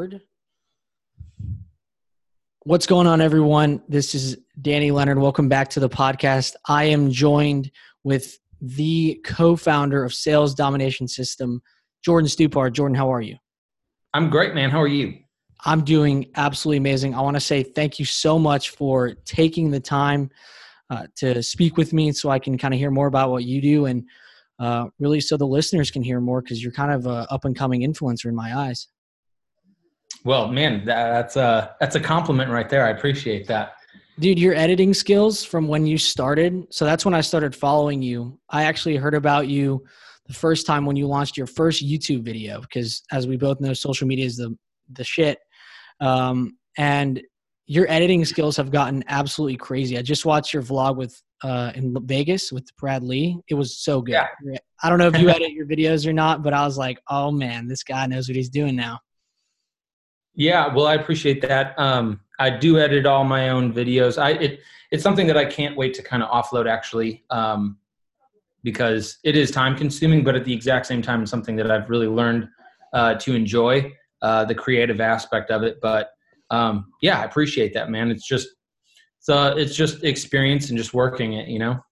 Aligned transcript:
record. 0.00 0.20
What's 2.64 2.86
going 2.86 3.06
on, 3.06 3.20
everyone? 3.20 3.82
This 3.88 4.14
is 4.14 4.38
Danny 4.60 4.90
Leonard. 4.90 5.18
Welcome 5.18 5.48
back 5.48 5.68
to 5.70 5.80
the 5.80 5.88
podcast. 5.88 6.54
I 6.66 6.84
am 6.84 7.10
joined 7.10 7.70
with 8.04 8.38
the 8.60 9.20
co 9.24 9.56
founder 9.56 10.04
of 10.04 10.12
Sales 10.14 10.54
Domination 10.54 11.08
System, 11.08 11.62
Jordan 12.04 12.28
Stupar. 12.28 12.72
Jordan, 12.72 12.94
how 12.94 13.12
are 13.12 13.20
you? 13.20 13.36
I'm 14.14 14.30
great, 14.30 14.54
man. 14.54 14.70
How 14.70 14.80
are 14.80 14.88
you? 14.88 15.18
I'm 15.64 15.84
doing 15.84 16.30
absolutely 16.36 16.78
amazing. 16.78 17.14
I 17.14 17.20
want 17.20 17.36
to 17.36 17.40
say 17.40 17.62
thank 17.62 17.98
you 17.98 18.04
so 18.04 18.38
much 18.38 18.70
for 18.70 19.14
taking 19.26 19.70
the 19.70 19.80
time 19.80 20.30
uh, 20.88 21.06
to 21.16 21.42
speak 21.42 21.76
with 21.76 21.92
me 21.92 22.12
so 22.12 22.30
I 22.30 22.38
can 22.38 22.56
kind 22.56 22.72
of 22.72 22.80
hear 22.80 22.90
more 22.90 23.06
about 23.06 23.30
what 23.30 23.44
you 23.44 23.60
do 23.60 23.86
and 23.86 24.04
uh, 24.58 24.86
really 24.98 25.20
so 25.20 25.36
the 25.36 25.46
listeners 25.46 25.90
can 25.90 26.02
hear 26.02 26.20
more 26.20 26.42
because 26.42 26.62
you're 26.62 26.72
kind 26.72 26.92
of 26.92 27.06
a 27.06 27.26
up 27.30 27.44
and 27.44 27.56
coming 27.56 27.82
influencer 27.82 28.26
in 28.26 28.34
my 28.34 28.56
eyes. 28.58 28.88
Well, 30.24 30.48
man, 30.48 30.84
that's 30.84 31.36
a 31.36 31.76
that's 31.80 31.96
a 31.96 32.00
compliment 32.00 32.50
right 32.50 32.68
there. 32.68 32.86
I 32.86 32.90
appreciate 32.90 33.46
that. 33.46 33.74
Dude, 34.18 34.38
your 34.38 34.54
editing 34.54 34.92
skills 34.92 35.44
from 35.44 35.66
when 35.66 35.86
you 35.86 35.96
started. 35.96 36.66
So 36.70 36.84
that's 36.84 37.06
when 37.06 37.14
I 37.14 37.22
started 37.22 37.54
following 37.54 38.02
you. 38.02 38.38
I 38.50 38.64
actually 38.64 38.96
heard 38.96 39.14
about 39.14 39.48
you 39.48 39.82
the 40.26 40.34
first 40.34 40.66
time 40.66 40.84
when 40.84 40.94
you 40.94 41.06
launched 41.06 41.38
your 41.38 41.46
first 41.46 41.84
YouTube 41.84 42.22
video 42.22 42.60
because 42.60 43.02
as 43.10 43.26
we 43.26 43.36
both 43.36 43.60
know 43.60 43.72
social 43.72 44.06
media 44.06 44.26
is 44.26 44.36
the 44.36 44.56
the 44.92 45.04
shit. 45.04 45.38
Um, 46.00 46.58
and 46.76 47.22
your 47.66 47.88
editing 47.88 48.24
skills 48.24 48.56
have 48.56 48.70
gotten 48.70 49.04
absolutely 49.08 49.56
crazy. 49.56 49.96
I 49.96 50.02
just 50.02 50.26
watched 50.26 50.52
your 50.52 50.62
vlog 50.62 50.96
with 50.96 51.20
uh, 51.42 51.72
in 51.74 51.96
Vegas 52.06 52.52
with 52.52 52.68
Brad 52.76 53.02
Lea. 53.02 53.38
It 53.48 53.54
was 53.54 53.78
so 53.78 54.02
good. 54.02 54.12
Yeah. 54.44 54.58
I 54.82 54.88
don't 54.88 54.98
know 54.98 55.06
if 55.06 55.18
you 55.18 55.30
edit 55.30 55.52
your 55.52 55.66
videos 55.66 56.06
or 56.06 56.12
not, 56.12 56.42
but 56.42 56.52
I 56.52 56.64
was 56.64 56.76
like, 56.76 56.98
oh 57.08 57.30
man, 57.30 57.68
this 57.68 57.82
guy 57.82 58.06
knows 58.06 58.28
what 58.28 58.36
he's 58.36 58.50
doing 58.50 58.76
now. 58.76 58.98
Yeah, 60.40 60.72
well, 60.74 60.86
I 60.86 60.94
appreciate 60.94 61.42
that. 61.42 61.78
Um, 61.78 62.18
I 62.38 62.48
do 62.48 62.78
edit 62.78 63.04
all 63.04 63.24
my 63.24 63.50
own 63.50 63.74
videos. 63.74 64.16
I 64.16 64.30
it 64.30 64.60
it's 64.90 65.02
something 65.02 65.26
that 65.26 65.36
I 65.36 65.44
can't 65.44 65.76
wait 65.76 65.92
to 65.94 66.02
kind 66.02 66.22
of 66.22 66.30
offload 66.30 66.66
actually, 66.66 67.24
um, 67.28 67.76
because 68.62 69.18
it 69.22 69.36
is 69.36 69.50
time 69.50 69.76
consuming, 69.76 70.24
but 70.24 70.34
at 70.34 70.46
the 70.46 70.52
exact 70.54 70.86
same 70.86 71.02
time, 71.02 71.20
it's 71.20 71.30
something 71.30 71.56
that 71.56 71.70
I've 71.70 71.90
really 71.90 72.06
learned 72.06 72.48
uh, 72.94 73.16
to 73.16 73.34
enjoy 73.34 73.92
uh, 74.22 74.46
the 74.46 74.54
creative 74.54 74.98
aspect 74.98 75.50
of 75.50 75.62
it. 75.62 75.78
But 75.82 76.08
um, 76.48 76.86
yeah, 77.02 77.20
I 77.20 77.24
appreciate 77.24 77.74
that, 77.74 77.90
man. 77.90 78.10
It's 78.10 78.26
just 78.26 78.48
so 79.18 79.54
it's 79.58 79.76
just 79.76 80.04
experience 80.04 80.70
and 80.70 80.78
just 80.78 80.94
working 80.94 81.34
it, 81.34 81.48
you 81.48 81.58
know. 81.58 81.84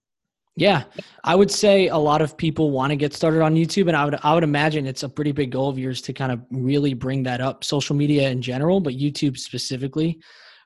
Yeah, 0.59 0.83
I 1.23 1.35
would 1.35 1.49
say 1.49 1.87
a 1.87 1.95
lot 1.95 2.21
of 2.21 2.35
people 2.35 2.71
want 2.71 2.89
to 2.89 2.97
get 2.97 3.13
started 3.13 3.41
on 3.41 3.55
YouTube, 3.55 3.87
and 3.87 3.95
I 3.95 4.03
would 4.03 4.19
I 4.23 4.33
would 4.33 4.43
imagine 4.43 4.85
it's 4.85 5.03
a 5.03 5.09
pretty 5.09 5.31
big 5.31 5.51
goal 5.51 5.69
of 5.69 5.79
yours 5.79 6.01
to 6.01 6.11
kind 6.11 6.33
of 6.33 6.41
really 6.51 6.93
bring 6.93 7.23
that 7.23 7.39
up. 7.39 7.63
Social 7.63 7.95
media 7.95 8.29
in 8.29 8.41
general, 8.41 8.81
but 8.81 8.93
YouTube 8.93 9.37
specifically. 9.37 10.19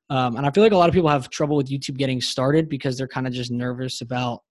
Um, 0.10 0.36
and 0.36 0.48
I 0.48 0.52
feel 0.52 0.64
like 0.64 0.72
a 0.72 0.78
lot 0.78 0.90
of 0.90 0.96
people 0.96 1.10
have 1.10 1.30
trouble 1.30 1.56
with 1.56 1.70
YouTube 1.70 1.98
getting 1.98 2.22
started 2.22 2.70
because 2.70 2.98
they're 2.98 3.08
kind 3.08 3.28
of 3.28 3.34
just 3.34 3.52
nervous 3.52 4.02
about 4.02 4.42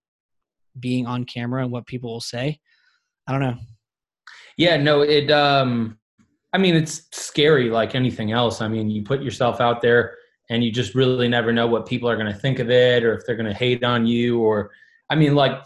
being 0.78 1.08
on 1.08 1.24
camera 1.24 1.64
and 1.64 1.72
what 1.72 1.88
people 1.88 2.12
will 2.12 2.20
say. 2.20 2.60
I 3.26 3.32
don't 3.32 3.40
know. 3.40 3.56
Yeah, 4.56 4.76
no, 4.76 5.02
it 5.02 5.28
um 5.32 5.98
I 6.52 6.58
mean, 6.58 6.76
it's 6.76 7.08
scary 7.10 7.68
like 7.68 7.96
anything 7.96 8.30
else. 8.30 8.60
I 8.60 8.68
mean, 8.68 8.88
you 8.90 9.02
put 9.02 9.22
yourself 9.22 9.60
out 9.60 9.82
there 9.82 10.14
and 10.50 10.62
you 10.62 10.70
just 10.70 10.94
really 10.94 11.26
never 11.26 11.52
know 11.52 11.66
what 11.66 11.86
people 11.86 12.08
are 12.08 12.16
going 12.16 12.32
to 12.32 12.38
think 12.38 12.60
of 12.60 12.70
it 12.70 13.02
or 13.02 13.14
if 13.14 13.26
they're 13.26 13.34
going 13.34 13.48
to 13.48 13.54
hate 13.54 13.82
on 13.82 14.06
you 14.06 14.40
or 14.40 14.70
I 15.12 15.14
mean, 15.14 15.34
like 15.34 15.62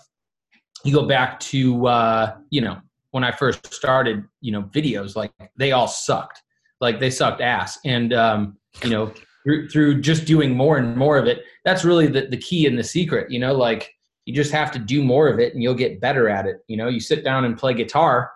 you 0.84 0.92
go 0.92 1.06
back 1.06 1.39
to 1.39 1.86
uh, 1.86 2.36
you 2.50 2.61
know, 2.61 2.78
when 3.12 3.22
I 3.22 3.30
first 3.30 3.72
started, 3.72 4.25
you 4.41 4.50
know, 4.50 4.62
videos 4.62 5.14
like 5.14 5.33
they 5.56 5.70
all 5.70 5.86
sucked. 5.86 6.42
Like 6.80 6.98
they 6.98 7.11
sucked 7.11 7.41
ass 7.41 7.78
and 7.84 8.12
um, 8.12 8.58
you 8.83 8.91
know, 8.91 9.12
through, 9.44 9.69
through 9.69 10.00
just 10.00 10.25
doing 10.25 10.55
more 10.55 10.78
and 10.78 10.97
more 10.97 11.16
of 11.16 11.27
it, 11.27 11.44
that's 11.64 11.84
really 11.84 12.08
the 12.08 12.27
the 12.27 12.36
key 12.36 12.66
and 12.66 12.77
the 12.77 12.83
secret, 12.83 13.30
you 13.30 13.38
know, 13.38 13.55
like 13.55 13.94
you 14.25 14.34
just 14.34 14.50
have 14.50 14.72
to 14.72 14.80
do 14.80 15.00
more 15.00 15.28
of 15.28 15.38
it 15.38 15.54
and 15.54 15.62
you'll 15.62 15.75
get 15.75 16.00
better 16.00 16.28
at 16.28 16.47
it. 16.47 16.56
You 16.66 16.76
know, 16.76 16.88
you 16.88 16.98
sit 16.98 17.22
down 17.22 17.44
and 17.44 17.56
play 17.56 17.72
guitar, 17.72 18.32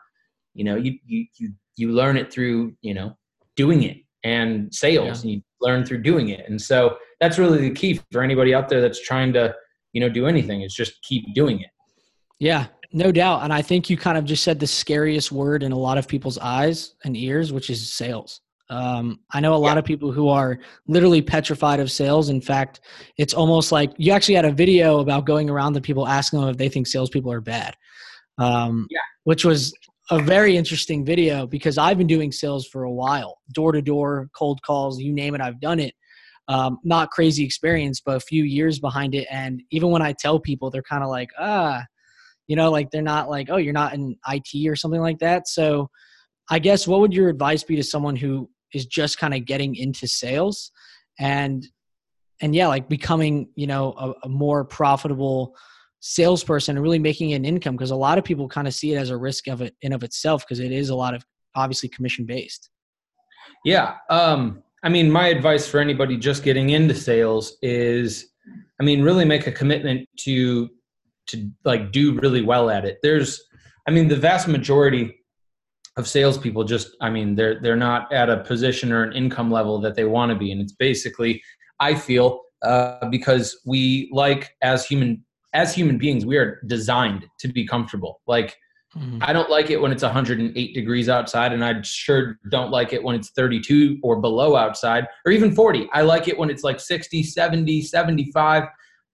you 0.54 0.62
know, 0.62 0.76
you 0.76 0.96
you 1.04 1.26
you 1.38 1.52
you 1.76 1.90
learn 1.90 2.16
it 2.16 2.32
through 2.32 2.72
you 2.82 2.94
know 2.94 3.16
doing 3.56 3.82
it 3.82 3.96
and 4.22 4.72
sales 4.72 5.24
yeah. 5.24 5.30
and 5.30 5.30
you 5.32 5.42
learn 5.60 5.84
through 5.84 6.02
doing 6.02 6.28
it 6.28 6.48
and 6.48 6.60
so 6.60 6.96
that's 7.20 7.38
really 7.38 7.58
the 7.58 7.74
key 7.74 8.00
for 8.12 8.22
anybody 8.22 8.54
out 8.54 8.68
there 8.68 8.80
that's 8.80 9.02
trying 9.02 9.32
to 9.32 9.54
you 9.92 10.00
know 10.00 10.08
do 10.08 10.26
anything 10.26 10.62
is 10.62 10.74
just 10.74 11.00
keep 11.02 11.34
doing 11.34 11.60
it 11.60 11.70
yeah 12.38 12.66
no 12.92 13.12
doubt 13.12 13.42
and 13.42 13.52
i 13.52 13.62
think 13.62 13.88
you 13.88 13.96
kind 13.96 14.18
of 14.18 14.24
just 14.24 14.42
said 14.42 14.58
the 14.58 14.66
scariest 14.66 15.30
word 15.32 15.62
in 15.62 15.72
a 15.72 15.78
lot 15.78 15.98
of 15.98 16.08
people's 16.08 16.38
eyes 16.38 16.94
and 17.04 17.16
ears 17.16 17.52
which 17.52 17.70
is 17.70 17.92
sales 17.92 18.40
um, 18.70 19.18
I 19.32 19.40
know 19.40 19.54
a 19.54 19.56
lot 19.56 19.72
yeah. 19.72 19.80
of 19.80 19.84
people 19.84 20.12
who 20.12 20.28
are 20.28 20.60
literally 20.86 21.20
petrified 21.20 21.80
of 21.80 21.90
sales. 21.90 22.28
In 22.28 22.40
fact, 22.40 22.80
it's 23.18 23.34
almost 23.34 23.72
like 23.72 23.92
you 23.96 24.12
actually 24.12 24.36
had 24.36 24.44
a 24.44 24.52
video 24.52 25.00
about 25.00 25.26
going 25.26 25.50
around 25.50 25.72
the 25.72 25.80
people 25.80 26.06
asking 26.06 26.40
them 26.40 26.48
if 26.48 26.56
they 26.56 26.68
think 26.68 26.86
salespeople 26.86 27.32
are 27.32 27.40
bad, 27.40 27.76
um, 28.38 28.86
yeah. 28.88 29.00
which 29.24 29.44
was 29.44 29.74
a 30.10 30.22
very 30.22 30.56
interesting 30.56 31.04
video 31.04 31.46
because 31.46 31.78
I've 31.78 31.98
been 31.98 32.06
doing 32.06 32.30
sales 32.30 32.66
for 32.66 32.84
a 32.84 32.92
while, 32.92 33.38
door 33.52 33.72
to 33.72 33.82
door, 33.82 34.30
cold 34.36 34.62
calls, 34.62 35.00
you 35.00 35.12
name 35.12 35.34
it, 35.34 35.40
I've 35.40 35.60
done 35.60 35.80
it. 35.80 35.94
Um, 36.50 36.78
not 36.82 37.10
crazy 37.10 37.44
experience, 37.44 38.02
but 38.04 38.16
a 38.16 38.20
few 38.20 38.42
years 38.42 38.80
behind 38.80 39.14
it. 39.14 39.28
And 39.30 39.62
even 39.70 39.90
when 39.90 40.02
I 40.02 40.12
tell 40.12 40.40
people, 40.40 40.68
they're 40.68 40.82
kind 40.82 41.04
of 41.04 41.08
like, 41.08 41.30
ah, 41.38 41.84
you 42.48 42.56
know, 42.56 42.72
like 42.72 42.90
they're 42.90 43.02
not 43.02 43.30
like, 43.30 43.50
oh, 43.50 43.56
you're 43.58 43.72
not 43.72 43.94
in 43.94 44.16
IT 44.26 44.68
or 44.68 44.74
something 44.74 45.00
like 45.00 45.20
that. 45.20 45.46
So 45.46 45.88
I 46.50 46.58
guess 46.58 46.88
what 46.88 46.98
would 46.98 47.14
your 47.14 47.28
advice 47.28 47.62
be 47.62 47.76
to 47.76 47.84
someone 47.84 48.16
who 48.16 48.50
is 48.74 48.86
just 48.86 49.18
kind 49.18 49.32
of 49.32 49.44
getting 49.44 49.76
into 49.76 50.08
sales 50.08 50.72
and 51.20 51.64
and 52.42 52.52
yeah, 52.54 52.66
like 52.66 52.88
becoming, 52.88 53.50
you 53.54 53.66
know, 53.66 53.94
a, 53.98 54.26
a 54.26 54.28
more 54.28 54.64
profitable 54.64 55.54
salesperson 56.00 56.76
and 56.76 56.82
really 56.82 56.98
making 56.98 57.34
an 57.34 57.44
income 57.44 57.76
because 57.76 57.90
a 57.90 57.96
lot 57.96 58.18
of 58.18 58.24
people 58.24 58.48
kind 58.48 58.66
of 58.66 58.74
see 58.74 58.92
it 58.92 58.96
as 58.96 59.10
a 59.10 59.16
risk 59.16 59.46
of 59.48 59.60
it 59.60 59.76
in 59.82 59.92
of 59.92 60.02
itself 60.02 60.44
because 60.44 60.58
it 60.58 60.72
is 60.72 60.88
a 60.88 60.94
lot 60.94 61.14
of 61.14 61.24
obviously 61.54 61.88
commission 61.90 62.24
based 62.24 62.70
yeah 63.64 63.96
um 64.08 64.62
i 64.82 64.88
mean 64.88 65.10
my 65.10 65.28
advice 65.28 65.66
for 65.66 65.80
anybody 65.80 66.16
just 66.16 66.42
getting 66.42 66.70
into 66.70 66.94
sales 66.94 67.56
is 67.62 68.26
i 68.80 68.84
mean 68.84 69.02
really 69.02 69.24
make 69.24 69.46
a 69.46 69.52
commitment 69.52 70.08
to 70.16 70.68
to 71.26 71.50
like 71.64 71.92
do 71.92 72.18
really 72.20 72.42
well 72.42 72.70
at 72.70 72.84
it 72.84 72.98
there's 73.02 73.42
i 73.86 73.90
mean 73.90 74.08
the 74.08 74.16
vast 74.16 74.48
majority 74.48 75.14
of 75.96 76.08
salespeople 76.08 76.64
just 76.64 76.96
i 77.00 77.10
mean 77.10 77.34
they're 77.34 77.60
they're 77.60 77.76
not 77.76 78.12
at 78.12 78.30
a 78.30 78.38
position 78.38 78.92
or 78.92 79.02
an 79.02 79.12
income 79.12 79.50
level 79.50 79.80
that 79.80 79.94
they 79.94 80.04
want 80.04 80.30
to 80.30 80.36
be 80.36 80.52
and 80.52 80.60
it's 80.60 80.72
basically 80.72 81.42
i 81.80 81.94
feel 81.94 82.40
uh, 82.62 83.08
because 83.08 83.58
we 83.64 84.10
like 84.12 84.50
as 84.60 84.84
human 84.84 85.24
as 85.52 85.74
human 85.74 85.98
beings, 85.98 86.24
we 86.24 86.36
are 86.36 86.60
designed 86.66 87.26
to 87.40 87.48
be 87.48 87.66
comfortable. 87.66 88.20
Like, 88.26 88.56
mm-hmm. 88.96 89.18
I 89.20 89.32
don't 89.32 89.50
like 89.50 89.70
it 89.70 89.80
when 89.80 89.92
it's 89.92 90.02
108 90.02 90.74
degrees 90.74 91.08
outside, 91.08 91.52
and 91.52 91.64
I 91.64 91.80
sure 91.82 92.38
don't 92.50 92.70
like 92.70 92.92
it 92.92 93.02
when 93.02 93.14
it's 93.14 93.30
32 93.30 93.98
or 94.02 94.20
below 94.20 94.56
outside, 94.56 95.06
or 95.24 95.32
even 95.32 95.54
40. 95.54 95.88
I 95.92 96.02
like 96.02 96.28
it 96.28 96.38
when 96.38 96.50
it's 96.50 96.62
like 96.62 96.80
60, 96.80 97.22
70, 97.22 97.82
75, 97.82 98.64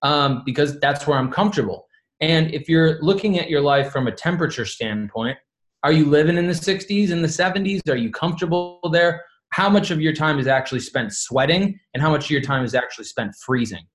um, 0.03 0.43
because 0.45 0.79
that's 0.81 1.07
where 1.07 1.19
I'm 1.19 1.31
comfortable. 1.31 1.87
And 2.21 2.53
if 2.55 2.69
you're 2.69 3.01
looking 3.03 3.39
at 3.39 3.51
your 3.51 3.61
life 3.61 3.93
from 3.93 4.07
a 4.07 4.13
temperature 4.13 4.65
standpoint, 4.65 5.37
are 5.83 5.93
you 5.93 6.07
living 6.07 6.39
in 6.39 6.47
the 6.47 6.53
60s 6.53 7.11
and 7.11 7.23
the 7.23 7.29
70s? 7.29 7.81
Are 7.89 7.97
you 7.97 8.11
comfortable 8.11 8.81
there? 8.93 9.23
How 9.51 9.69
much 9.69 9.91
of 9.91 10.01
your 10.01 10.13
time 10.13 10.39
is 10.39 10.47
actually 10.47 10.81
spent 10.81 11.13
sweating, 11.13 11.79
and 11.95 12.03
how 12.03 12.11
much 12.11 12.25
of 12.25 12.31
your 12.31 12.41
time 12.41 12.65
is 12.65 12.75
actually 12.75 13.05
spent 13.05 13.35
freezing? 13.35 13.87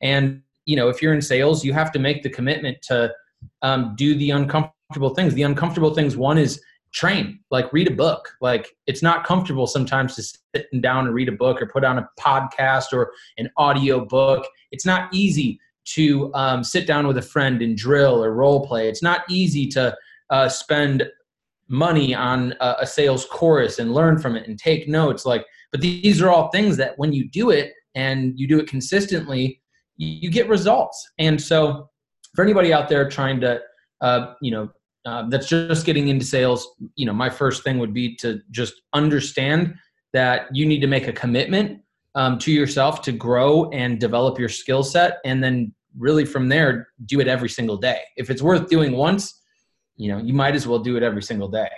And 0.00 0.42
you 0.66 0.76
know, 0.76 0.88
if 0.88 1.02
you're 1.02 1.14
in 1.14 1.22
sales, 1.22 1.64
you 1.64 1.72
have 1.72 1.90
to 1.92 1.98
make 1.98 2.22
the 2.22 2.30
commitment 2.30 2.78
to 2.82 3.12
um, 3.62 3.94
do 3.96 4.14
the 4.14 4.30
uncomfortable 4.30 4.74
things. 5.14 5.34
The 5.34 5.42
uncomfortable 5.42 5.94
things, 5.94 6.16
one 6.16 6.38
is 6.38 6.60
train, 6.92 7.40
like 7.50 7.72
read 7.72 7.88
a 7.88 7.94
book. 7.94 8.28
Like 8.40 8.74
it's 8.86 9.02
not 9.02 9.24
comfortable 9.24 9.66
sometimes 9.66 10.16
to 10.16 10.22
sit 10.22 10.66
down 10.80 11.06
and 11.06 11.14
read 11.14 11.28
a 11.28 11.32
book 11.32 11.62
or 11.62 11.66
put 11.66 11.84
on 11.84 11.98
a 11.98 12.08
podcast 12.18 12.92
or 12.92 13.12
an 13.38 13.50
audio 13.56 14.04
book. 14.04 14.46
It's 14.72 14.86
not 14.86 15.12
easy 15.12 15.60
to 15.86 16.32
um, 16.34 16.62
sit 16.62 16.86
down 16.86 17.06
with 17.06 17.16
a 17.16 17.22
friend 17.22 17.62
and 17.62 17.76
drill 17.76 18.22
or 18.22 18.32
role 18.34 18.66
play. 18.66 18.88
It's 18.88 19.02
not 19.02 19.22
easy 19.28 19.66
to 19.68 19.96
uh, 20.30 20.48
spend 20.48 21.08
money 21.68 22.14
on 22.14 22.54
a, 22.60 22.76
a 22.80 22.86
sales 22.86 23.24
course 23.26 23.78
and 23.78 23.94
learn 23.94 24.18
from 24.18 24.36
it 24.36 24.46
and 24.46 24.58
take 24.58 24.88
notes. 24.88 25.24
Like, 25.24 25.46
but 25.72 25.80
these 25.80 26.20
are 26.20 26.30
all 26.30 26.50
things 26.50 26.76
that 26.76 26.98
when 26.98 27.12
you 27.12 27.28
do 27.30 27.50
it 27.50 27.72
and 27.94 28.38
you 28.38 28.46
do 28.48 28.58
it 28.58 28.68
consistently, 28.68 29.60
you 29.96 30.30
get 30.30 30.48
results. 30.48 31.08
And 31.18 31.40
so, 31.40 31.88
for 32.34 32.44
anybody 32.44 32.72
out 32.72 32.88
there 32.88 33.08
trying 33.08 33.40
to, 33.40 33.60
uh, 34.00 34.34
you 34.40 34.50
know, 34.50 34.70
uh, 35.06 35.28
that's 35.28 35.48
just 35.48 35.86
getting 35.86 36.08
into 36.08 36.24
sales, 36.24 36.68
you 36.94 37.06
know, 37.06 37.12
my 37.12 37.30
first 37.30 37.64
thing 37.64 37.78
would 37.78 37.94
be 37.94 38.16
to 38.16 38.40
just 38.50 38.82
understand 38.92 39.74
that 40.12 40.48
you 40.52 40.66
need 40.66 40.80
to 40.80 40.86
make 40.86 41.08
a 41.08 41.12
commitment 41.12 41.80
um, 42.14 42.38
to 42.38 42.52
yourself 42.52 43.02
to 43.02 43.12
grow 43.12 43.70
and 43.70 43.98
develop 44.00 44.38
your 44.38 44.48
skill 44.48 44.82
set, 44.82 45.18
and 45.24 45.42
then 45.42 45.72
really 45.98 46.24
from 46.24 46.48
there 46.48 46.88
do 47.06 47.20
it 47.20 47.28
every 47.28 47.48
single 47.48 47.76
day. 47.76 48.00
If 48.16 48.30
it's 48.30 48.42
worth 48.42 48.68
doing 48.68 48.92
once, 48.92 49.40
you 49.96 50.10
know, 50.10 50.18
you 50.18 50.32
might 50.32 50.54
as 50.54 50.66
well 50.66 50.78
do 50.78 50.96
it 50.96 51.02
every 51.02 51.22
single 51.22 51.48
day. 51.48 51.68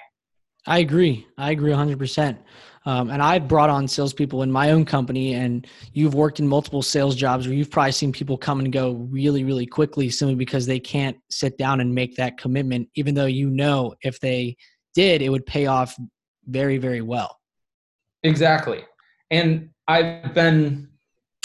I 0.66 0.78
agree. 0.78 1.26
I 1.36 1.50
agree 1.50 1.72
100%. 1.72 2.38
Um, 2.84 3.10
and 3.10 3.22
I've 3.22 3.46
brought 3.46 3.70
on 3.70 3.86
salespeople 3.86 4.42
in 4.42 4.50
my 4.50 4.70
own 4.70 4.84
company, 4.84 5.34
and 5.34 5.66
you've 5.92 6.14
worked 6.14 6.40
in 6.40 6.48
multiple 6.48 6.82
sales 6.82 7.14
jobs 7.14 7.46
where 7.46 7.56
you've 7.56 7.70
probably 7.70 7.92
seen 7.92 8.12
people 8.12 8.36
come 8.36 8.58
and 8.58 8.72
go 8.72 8.92
really, 8.92 9.44
really 9.44 9.66
quickly 9.66 10.10
simply 10.10 10.34
because 10.34 10.66
they 10.66 10.80
can't 10.80 11.16
sit 11.30 11.56
down 11.58 11.80
and 11.80 11.94
make 11.94 12.16
that 12.16 12.38
commitment, 12.38 12.88
even 12.96 13.14
though 13.14 13.26
you 13.26 13.50
know 13.50 13.94
if 14.02 14.18
they 14.20 14.56
did, 14.94 15.22
it 15.22 15.28
would 15.28 15.46
pay 15.46 15.66
off 15.66 15.96
very, 16.46 16.78
very 16.78 17.02
well. 17.02 17.38
Exactly. 18.24 18.84
And 19.30 19.70
I've 19.86 20.34
been, 20.34 20.88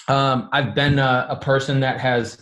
um, 0.07 0.49
I've 0.51 0.73
been 0.73 0.99
a, 0.99 1.27
a, 1.29 1.35
person 1.35 1.79
that 1.81 1.99
has 1.99 2.39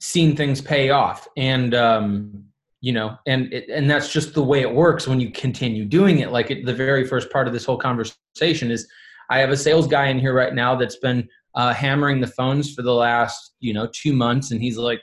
seen 0.00 0.36
things 0.36 0.60
pay 0.60 0.90
off, 0.90 1.26
and 1.36 1.74
um, 1.74 2.44
you 2.82 2.92
know 2.92 3.16
and 3.26 3.50
it, 3.52 3.70
and 3.70 3.90
that's 3.90 4.12
just 4.12 4.34
the 4.34 4.42
way 4.42 4.60
it 4.60 4.74
works 4.74 5.08
when 5.08 5.20
you 5.20 5.30
continue 5.30 5.86
doing 5.86 6.18
it. 6.18 6.30
Like 6.30 6.50
it, 6.50 6.66
the 6.66 6.74
very 6.74 7.06
first 7.06 7.30
part 7.30 7.46
of 7.46 7.54
this 7.54 7.64
whole 7.64 7.78
conversation 7.78 8.70
is 8.70 8.86
i 9.30 9.38
have 9.38 9.50
a 9.50 9.56
sales 9.56 9.86
guy 9.86 10.08
in 10.08 10.18
here 10.18 10.34
right 10.34 10.54
now 10.54 10.74
that's 10.74 10.96
been 10.96 11.26
uh, 11.54 11.72
hammering 11.72 12.20
the 12.20 12.26
phones 12.26 12.74
for 12.74 12.82
the 12.82 12.94
last 12.94 13.54
you 13.60 13.72
know 13.72 13.88
two 13.92 14.12
months 14.12 14.50
and 14.50 14.60
he's 14.60 14.76
like 14.76 15.00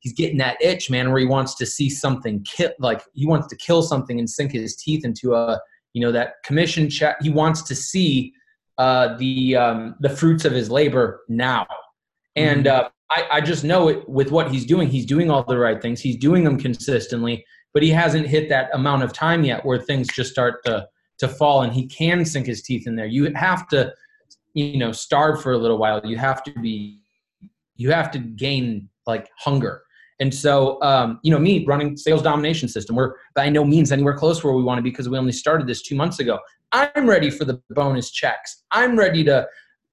he's 0.00 0.12
getting 0.12 0.36
that 0.38 0.60
itch 0.60 0.90
man 0.90 1.10
where 1.10 1.20
he 1.20 1.26
wants 1.26 1.54
to 1.54 1.64
see 1.64 1.88
something 1.88 2.44
kill 2.44 2.70
like 2.78 3.02
he 3.14 3.26
wants 3.26 3.46
to 3.48 3.56
kill 3.56 3.82
something 3.82 4.18
and 4.18 4.28
sink 4.28 4.52
his 4.52 4.76
teeth 4.76 5.04
into 5.04 5.34
a 5.34 5.60
you 5.94 6.02
know 6.02 6.12
that 6.12 6.34
commission 6.44 6.90
check 6.90 7.16
he 7.22 7.30
wants 7.30 7.62
to 7.62 7.74
see 7.74 8.32
uh, 8.78 9.16
the 9.16 9.56
um, 9.56 9.96
the 10.00 10.08
fruits 10.08 10.44
of 10.44 10.52
his 10.52 10.70
labor 10.70 11.22
now 11.28 11.66
and 12.38 12.66
mm-hmm. 12.66 12.86
uh, 12.86 12.88
I, 13.10 13.38
I 13.38 13.40
just 13.40 13.64
know 13.64 13.88
it 13.88 14.08
with 14.08 14.30
what 14.30 14.50
he's 14.50 14.66
doing. 14.66 14.88
He's 14.88 15.06
doing 15.06 15.30
all 15.30 15.42
the 15.42 15.58
right 15.58 15.80
things. 15.80 16.00
He's 16.00 16.16
doing 16.16 16.44
them 16.44 16.58
consistently, 16.58 17.44
but 17.72 17.82
he 17.82 17.90
hasn't 17.90 18.26
hit 18.26 18.48
that 18.50 18.70
amount 18.74 19.02
of 19.02 19.12
time 19.12 19.44
yet 19.44 19.64
where 19.64 19.78
things 19.78 20.08
just 20.08 20.30
start 20.30 20.62
to 20.64 20.86
to 21.18 21.28
fall 21.28 21.62
and 21.62 21.72
he 21.72 21.86
can 21.86 22.24
sink 22.24 22.46
his 22.46 22.62
teeth 22.62 22.86
in 22.86 22.94
there. 22.94 23.06
You 23.06 23.32
have 23.34 23.66
to, 23.68 23.92
you 24.54 24.78
know, 24.78 24.92
starve 24.92 25.42
for 25.42 25.52
a 25.52 25.58
little 25.58 25.78
while. 25.78 26.00
You 26.04 26.16
have 26.16 26.44
to 26.44 26.52
be, 26.60 27.00
you 27.74 27.90
have 27.90 28.10
to 28.12 28.18
gain 28.18 28.88
like 29.04 29.28
hunger. 29.38 29.82
And 30.20 30.32
so, 30.32 30.80
um, 30.82 31.18
you 31.22 31.32
know, 31.32 31.38
me 31.38 31.64
running 31.66 31.96
sales 31.96 32.22
domination 32.22 32.68
system, 32.68 32.96
we're 32.96 33.14
by 33.34 33.48
no 33.48 33.64
means 33.64 33.92
anywhere 33.92 34.14
close 34.14 34.42
where 34.42 34.52
we 34.52 34.62
want 34.62 34.78
to 34.78 34.82
be 34.82 34.90
because 34.90 35.08
we 35.08 35.18
only 35.18 35.32
started 35.32 35.66
this 35.66 35.82
two 35.82 35.96
months 35.96 36.18
ago. 36.20 36.38
I'm 36.72 37.08
ready 37.08 37.30
for 37.30 37.44
the 37.44 37.60
bonus 37.70 38.10
checks. 38.10 38.62
I'm 38.70 38.96
ready 38.96 39.24
to 39.24 39.48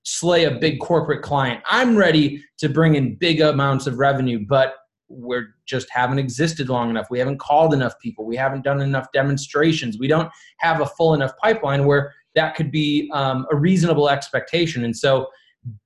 slay 0.06 0.46
a 0.46 0.52
big 0.52 0.80
corporate 0.80 1.24
client. 1.24 1.62
I'm 1.69 1.98
ready 1.98 2.44
to 2.60 2.69
bring 2.69 2.96
in 2.96 3.16
big 3.16 3.42
amounts 3.42 3.88
of 3.88 3.98
revenue, 3.98 4.46
but 4.48 4.75
we're 5.10 5.56
just 5.66 5.88
haven't 5.90 6.19
existed 6.19 6.69
long 6.69 6.90
enough. 6.90 7.07
We 7.10 7.19
haven't 7.19 7.40
called 7.40 7.74
enough 7.74 7.94
people. 8.00 8.25
We 8.25 8.36
haven't 8.36 8.63
done 8.63 8.81
enough 8.81 9.07
demonstrations. 9.13 9.98
We 10.00 10.07
don't 10.07 10.30
have 10.60 10.81
a 10.81 10.86
full 10.86 11.13
enough 11.13 11.31
pipeline 11.42 11.86
where 11.86 12.13
that 12.36 12.56
could 12.56 12.72
be 12.72 13.10
um, 13.13 13.46
a 13.52 13.56
reasonable 13.56 14.10
expectation. 14.10 14.84
And 14.84 14.96
so, 14.96 15.28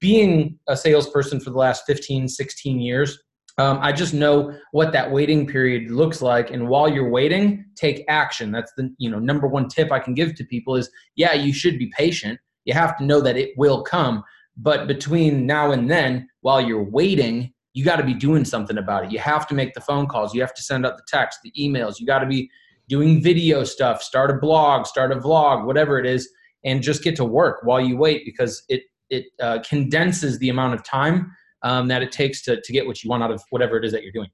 being 0.02 0.60
a 0.68 0.76
salesperson 0.76 1.40
for 1.40 1.52
the 1.52 1.58
last 1.58 1.86
15, 1.86 2.28
16 2.28 2.82
years, 2.82 3.18
um, 3.58 3.80
I 3.82 3.94
just 3.94 4.14
know 4.14 4.54
what 4.72 4.92
that 4.92 5.10
waiting 5.10 5.48
period 5.48 5.90
looks 5.90 6.22
like. 6.22 6.52
And 6.52 6.68
while 6.68 6.90
you're 6.90 7.10
waiting, 7.10 7.64
take 7.76 8.04
action. 8.10 8.52
That's 8.52 8.74
the 8.76 8.94
you 8.98 9.10
know 9.10 9.20
number 9.20 9.48
one 9.48 9.70
tip 9.70 9.92
I 9.92 10.00
can 10.00 10.14
give 10.14 10.36
to 10.36 10.44
people 10.44 10.76
is 10.76 10.90
yeah, 11.16 11.34
you 11.34 11.54
should 11.54 11.80
be 11.80 11.92
patient 11.96 12.40
you 12.66 12.74
have 12.74 12.98
to 12.98 13.06
know 13.06 13.22
that 13.22 13.38
it 13.38 13.52
will 13.58 13.84
come. 13.84 14.24
But 14.58 14.88
between 14.88 15.46
now 15.46 15.72
and 15.72 15.90
then, 15.90 16.28
while 16.42 16.60
you're 16.60 16.84
waiting, 16.84 17.54
you 17.74 17.86
got 17.86 17.98
to 17.98 18.04
be 18.04 18.14
doing 18.14 18.44
something 18.44 18.78
about 18.78 19.06
it. 19.06 19.12
You 19.12 19.20
have 19.20 19.48
to 19.48 19.56
make 19.56 19.74
the 19.74 19.82
phone 19.82 20.08
calls. 20.08 20.34
You 20.34 20.42
have 20.42 20.54
to 20.56 20.62
send 20.62 20.86
out 20.86 20.98
the 20.98 21.04
text, 21.08 21.40
the 21.44 21.52
emails. 21.52 22.00
You 22.00 22.06
got 22.06 22.20
to 22.20 22.26
be 22.26 22.50
doing 22.90 23.22
video 23.22 23.64
stuff, 23.64 24.02
start 24.02 24.32
a 24.32 24.34
blog, 24.34 24.86
start 24.86 25.12
a 25.12 25.16
vlog, 25.16 25.66
whatever 25.66 26.00
it 26.00 26.06
is, 26.06 26.30
and 26.66 26.82
just 26.82 27.04
get 27.04 27.16
to 27.16 27.24
work 27.24 27.60
while 27.64 27.80
you 27.80 27.96
wait 27.96 28.24
because 28.26 28.64
it 28.68 28.82
it 29.10 29.26
uh, 29.42 29.60
condenses 29.68 30.38
the 30.38 30.50
amount 30.50 30.74
of 30.74 30.84
time 30.84 31.32
um, 31.64 31.88
that 31.88 32.02
it 32.02 32.12
takes 32.12 32.42
to 32.44 32.60
to 32.62 32.74
get 32.74 32.86
what 32.86 33.04
you 33.04 33.10
want 33.10 33.24
out 33.24 33.32
of 33.32 33.42
whatever 33.52 33.78
it 33.78 33.86
is 33.86 33.92
that 33.92 34.04
you're 34.04 34.12
doing. 34.12 34.30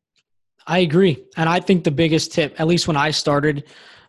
I 0.68 0.80
agree, 0.80 1.24
and 1.38 1.48
I 1.48 1.60
think 1.60 1.84
the 1.84 1.92
biggest 1.92 2.32
tip, 2.32 2.60
at 2.60 2.66
least 2.66 2.88
when 2.88 2.98
I 2.98 3.12
started 3.12 3.66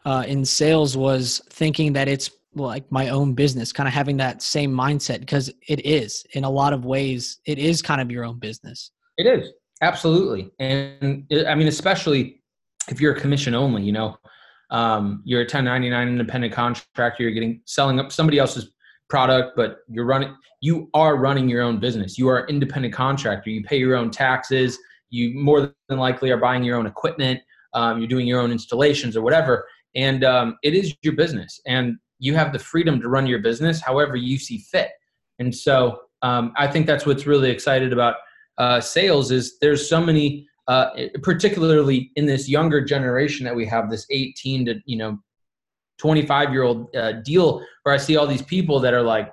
uh, 0.07 0.25
in 0.27 0.45
sales, 0.45 0.97
was 0.97 1.43
thinking 1.51 1.93
that 1.93 2.09
it's 2.09 2.31
like 2.57 2.91
my 2.91 3.09
own 3.09 3.35
business 3.35 3.73
kind 3.73 3.87
of 3.87 3.95
having 3.95 4.17
that 4.19 4.43
same 4.43 4.73
mindset 4.73 5.21
because 5.21 5.53
it 5.69 5.85
is 5.85 6.25
in 6.33 6.45
a 6.45 6.51
lot 6.51 6.73
of 6.73 6.85
ways 6.85 7.39
it 7.47 7.59
is 7.59 7.83
kind 7.83 8.01
of 8.01 8.11
your 8.11 8.25
own 8.25 8.39
business. 8.39 8.91
It 9.19 9.27
is 9.27 9.51
absolutely. 9.83 10.51
And 10.59 11.27
i 11.47 11.55
mean 11.55 11.69
especially 11.69 12.43
if 12.89 13.01
you're 13.01 13.15
a 13.15 13.21
commission 13.21 13.55
only 13.55 13.83
you 13.83 13.93
know? 13.93 14.17
Um, 14.71 15.23
you're 15.25 15.43
a 15.43 15.45
1099 15.45 16.09
independent 16.09 16.53
contractor 16.53 17.23
you're 17.23 17.31
getting 17.31 17.61
selling 17.67 18.01
up 18.01 18.11
somebody 18.11 18.39
else's 18.39 18.73
product 19.09 19.53
but 19.57 19.79
you're 19.89 20.05
running 20.05 20.35
you 20.61 20.91
are 20.95 21.17
running 21.17 21.49
your 21.49 21.63
own 21.63 21.79
business. 21.79 22.19
You 22.19 22.29
are 22.29 22.39
an 22.39 22.49
independent 22.49 22.95
contractor. 22.95 23.51
You 23.51 23.63
pay 23.63 23.79
your 23.79 23.95
own 23.95 24.11
taxes. 24.11 24.79
You 25.11 25.39
more 25.39 25.73
than 25.89 25.99
likely 25.99 26.31
are 26.31 26.37
buying 26.39 26.65
your 26.65 26.77
own 26.77 26.87
equipment. 26.87 27.41
Um, 27.75 27.99
you're 27.99 28.09
doing 28.09 28.27
your 28.27 28.41
own 28.41 28.51
installations 28.51 29.17
or 29.17 29.23
whatever. 29.23 29.69
And 29.95 30.25
um, 30.25 30.57
it 30.63 30.75
is 30.75 30.95
your 31.03 31.15
business. 31.15 31.61
And 31.67 31.99
you 32.19 32.35
have 32.35 32.53
the 32.53 32.59
freedom 32.59 33.01
to 33.01 33.09
run 33.09 33.27
your 33.27 33.41
business 33.41 33.81
however 33.81 34.17
you 34.17 34.39
see 34.39 34.59
fit. 34.59 34.91
And 35.39 35.55
so 35.55 36.01
um, 36.23 36.53
I 36.57 36.67
think 36.67 36.87
that's 36.87 37.07
what's 37.07 37.27
really 37.27 37.51
excited 37.51 37.93
about 37.93 38.17
uh, 38.59 38.81
sales 38.81 39.31
is 39.31 39.59
there's 39.61 39.89
so 39.89 40.01
many, 40.01 40.47
uh, 40.69 40.91
particularly 41.23 42.11
in 42.17 42.27
this 42.27 42.49
younger 42.49 42.83
generation 42.83 43.45
that 43.45 43.55
we 43.55 43.67
have, 43.67 43.91
this 43.91 44.07
18 44.11 44.67
to 44.67 44.81
you 44.87 44.97
know 44.97 45.19
25 45.99 46.53
year 46.53 46.63
old 46.63 46.95
uh, 46.97 47.13
deal 47.23 47.63
where 47.83 47.95
I 47.95 47.99
see 47.99 48.17
all 48.17 48.27
these 48.27 48.43
people 48.43 48.81
that 48.81 48.95
are 48.95 49.03
like, 49.03 49.31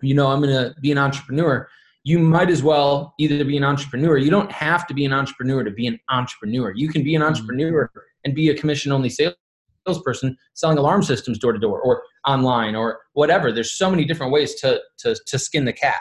you 0.00 0.14
know, 0.14 0.28
I'm 0.28 0.40
going 0.40 0.52
to 0.52 0.74
be 0.80 0.92
an 0.92 0.98
entrepreneur. 0.98 1.68
You 2.02 2.18
might 2.18 2.50
as 2.50 2.62
well 2.62 3.14
either 3.18 3.44
be 3.44 3.56
an 3.56 3.64
entrepreneur. 3.64 4.18
You 4.18 4.30
don't 4.30 4.52
have 4.52 4.86
to 4.88 4.94
be 4.94 5.06
an 5.06 5.12
entrepreneur 5.12 5.64
to 5.64 5.70
be 5.70 5.86
an 5.86 5.98
entrepreneur. 6.10 6.72
You 6.74 6.88
can 6.88 7.02
be 7.02 7.14
an 7.14 7.22
mm-hmm. 7.22 7.28
entrepreneur 7.28 7.90
and 8.24 8.34
be 8.34 8.50
a 8.50 8.54
commission 8.54 8.92
only 8.92 9.08
sales 9.08 9.34
salesperson 9.86 10.36
selling 10.54 10.78
alarm 10.78 11.02
systems 11.02 11.38
door 11.38 11.52
to 11.52 11.58
door 11.58 11.80
or 11.80 12.02
online 12.26 12.74
or 12.74 13.00
whatever. 13.12 13.52
There's 13.52 13.72
so 13.72 13.90
many 13.90 14.04
different 14.04 14.32
ways 14.32 14.54
to, 14.56 14.80
to, 14.98 15.16
to 15.26 15.38
skin 15.38 15.64
the 15.64 15.72
cat. 15.72 16.00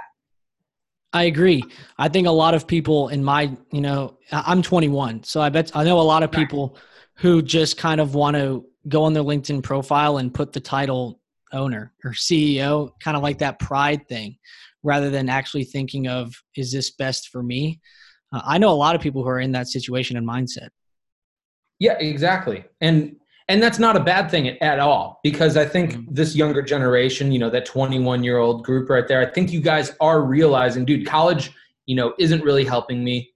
I 1.14 1.24
agree. 1.24 1.64
I 2.00 2.10
think 2.10 2.28
a 2.28 2.32
lot 2.32 2.56
of 2.56 2.66
people 2.66 3.10
in 3.10 3.24
my, 3.24 3.56
you 3.72 3.82
know, 3.82 4.18
I'm 4.32 4.64
21, 4.64 5.24
so 5.24 5.42
I 5.42 5.50
bet 5.50 5.72
I 5.76 5.84
know 5.84 6.00
a 6.00 6.02
lot 6.02 6.24
of 6.24 6.32
people 6.32 6.76
who 7.16 7.44
just 7.44 7.78
kind 7.78 8.02
of 8.02 8.16
want 8.16 8.36
to 8.36 8.66
go 8.88 9.04
on 9.04 9.14
their 9.14 9.24
LinkedIn 9.24 9.62
profile 9.62 10.18
and 10.18 10.34
put 10.34 10.54
the 10.54 10.60
title 10.60 11.20
owner 11.52 11.94
or 12.04 12.12
CEO, 12.12 12.90
kind 13.00 13.16
of 13.16 13.22
like 13.22 13.38
that 13.38 13.60
pride 13.60 14.08
thing, 14.08 14.38
rather 14.82 15.12
than 15.12 15.30
actually 15.30 15.66
thinking 15.66 16.08
of 16.08 16.34
is 16.58 16.72
this 16.72 16.90
best 16.90 17.30
for 17.30 17.44
me. 17.44 17.80
Uh, 18.34 18.42
I 18.44 18.58
know 18.58 18.72
a 18.72 18.74
lot 18.74 18.96
of 18.96 19.02
people 19.02 19.22
who 19.22 19.30
are 19.30 19.40
in 19.40 19.52
that 19.52 19.68
situation 19.68 20.18
and 20.18 20.28
mindset. 20.28 20.70
Yeah, 21.80 21.98
exactly. 22.00 22.66
And 22.82 23.18
and 23.50 23.62
that's 23.62 23.80
not 23.80 23.96
a 23.96 24.00
bad 24.00 24.30
thing 24.32 24.50
at 24.62 24.80
all 24.80 25.20
because 25.24 25.58
i 25.58 25.66
think 25.66 25.94
mm-hmm. 25.94 26.14
this 26.14 26.36
younger 26.36 26.62
generation 26.62 27.32
you 27.32 27.40
know 27.40 27.50
that 27.50 27.66
21 27.66 28.24
year 28.24 28.38
old 28.38 28.64
group 28.64 28.90
right 28.90 29.08
there 29.08 29.22
i 29.22 29.26
think 29.26 29.52
you 29.52 29.60
guys 29.62 29.92
are 30.00 30.22
realizing 30.22 30.86
dude 30.86 31.06
college 31.06 31.52
you 31.86 31.96
know 31.96 32.14
isn't 32.20 32.44
really 32.44 32.66
helping 32.66 33.04
me. 33.04 33.32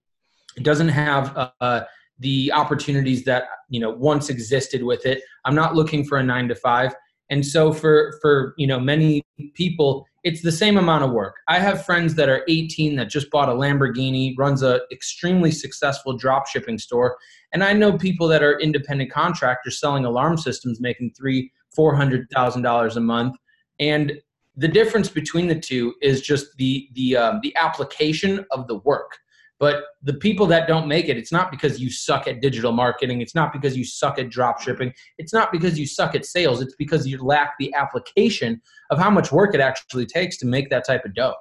It 0.56 0.64
doesn't 0.64 0.90
have 0.90 1.36
uh, 1.38 1.50
uh, 1.62 1.82
the 2.20 2.52
opportunities 2.54 3.24
that 3.26 3.46
you 3.70 3.80
know 3.80 3.92
once 3.92 4.30
existed 4.30 4.84
with 4.84 5.06
it. 5.06 5.22
I'm 5.46 5.56
not 5.56 5.76
looking 5.76 6.06
for 6.06 6.18
a 6.18 6.24
nine 6.24 6.48
to 6.48 6.56
five. 6.56 6.96
And 7.30 7.46
so 7.46 7.74
for 7.74 8.18
for 8.22 8.54
you 8.58 8.68
know 8.68 8.80
many 8.80 9.26
people 9.54 10.08
it's 10.28 10.42
the 10.42 10.52
same 10.52 10.76
amount 10.76 11.06
of 11.06 11.12
work. 11.12 11.38
I 11.48 11.58
have 11.60 11.86
friends 11.86 12.14
that 12.16 12.28
are 12.28 12.44
18 12.50 12.98
that 12.98 13.10
just 13.10 13.32
bought 13.32 13.48
a 13.48 13.54
lamborghini 13.54 14.38
runs 14.38 14.62
a 14.62 14.82
extremely 14.92 15.52
successful 15.52 16.18
drop 16.18 16.48
shipping 16.48 16.78
store 16.78 17.18
and 17.54 17.64
i 17.64 17.72
know 17.72 17.98
people 17.98 18.28
that 18.28 18.44
are 18.44 18.60
independent 18.60 19.10
contractors 19.12 19.80
selling 19.80 20.06
alarm 20.06 20.38
systems 20.38 20.82
making 20.82 21.12
three 21.18 21.52
four 21.74 21.96
hundred 21.96 22.28
thousand 22.34 22.62
dollars 22.62 22.98
a 22.98 23.00
month 23.00 23.36
and 23.80 24.20
the 24.56 24.68
difference 24.68 25.08
between 25.08 25.48
the 25.48 25.60
two 25.60 25.94
is 26.02 26.22
just 26.22 26.58
the 26.58 26.90
the 26.94 27.16
um, 27.16 27.40
the 27.42 27.56
application 27.56 28.46
of 28.52 28.68
the 28.68 28.76
work 28.80 29.18
but 29.60 29.84
the 30.04 30.14
people 30.14 30.46
that 30.48 30.68
don't 30.68 30.88
make 30.88 31.10
it, 31.10 31.18
it's 31.18 31.32
not 31.32 31.50
because 31.50 31.80
you 31.80 31.90
suck 31.90 32.28
at 32.28 32.42
digital 32.42 32.72
marketing. 32.72 33.22
It's 33.22 33.34
not 33.34 33.52
because 33.52 33.76
you 33.76 33.84
suck 33.84 34.20
at 34.20 34.30
drop 34.30 34.62
shipping. 34.62 34.94
It's 35.18 35.34
not 35.34 35.52
because 35.52 35.80
you 35.80 35.88
suck 35.88 36.14
at 36.16 36.26
sales. 36.26 36.62
It's 36.62 36.76
because 36.76 37.08
you 37.08 37.24
lack 37.24 37.54
the 37.60 37.74
application 37.74 38.62
of 38.92 39.00
how 39.00 39.10
much 39.10 39.32
work 39.32 39.56
it 39.56 39.62
actually 39.62 40.06
takes 40.06 40.38
to 40.38 40.46
make 40.46 40.70
that 40.70 40.86
type 40.86 41.06
of 41.06 41.16
dough. 41.16 41.34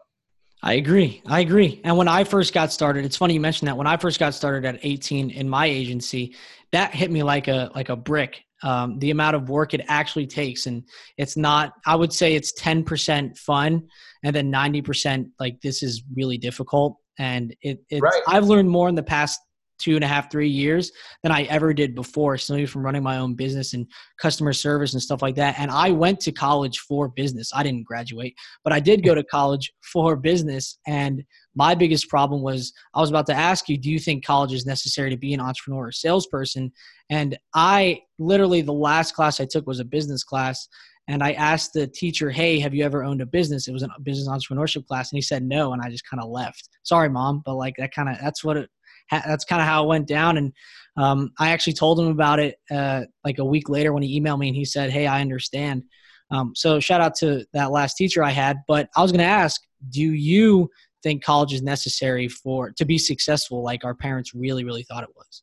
I 0.63 0.75
agree. 0.75 1.23
I 1.27 1.41
agree. 1.41 1.83
And 1.85 1.99
when 1.99 2.09
I 2.09 2.25
first 2.25 2.55
got 2.55 2.73
started, 2.73 3.05
it's 3.05 3.17
funny 3.17 3.35
you 3.35 3.41
mentioned 3.41 3.69
that. 3.69 3.77
When 3.77 3.87
I 3.87 3.99
first 3.99 4.19
got 4.19 4.33
started 4.33 4.65
at 4.65 4.81
18 4.83 5.31
in 5.31 5.49
my 5.49 5.67
agency, 5.67 6.35
that 6.73 6.95
hit 6.95 7.11
me 7.11 7.23
like 7.23 7.49
a 7.49 7.71
like 7.75 7.91
a 7.91 7.97
brick. 7.97 8.43
Um, 8.63 8.99
the 8.99 9.11
amount 9.11 9.37
of 9.37 9.51
work 9.51 9.75
it 9.75 9.83
actually 9.87 10.27
takes, 10.27 10.65
and 10.65 10.83
it's 11.19 11.37
not. 11.37 11.75
I 11.85 11.95
would 11.95 12.13
say 12.13 12.35
it's 12.35 12.59
10% 12.59 13.37
fun, 13.37 13.87
and 14.25 14.35
then 14.35 14.51
90% 14.51 15.31
like 15.39 15.61
this 15.61 15.83
is 15.83 16.03
really 16.17 16.39
difficult 16.39 16.97
and 17.19 17.55
it, 17.63 17.79
it's 17.91 18.01
right. 18.01 18.23
i've 18.29 18.45
learned 18.45 18.69
more 18.69 18.89
in 18.89 18.95
the 18.95 19.03
past 19.03 19.41
two 19.79 19.95
and 19.95 20.05
a 20.05 20.07
half, 20.09 20.31
three 20.31 20.49
years 20.49 20.91
than 21.23 21.33
I 21.33 21.43
ever 21.45 21.75
did 21.75 21.95
before, 21.95 22.39
simply 22.39 22.67
from 22.67 22.85
running 22.85 23.03
my 23.03 23.19
own 23.19 23.35
business 23.35 23.75
and 23.75 23.87
customer 24.19 24.53
service 24.53 24.93
and 24.93 25.03
stuff 25.03 25.23
like 25.23 25.35
that. 25.37 25.57
And 25.59 25.71
I 25.71 25.91
went 25.91 26.21
to 26.21 26.33
college 26.33 26.79
for 26.81 27.09
business. 27.09 27.51
I 27.55 27.63
didn't 27.63 27.85
graduate, 27.85 28.35
but 28.65 28.73
I 28.73 28.81
did 28.81 29.05
go 29.05 29.15
to 29.15 29.25
college 29.25 29.73
for 29.93 30.17
business. 30.17 30.79
And 30.87 31.25
my 31.55 31.75
biggest 31.75 32.09
problem 32.09 32.43
was 32.43 32.73
I 32.95 33.01
was 33.01 33.11
about 33.11 33.27
to 33.27 33.35
ask 33.35 33.69
you, 33.69 33.77
do 33.77 33.91
you 33.91 33.99
think 33.99 34.25
college 34.25 34.53
is 34.53 34.67
necessary 34.67 35.11
to 35.11 35.17
be 35.17 35.35
an 35.35 35.41
entrepreneur 35.41 35.89
or 35.89 35.93
salesperson? 35.93 36.73
And 37.11 37.37
I 37.55 38.01
literally, 38.19 38.63
the 38.63 38.73
last 38.73 39.15
class 39.15 39.41
I 39.41 39.47
took 39.47 39.67
was 39.67 39.81
a 39.81 39.85
business 39.85 40.25
class. 40.25 40.69
And 41.09 41.23
I 41.23 41.33
asked 41.33 41.73
the 41.73 41.87
teacher, 41.87 42.31
Hey, 42.31 42.59
have 42.59 42.75
you 42.75 42.85
ever 42.85 43.05
owned 43.05 43.21
a 43.21 43.27
business? 43.27 43.69
It 43.69 43.73
was 43.73 43.83
a 43.83 43.89
business 44.03 44.29
entrepreneurship 44.29 44.87
class. 44.87 45.13
And 45.13 45.17
he 45.17 45.23
said 45.23 45.43
no. 45.43 45.73
And 45.73 45.83
I 45.83 45.91
just 45.91 46.09
kind 46.09 46.23
of 46.23 46.29
left. 46.29 46.69
Sorry, 46.83 47.09
mom. 47.09 47.43
But 47.45 47.55
like 47.55 47.75
that 47.79 47.95
kind 47.95 48.09
of, 48.09 48.19
that's 48.21 48.43
what 48.43 48.57
it, 48.57 48.71
that's 49.11 49.45
kind 49.45 49.63
of 49.63 49.69
how 49.69 49.85
it 49.85 49.89
went 49.89 50.09
down. 50.09 50.37
And 50.37 50.53
um, 50.97 51.31
I 51.39 51.51
actually 51.51 51.75
told 51.75 52.01
him 52.01 52.09
about 52.09 52.41
it 52.41 52.57
uh, 52.71 53.03
like 53.25 53.39
a 53.39 53.45
week 53.45 53.69
later 53.69 53.93
when 53.93 54.03
he 54.03 54.21
emailed 54.21 54.39
me 54.39 54.49
and 54.49 54.57
he 54.57 54.65
said, 54.65 54.91
Hey, 54.91 55.07
I 55.07 55.21
understand. 55.21 55.85
Um, 56.31 56.55
so 56.57 56.81
shout 56.81 57.01
out 57.01 57.15
to 57.17 57.47
that 57.53 57.71
last 57.71 57.95
teacher 57.95 58.25
I 58.25 58.31
had. 58.31 58.59
But 58.67 58.89
I 58.97 59.03
was 59.03 59.13
going 59.13 59.21
to 59.21 59.25
ask, 59.25 59.63
do 59.91 60.03
you 60.03 60.71
think 61.03 61.23
college 61.23 61.53
is 61.53 61.63
necessary 61.63 62.27
for 62.27 62.73
to 62.73 62.85
be 62.85 62.99
successful 62.99 63.63
like 63.63 63.85
our 63.85 63.95
parents 63.95 64.35
really, 64.35 64.65
really 64.65 64.83
thought 64.83 65.05
it 65.05 65.15
was? 65.15 65.43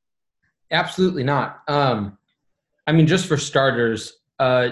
Absolutely 0.72 1.24
not. 1.24 1.62
Um, 1.68 2.18
I 2.86 2.92
mean, 2.92 3.08
just 3.08 3.28
for 3.28 3.38
starters, 3.38 4.18
uh, 4.40 4.70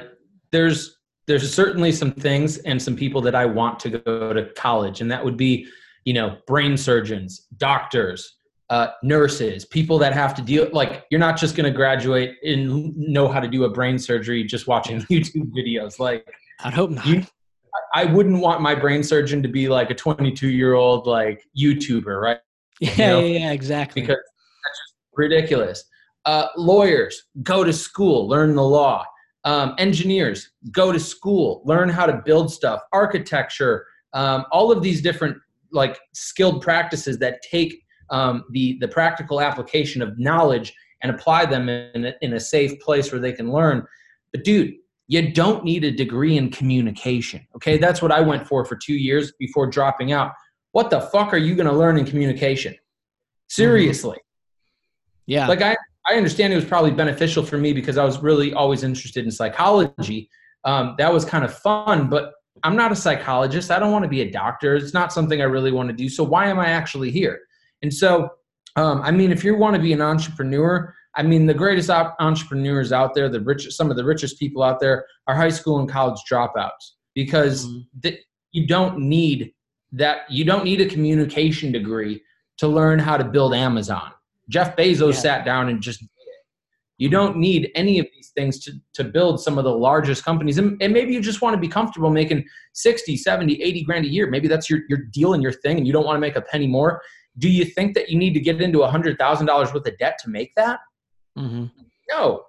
there's 0.51 0.98
there's 1.27 1.53
certainly 1.53 1.91
some 1.91 2.12
things 2.12 2.58
and 2.60 2.81
some 2.81 2.96
people 2.96 3.22
that 3.22 3.36
I 3.36 3.46
want 3.46 3.79
to 3.81 3.89
go 3.89 4.34
to 4.34 4.46
college, 4.55 5.01
and 5.01 5.12
that 5.12 5.24
would 5.24 5.38
be, 5.38 5.67
you 6.03 6.13
know, 6.13 6.38
brain 6.48 6.75
surgeons, 6.75 7.48
doctors, 7.58 8.38
uh, 8.70 8.88
nurses, 9.03 9.65
people 9.65 9.98
that 10.00 10.13
have 10.13 10.34
to 10.36 10.41
deal 10.41 10.70
like 10.72 11.05
you're 11.12 11.20
not 11.20 11.38
just 11.38 11.55
going 11.55 11.72
to 11.72 11.75
graduate 11.75 12.38
and 12.43 12.96
know 12.98 13.27
how 13.27 13.39
to 13.39 13.48
do 13.48 13.65
a 13.65 13.70
brain 13.70 14.00
surgery 14.00 14.43
just 14.43 14.67
watching 14.67 15.01
YouTube 15.12 15.51
videos. 15.51 16.00
Like 16.00 16.25
I'd 16.62 16.74
hope 16.74 16.89
not. 16.89 17.05
You, 17.05 17.24
I 17.93 18.05
wouldn't 18.05 18.39
want 18.39 18.62
my 18.62 18.74
brain 18.74 19.03
surgeon 19.03 19.43
to 19.43 19.50
be 19.50 19.67
like 19.67 19.89
a 19.89 19.96
22 19.96 20.50
year 20.50 20.74
old 20.74 21.05
like 21.05 21.43
YouTuber, 21.58 22.22
right? 22.22 22.39
Yeah, 22.79 22.91
you 22.91 22.98
know? 22.98 23.20
yeah, 23.20 23.39
yeah, 23.39 23.51
exactly. 23.51 24.01
Because 24.01 24.15
that's 24.15 24.79
just 24.79 24.93
ridiculous. 25.13 25.84
Uh, 26.25 26.48
lawyers 26.55 27.24
go 27.43 27.63
to 27.63 27.74
school, 27.74 28.27
learn 28.27 28.55
the 28.55 28.63
law. 28.63 29.05
Um, 29.43 29.74
engineers 29.79 30.51
go 30.71 30.91
to 30.91 31.00
school, 31.00 31.63
learn 31.65 31.89
how 31.89 32.05
to 32.05 32.21
build 32.24 32.51
stuff. 32.51 32.81
Architecture, 32.93 33.86
um, 34.13 34.45
all 34.51 34.71
of 34.71 34.83
these 34.83 35.01
different 35.01 35.38
like 35.71 35.98
skilled 36.13 36.62
practices 36.62 37.17
that 37.19 37.41
take 37.41 37.83
um, 38.10 38.43
the 38.51 38.77
the 38.81 38.88
practical 38.88 39.41
application 39.41 40.01
of 40.01 40.19
knowledge 40.19 40.74
and 41.01 41.12
apply 41.12 41.45
them 41.45 41.69
in 41.69 42.05
a, 42.05 42.13
in 42.21 42.33
a 42.33 42.39
safe 42.39 42.79
place 42.79 43.12
where 43.12 43.21
they 43.21 43.33
can 43.33 43.51
learn. 43.51 43.86
But 44.31 44.43
dude, 44.43 44.75
you 45.07 45.31
don't 45.31 45.63
need 45.63 45.83
a 45.83 45.91
degree 45.91 46.38
in 46.38 46.50
communication. 46.50 47.45
Okay, 47.55 47.77
that's 47.77 48.01
what 48.01 48.12
I 48.12 48.21
went 48.21 48.48
for 48.48 48.63
for 48.63 48.75
two 48.75 48.93
years 48.93 49.33
before 49.39 49.67
dropping 49.67 50.12
out. 50.12 50.31
What 50.71 50.89
the 50.89 51.01
fuck 51.01 51.33
are 51.33 51.38
you 51.38 51.55
going 51.55 51.67
to 51.67 51.75
learn 51.75 51.98
in 51.98 52.05
communication? 52.05 52.75
Seriously. 53.50 54.17
Yeah. 55.25 55.48
Like 55.48 55.62
I 55.62 55.75
I 56.08 56.15
understand 56.15 56.51
it 56.53 56.55
was 56.55 56.65
probably 56.65 56.91
beneficial 56.91 57.43
for 57.43 57.58
me 57.58 57.74
because 57.74 57.98
I 57.98 58.03
was 58.03 58.20
really 58.20 58.53
always 58.53 58.84
interested 58.84 59.25
in 59.25 59.31
psychology. 59.31 60.29
Um, 60.63 60.96
that 60.98 61.12
was 61.13 61.25
kind 61.25 61.43
of 61.43 61.53
fun, 61.53 62.10
but 62.10 62.34
I'm 62.63 62.75
not 62.75 62.91
a 62.91 62.96
psychologist. 62.96 63.72
I 63.72 63.79
don't 63.79 63.91
want 63.91 64.03
to 64.03 64.10
be 64.10 64.22
a 64.22 64.31
doctor. 64.31 64.75
It's 64.75 64.93
not 64.93 65.13
something 65.13 65.41
I 65.41 65.46
really 65.46 65.72
want 65.72 65.89
to 65.89 65.96
do. 65.96 66.10
So 66.10 66.24
why 66.24 66.48
am 66.48 66.60
I 66.60 66.67
actually 66.67 67.12
here? 67.12 67.39
And 67.81 67.93
so, 67.93 68.29
um, 68.75 69.01
I 69.01 69.12
mean, 69.12 69.31
if 69.31 69.43
you 69.43 69.55
want 69.55 69.75
to 69.75 69.81
be 69.81 69.93
an 69.93 70.01
entrepreneur, 70.01 70.93
I 71.15 71.24
mean, 71.24 71.46
the 71.46 71.53
greatest 71.53 71.89
op- 71.89 72.15
entrepreneurs 72.20 72.91
out 72.91 73.13
there, 73.13 73.29
the 73.29 73.41
richest, 73.41 73.77
some 73.77 73.89
of 73.89 73.98
the 73.98 74.05
richest 74.05 74.39
people 74.39 74.63
out 74.63 74.79
there 74.79 75.05
are 75.27 75.36
high 75.36 75.50
school 75.50 75.79
and 75.79 75.89
college 75.89 76.20
dropouts 76.31 76.91
because 77.15 77.65
mm-hmm. 77.65 78.00
th- 78.03 78.22
you 78.51 78.67
don't 78.67 79.00
need 79.00 79.53
that. 79.93 80.29
You 80.29 80.46
don't 80.46 80.63
need 80.63 80.81
a 80.81 80.86
communication 80.86 81.72
degree 81.72 82.22
to 82.60 82.67
learn 82.67 83.00
how 83.00 83.17
to 83.17 83.24
build 83.24 83.53
Amazon. 83.53 84.12
Jeff 84.51 84.75
Bezos 84.75 85.13
yeah. 85.13 85.20
sat 85.20 85.46
down 85.46 85.70
and 85.70 85.81
just 85.81 86.03
you 87.01 87.10
don't 87.10 87.38
need 87.38 87.72
any 87.74 87.98
of 87.98 88.05
these 88.13 88.29
things 88.36 88.60
to, 88.60 88.74
to 88.93 89.03
build 89.03 89.41
some 89.41 89.58
of 89.58 89.63
the 89.63 89.74
largest 89.74 90.24
companies. 90.24 90.60
And, 90.60 90.79
and, 90.84 90.93
maybe 90.93 91.13
you 91.13 91.20
just 91.20 91.41
want 91.41 91.55
to 91.55 91.60
be 91.60 91.67
comfortable 91.67 92.12
making 92.12 92.46
60, 92.74 93.17
70, 93.17 93.60
80 93.60 93.84
grand 93.86 94.05
a 94.05 94.08
year. 94.08 94.29
Maybe 94.29 94.48
that's 94.48 94.70
your, 94.70 94.81
your 94.88 95.00
deal 95.12 95.34
and 95.34 95.41
your 95.41 95.51
thing 95.51 95.77
and 95.77 95.88
you 95.88 95.93
don't 95.93 96.05
want 96.05 96.17
to 96.17 96.20
make 96.20 96.36
a 96.36 96.41
penny 96.41 96.67
more. 96.67 97.01
Do 97.39 97.50
you 97.50 97.65
think 97.65 97.96
that 97.96 98.10
you 98.10 98.20
need 98.20 98.36
to 98.36 98.39
get 98.39 98.62
into 98.62 98.79
$100,000 98.79 99.74
worth 99.74 99.88
of 99.88 99.98
debt 99.98 100.20
to 100.24 100.29
make 100.29 100.53
that? 100.55 100.79
Mm-hmm. 101.36 101.65
No. 102.12 102.43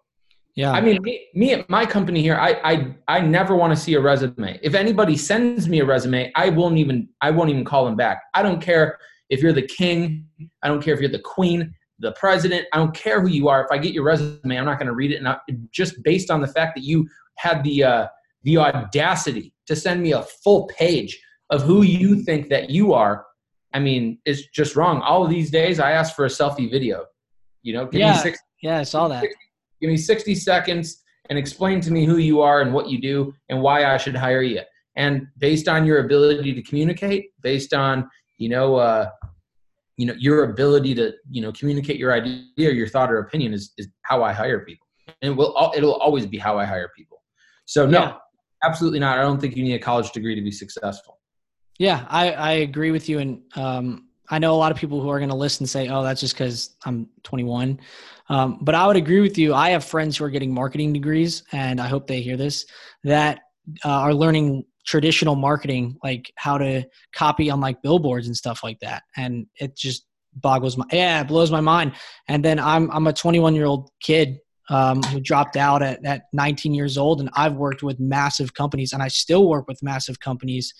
Yeah. 0.55 0.73
I 0.73 0.83
mean, 0.83 1.01
me, 1.01 1.29
me 1.33 1.55
at 1.55 1.71
my 1.71 1.87
company 1.87 2.21
here, 2.21 2.37
I, 2.37 2.61
I, 2.63 2.95
I 3.09 3.21
never 3.21 3.57
want 3.57 3.75
to 3.75 3.81
see 3.83 3.95
a 3.95 4.01
resume. 4.01 4.61
If 4.63 4.75
anybody 4.75 5.17
sends 5.17 5.67
me 5.67 5.81
a 5.81 5.87
resume, 5.87 6.31
I 6.37 6.51
won't 6.51 6.77
even, 6.77 7.09
I 7.23 7.31
won't 7.31 7.49
even 7.49 7.65
call 7.65 7.87
them 7.87 7.97
back. 7.97 8.21
I 8.35 8.43
don't 8.43 8.61
care 8.61 8.99
if 9.31 9.41
you're 9.41 9.55
the 9.55 9.63
king. 9.63 10.27
I 10.63 10.69
don't 10.69 10.83
care 10.83 10.93
if 10.93 11.01
you're 11.01 11.09
the 11.09 11.21
queen, 11.21 11.75
the 12.03 12.13
president. 12.13 12.67
I 12.73 12.77
don't 12.77 12.95
care 12.95 13.21
who 13.21 13.29
you 13.29 13.49
are. 13.49 13.65
If 13.65 13.69
I 13.71 13.79
get 13.79 13.95
your 13.95 14.05
resume, 14.05 14.57
I'm 14.57 14.67
not 14.67 14.79
going 14.79 14.89
to 14.89 14.95
read 14.95 15.13
it. 15.13 15.17
And 15.17 15.29
I, 15.29 15.39
just 15.71 16.03
based 16.03 16.31
on 16.31 16.41
the 16.41 16.47
fact 16.47 16.75
that 16.75 16.85
you 16.85 17.09
had 17.37 17.65
the, 17.65 17.85
uh, 17.85 18.07
the 18.43 18.59
audacity 18.59 19.55
to 19.67 19.77
send 19.77 20.03
me 20.03 20.13
a 20.13 20.23
full 20.23 20.67
page 20.67 21.19
of 21.51 21.63
who 21.63 21.83
you 21.83 22.23
think 22.23 22.49
that 22.51 22.71
you 22.71 22.93
are, 22.93 23.25
I 23.73 23.79
mean, 23.79 24.19
it's 24.27 24.47
just 24.49 24.77
wrong. 24.77 25.01
All 25.01 25.25
of 25.25 25.31
these 25.31 25.51
days, 25.51 25.81
I 25.81 25.93
ask 25.93 26.15
for 26.15 26.27
a 26.27 26.29
selfie 26.29 26.71
video. 26.71 27.07
You 27.63 27.75
know, 27.75 27.87
give 27.87 28.01
yeah, 28.01 28.15
me 28.15 28.19
60, 28.19 28.45
yeah, 28.63 28.79
I 28.79 28.83
saw 28.83 29.09
that. 29.09 29.21
60, 29.21 29.39
give 29.81 29.91
me 29.91 29.97
60 29.97 30.35
seconds 30.35 31.03
and 31.31 31.39
explain 31.39 31.81
to 31.81 31.91
me 31.91 32.05
who 32.05 32.19
you 32.19 32.43
are 32.43 32.61
and 32.61 32.75
what 32.75 32.91
you 32.91 33.01
do 33.01 33.33
and 33.49 33.63
why 33.63 33.85
I 33.85 33.97
should 33.97 34.17
hire 34.17 34.43
you. 34.43 34.61
And 34.97 35.27
based 35.39 35.69
on 35.69 35.87
your 35.87 36.05
ability 36.05 36.53
to 36.53 36.63
communicate, 36.63 37.31
based 37.41 37.73
on 37.73 38.11
you 38.43 38.49
know, 38.49 38.75
uh, 38.75 39.09
you 39.97 40.07
know, 40.07 40.15
your 40.19 40.45
ability 40.45 40.95
to 40.95 41.13
you 41.31 41.43
know 41.43 41.53
communicate 41.53 41.99
your 41.99 42.13
idea, 42.13 42.69
or 42.69 42.73
your 42.73 42.89
thought 42.89 43.11
or 43.11 43.19
opinion 43.19 43.53
is 43.53 43.73
is 43.79 43.89
how 44.03 44.23
I 44.23 44.33
hire 44.33 44.61
people, 44.61 44.87
and 45.23 45.33
it 45.33 45.37
will 45.37 45.73
it'll 45.77 45.95
always 45.95 46.27
be 46.27 46.39
how 46.39 46.59
I 46.59 46.65
hire 46.65 46.91
people. 46.97 47.23
So 47.67 47.87
no, 47.87 48.01
yeah. 48.01 48.17
absolutely 48.65 48.99
not. 48.99 49.19
I 49.19 49.23
don't 49.23 49.41
think 49.41 49.57
you 49.57 49.63
need 49.63 49.75
a 49.75 49.79
college 49.79 50.11
degree 50.13 50.35
to 50.35 50.43
be 50.43 50.51
successful. 50.51 51.19
Yeah, 51.79 52.07
I, 52.09 52.33
I 52.33 52.53
agree 52.53 52.91
with 52.91 53.09
you. 53.09 53.19
And 53.19 53.43
um, 53.57 54.09
I 54.31 54.39
know 54.39 54.55
a 54.55 54.57
lot 54.57 54.73
of 54.73 54.79
people 54.79 55.01
who 55.01 55.09
are 55.11 55.19
going 55.19 55.31
to 55.31 55.37
listen 55.37 55.65
and 55.65 55.71
say, 55.71 55.89
oh, 55.89 56.03
that's 56.03 56.21
just 56.21 56.35
because 56.35 56.77
I'm 56.85 57.09
21. 57.25 57.81
Um, 58.29 58.59
but 58.63 58.75
I 58.75 58.87
would 58.87 58.97
agree 58.97 59.21
with 59.21 59.37
you. 59.37 59.55
I 59.55 59.71
have 59.71 59.85
friends 59.85 60.17
who 60.17 60.25
are 60.25 60.31
getting 60.31 60.55
marketing 60.55 60.93
degrees, 60.93 61.43
and 61.53 61.81
I 61.81 61.89
hope 61.89 62.07
they 62.07 62.21
hear 62.21 62.37
this, 62.37 62.67
that 63.05 63.41
uh, 63.85 63.89
are 63.91 64.15
learning 64.15 64.65
traditional 64.87 65.37
marketing, 65.37 65.97
like 66.03 66.33
how 66.37 66.59
to 66.59 66.85
copy 67.15 67.51
on 67.51 67.61
like 67.61 67.83
billboards 67.83 68.27
and 68.27 68.37
stuff 68.37 68.61
like 68.63 68.79
that. 68.81 69.03
And 69.17 69.47
it 69.57 69.77
just 69.77 70.07
boggles 70.35 70.77
my, 70.77 70.85
yeah, 70.93 71.21
it 71.21 71.29
blows 71.29 71.51
my 71.51 71.61
mind. 71.61 71.93
And 72.29 72.45
then 72.45 72.59
I'm, 72.59 72.91
I'm 72.91 73.07
a 73.07 73.13
21 73.13 73.55
year 73.55 73.67
old 73.67 73.91
kid 74.03 74.39
um, 74.69 75.03
who 75.05 75.21
dropped 75.21 75.57
out 75.57 75.83
at, 75.83 76.05
at 76.05 76.23
19 76.33 76.75
years 76.75 76.97
old. 76.97 77.21
And 77.21 77.31
I've 77.35 77.55
worked 77.55 77.83
with 77.83 78.01
massive 78.01 78.55
companies 78.55 78.93
and 78.93 79.03
I 79.03 79.09
still 79.09 79.49
work 79.49 79.69
with 79.69 79.83
massive 79.83 80.21
companies 80.21 80.73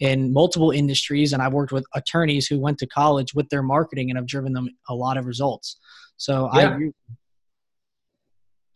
in 0.00 0.32
multiple 0.32 0.70
industries 0.70 1.32
and 1.32 1.42
I've 1.42 1.52
worked 1.52 1.72
with 1.72 1.84
attorneys 1.94 2.46
who 2.46 2.60
went 2.60 2.78
to 2.78 2.86
college 2.86 3.34
with 3.34 3.48
their 3.48 3.62
marketing 3.62 4.10
and 4.10 4.18
I've 4.18 4.26
driven 4.26 4.52
them 4.52 4.68
a 4.88 4.94
lot 4.94 5.16
of 5.16 5.26
results. 5.26 5.76
So 6.16 6.48
yeah. 6.54 6.60
I 6.60 6.62
agree. 6.72 6.92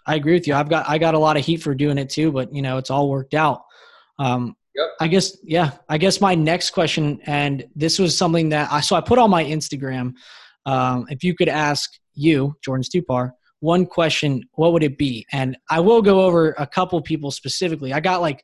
I 0.06 0.14
agree 0.16 0.32
with 0.32 0.48
you. 0.48 0.54
I've 0.54 0.68
got 0.68 0.88
I 0.88 0.98
got 0.98 1.14
a 1.14 1.18
lot 1.18 1.36
of 1.36 1.44
heat 1.44 1.62
for 1.62 1.74
doing 1.74 1.98
it 1.98 2.10
too, 2.10 2.32
but 2.32 2.52
you 2.52 2.60
know 2.62 2.76
it's 2.78 2.90
all 2.90 3.08
worked 3.08 3.34
out. 3.34 3.62
Um, 4.18 4.56
yep. 4.74 4.88
I 5.00 5.08
guess 5.08 5.36
yeah. 5.42 5.72
I 5.88 5.98
guess 5.98 6.20
my 6.20 6.34
next 6.34 6.70
question, 6.70 7.20
and 7.24 7.64
this 7.74 7.98
was 7.98 8.16
something 8.16 8.48
that 8.50 8.70
I 8.72 8.80
so 8.80 8.96
I 8.96 9.00
put 9.00 9.18
on 9.18 9.30
my 9.30 9.44
Instagram. 9.44 10.14
Um, 10.66 11.06
if 11.08 11.24
you 11.24 11.34
could 11.34 11.48
ask 11.48 11.90
you, 12.14 12.54
Jordan 12.62 12.84
Stupar, 12.84 13.32
one 13.60 13.86
question, 13.86 14.42
what 14.52 14.72
would 14.72 14.82
it 14.82 14.98
be? 14.98 15.26
And 15.32 15.56
I 15.70 15.80
will 15.80 16.02
go 16.02 16.22
over 16.22 16.50
a 16.58 16.66
couple 16.66 17.00
people 17.00 17.30
specifically. 17.30 17.92
I 17.92 18.00
got 18.00 18.20
like 18.20 18.42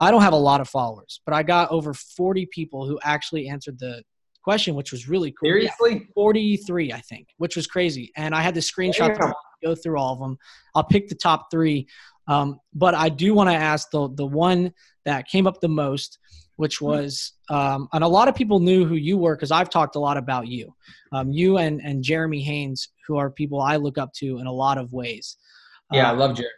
I 0.00 0.10
don't 0.10 0.22
have 0.22 0.32
a 0.32 0.36
lot 0.36 0.60
of 0.60 0.68
followers, 0.68 1.20
but 1.24 1.34
I 1.34 1.42
got 1.42 1.70
over 1.70 1.94
40 1.94 2.46
people 2.46 2.86
who 2.86 2.98
actually 3.04 3.48
answered 3.48 3.78
the 3.78 4.02
question, 4.42 4.74
which 4.74 4.90
was 4.90 5.08
really 5.08 5.30
cool. 5.30 5.48
Seriously? 5.48 5.92
Yeah, 5.92 6.12
43, 6.14 6.92
I 6.92 7.00
think, 7.00 7.28
which 7.36 7.54
was 7.54 7.66
crazy. 7.66 8.10
And 8.16 8.34
I 8.34 8.42
had 8.42 8.54
the 8.54 8.60
screenshot 8.60 9.16
go 9.62 9.74
through 9.74 9.98
all 9.98 10.14
of 10.14 10.20
them. 10.20 10.38
I'll 10.74 10.84
pick 10.84 11.08
the 11.08 11.14
top 11.14 11.50
three. 11.50 11.86
Um, 12.28 12.60
but 12.74 12.94
I 12.94 13.08
do 13.08 13.34
want 13.34 13.50
to 13.50 13.56
ask 13.56 13.90
the, 13.90 14.08
the 14.14 14.26
one 14.26 14.72
that 15.04 15.28
came 15.28 15.46
up 15.46 15.60
the 15.60 15.68
most, 15.68 16.18
which 16.56 16.78
hmm. 16.78 16.86
was, 16.86 17.32
um, 17.48 17.88
and 17.92 18.04
a 18.04 18.08
lot 18.08 18.28
of 18.28 18.34
people 18.34 18.60
knew 18.60 18.84
who 18.84 18.94
you 18.94 19.18
were 19.18 19.34
because 19.34 19.50
I've 19.50 19.70
talked 19.70 19.96
a 19.96 20.00
lot 20.00 20.16
about 20.16 20.46
you. 20.46 20.74
Um, 21.12 21.32
you 21.32 21.58
and, 21.58 21.80
and 21.82 22.02
Jeremy 22.02 22.42
Haynes, 22.42 22.88
who 23.06 23.16
are 23.16 23.30
people 23.30 23.60
I 23.60 23.76
look 23.76 23.98
up 23.98 24.12
to 24.14 24.38
in 24.38 24.46
a 24.46 24.52
lot 24.52 24.78
of 24.78 24.92
ways. 24.92 25.36
Yeah, 25.90 26.08
I 26.08 26.12
um, 26.12 26.18
love 26.18 26.36
Jeremy. 26.36 26.50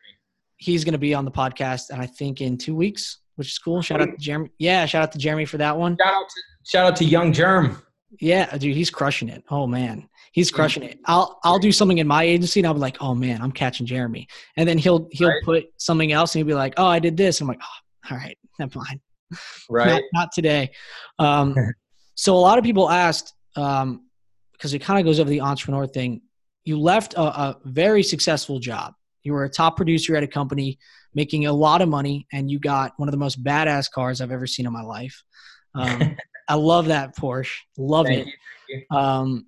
He's 0.56 0.84
going 0.84 0.92
to 0.92 0.98
be 0.98 1.14
on 1.14 1.24
the 1.24 1.30
podcast, 1.30 1.90
and 1.90 2.00
I 2.00 2.06
think 2.06 2.40
in 2.40 2.56
two 2.56 2.76
weeks 2.76 3.18
which 3.36 3.48
is 3.48 3.58
cool. 3.58 3.82
Shout 3.82 4.00
out 4.00 4.10
to 4.10 4.16
Jeremy. 4.16 4.50
Yeah, 4.58 4.86
shout 4.86 5.02
out 5.02 5.12
to 5.12 5.18
Jeremy 5.18 5.44
for 5.44 5.58
that 5.58 5.76
one. 5.76 5.96
Shout 6.00 6.14
out 6.14 6.28
to 6.28 6.40
shout 6.64 6.86
out 6.86 6.96
to 6.96 7.04
young 7.04 7.32
Germ. 7.32 7.82
Yeah, 8.20 8.56
dude, 8.56 8.76
he's 8.76 8.90
crushing 8.90 9.28
it. 9.28 9.42
Oh 9.50 9.66
man, 9.66 10.08
he's 10.34 10.50
crushing 10.50 10.82
it. 10.82 10.98
I'll 11.06 11.38
I'll 11.44 11.60
do 11.60 11.72
something 11.72 11.98
in 11.98 12.06
my 12.06 12.24
agency 12.24 12.60
and 12.60 12.66
I'll 12.66 12.74
be 12.74 12.80
like, 12.80 12.98
oh 13.00 13.14
man, 13.14 13.40
I'm 13.40 13.52
catching 13.52 13.86
Jeremy. 13.86 14.26
And 14.56 14.68
then 14.68 14.76
he'll 14.76 15.08
he'll 15.12 15.28
right. 15.28 15.42
put 15.44 15.64
something 15.78 16.12
else 16.12 16.34
and 16.34 16.40
he'll 16.40 16.46
be 16.46 16.54
like, 16.54 16.74
oh, 16.76 16.86
I 16.86 16.98
did 16.98 17.16
this. 17.16 17.40
I'm 17.40 17.46
like, 17.48 17.60
oh, 17.62 18.10
all 18.12 18.18
right, 18.18 18.36
never 18.58 18.78
mind. 18.78 19.00
Right. 19.70 19.88
not, 19.88 20.02
not 20.12 20.32
today. 20.32 20.70
Um, 21.18 21.56
so 22.14 22.36
a 22.36 22.38
lot 22.38 22.58
of 22.58 22.62
people 22.62 22.88
asked, 22.88 23.32
um, 23.56 24.06
because 24.52 24.74
it 24.74 24.78
kind 24.80 25.00
of 25.00 25.04
goes 25.04 25.18
over 25.18 25.28
the 25.28 25.40
entrepreneur 25.40 25.86
thing. 25.86 26.20
You 26.64 26.78
left 26.78 27.14
a, 27.14 27.22
a 27.22 27.58
very 27.64 28.02
successful 28.02 28.60
job. 28.60 28.92
You 29.24 29.32
were 29.32 29.44
a 29.44 29.48
top 29.48 29.76
producer 29.76 30.14
at 30.14 30.22
a 30.22 30.28
company 30.28 30.78
making 31.14 31.46
a 31.46 31.52
lot 31.52 31.82
of 31.82 31.88
money, 31.88 32.26
and 32.32 32.50
you 32.50 32.60
got 32.60 32.92
one 32.96 33.08
of 33.08 33.12
the 33.12 33.18
most 33.18 33.42
badass 33.42 33.90
cars 33.90 34.20
I've 34.20 34.30
ever 34.30 34.46
seen 34.46 34.66
in 34.66 34.72
my 34.72 34.82
life. 34.82 35.20
Um, 35.74 36.16
I 36.48 36.54
love 36.54 36.86
that 36.86 37.16
Porsche. 37.16 37.56
Love 37.76 38.06
Thank 38.06 38.28
it. 38.28 38.34
You. 38.68 38.96
Um, 38.96 39.46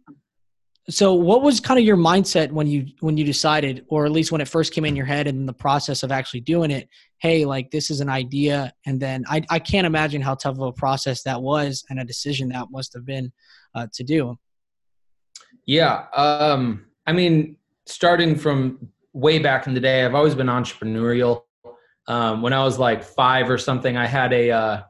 so 0.89 1.15
what 1.15 1.43
was 1.43 1.59
kind 1.59 1.81
of 1.81 1.85
your 1.85 1.97
mindset 1.97 2.51
when 2.53 2.67
you 2.67 2.87
when 3.01 3.17
you 3.17 3.25
decided 3.25 3.85
or 3.89 4.07
at 4.07 4.13
least 4.13 4.31
when 4.31 4.41
it 4.41 4.49
first 4.49 4.73
came 4.73 4.85
in 4.85 4.95
your 4.95 5.07
head 5.07 5.27
and 5.27 5.49
the 5.49 5.53
process 5.53 6.03
of 6.03 6.13
actually 6.13 6.41
doing 6.41 6.71
it 6.71 6.89
hey 7.19 7.45
like 7.45 7.71
this 7.71 7.91
is 7.91 8.01
an 8.01 8.09
idea 8.09 8.73
and 8.87 9.01
then 9.01 9.25
i, 9.29 9.43
I 9.51 9.59
can't 9.59 9.87
imagine 9.87 10.23
how 10.23 10.35
tough 10.35 10.57
of 10.57 10.63
a 10.63 10.73
process 10.73 11.23
that 11.25 11.43
was 11.43 11.85
and 11.91 11.99
a 11.99 12.05
decision 12.05 12.49
that 12.51 12.71
must 12.71 12.93
have 12.95 13.05
been 13.05 13.33
uh, 13.75 13.89
to 13.95 14.05
do. 14.05 14.39
Yeah 15.67 16.05
um, 16.15 16.87
i 17.07 17.13
mean 17.13 17.57
starting 17.87 18.37
from 18.37 18.89
way 19.13 19.39
back 19.39 19.67
in 19.67 19.75
the 19.75 19.81
day 19.81 20.05
i've 20.05 20.15
always 20.15 20.35
been 20.35 20.47
entrepreneurial. 20.47 21.43
Um, 22.07 22.43
when 22.43 22.53
i 22.53 22.63
was 22.63 22.79
like 22.79 23.03
five 23.03 23.51
or 23.51 23.59
something 23.59 23.97
i 23.97 24.07
had 24.07 24.33
a 24.33 24.51
uh, 24.51 24.83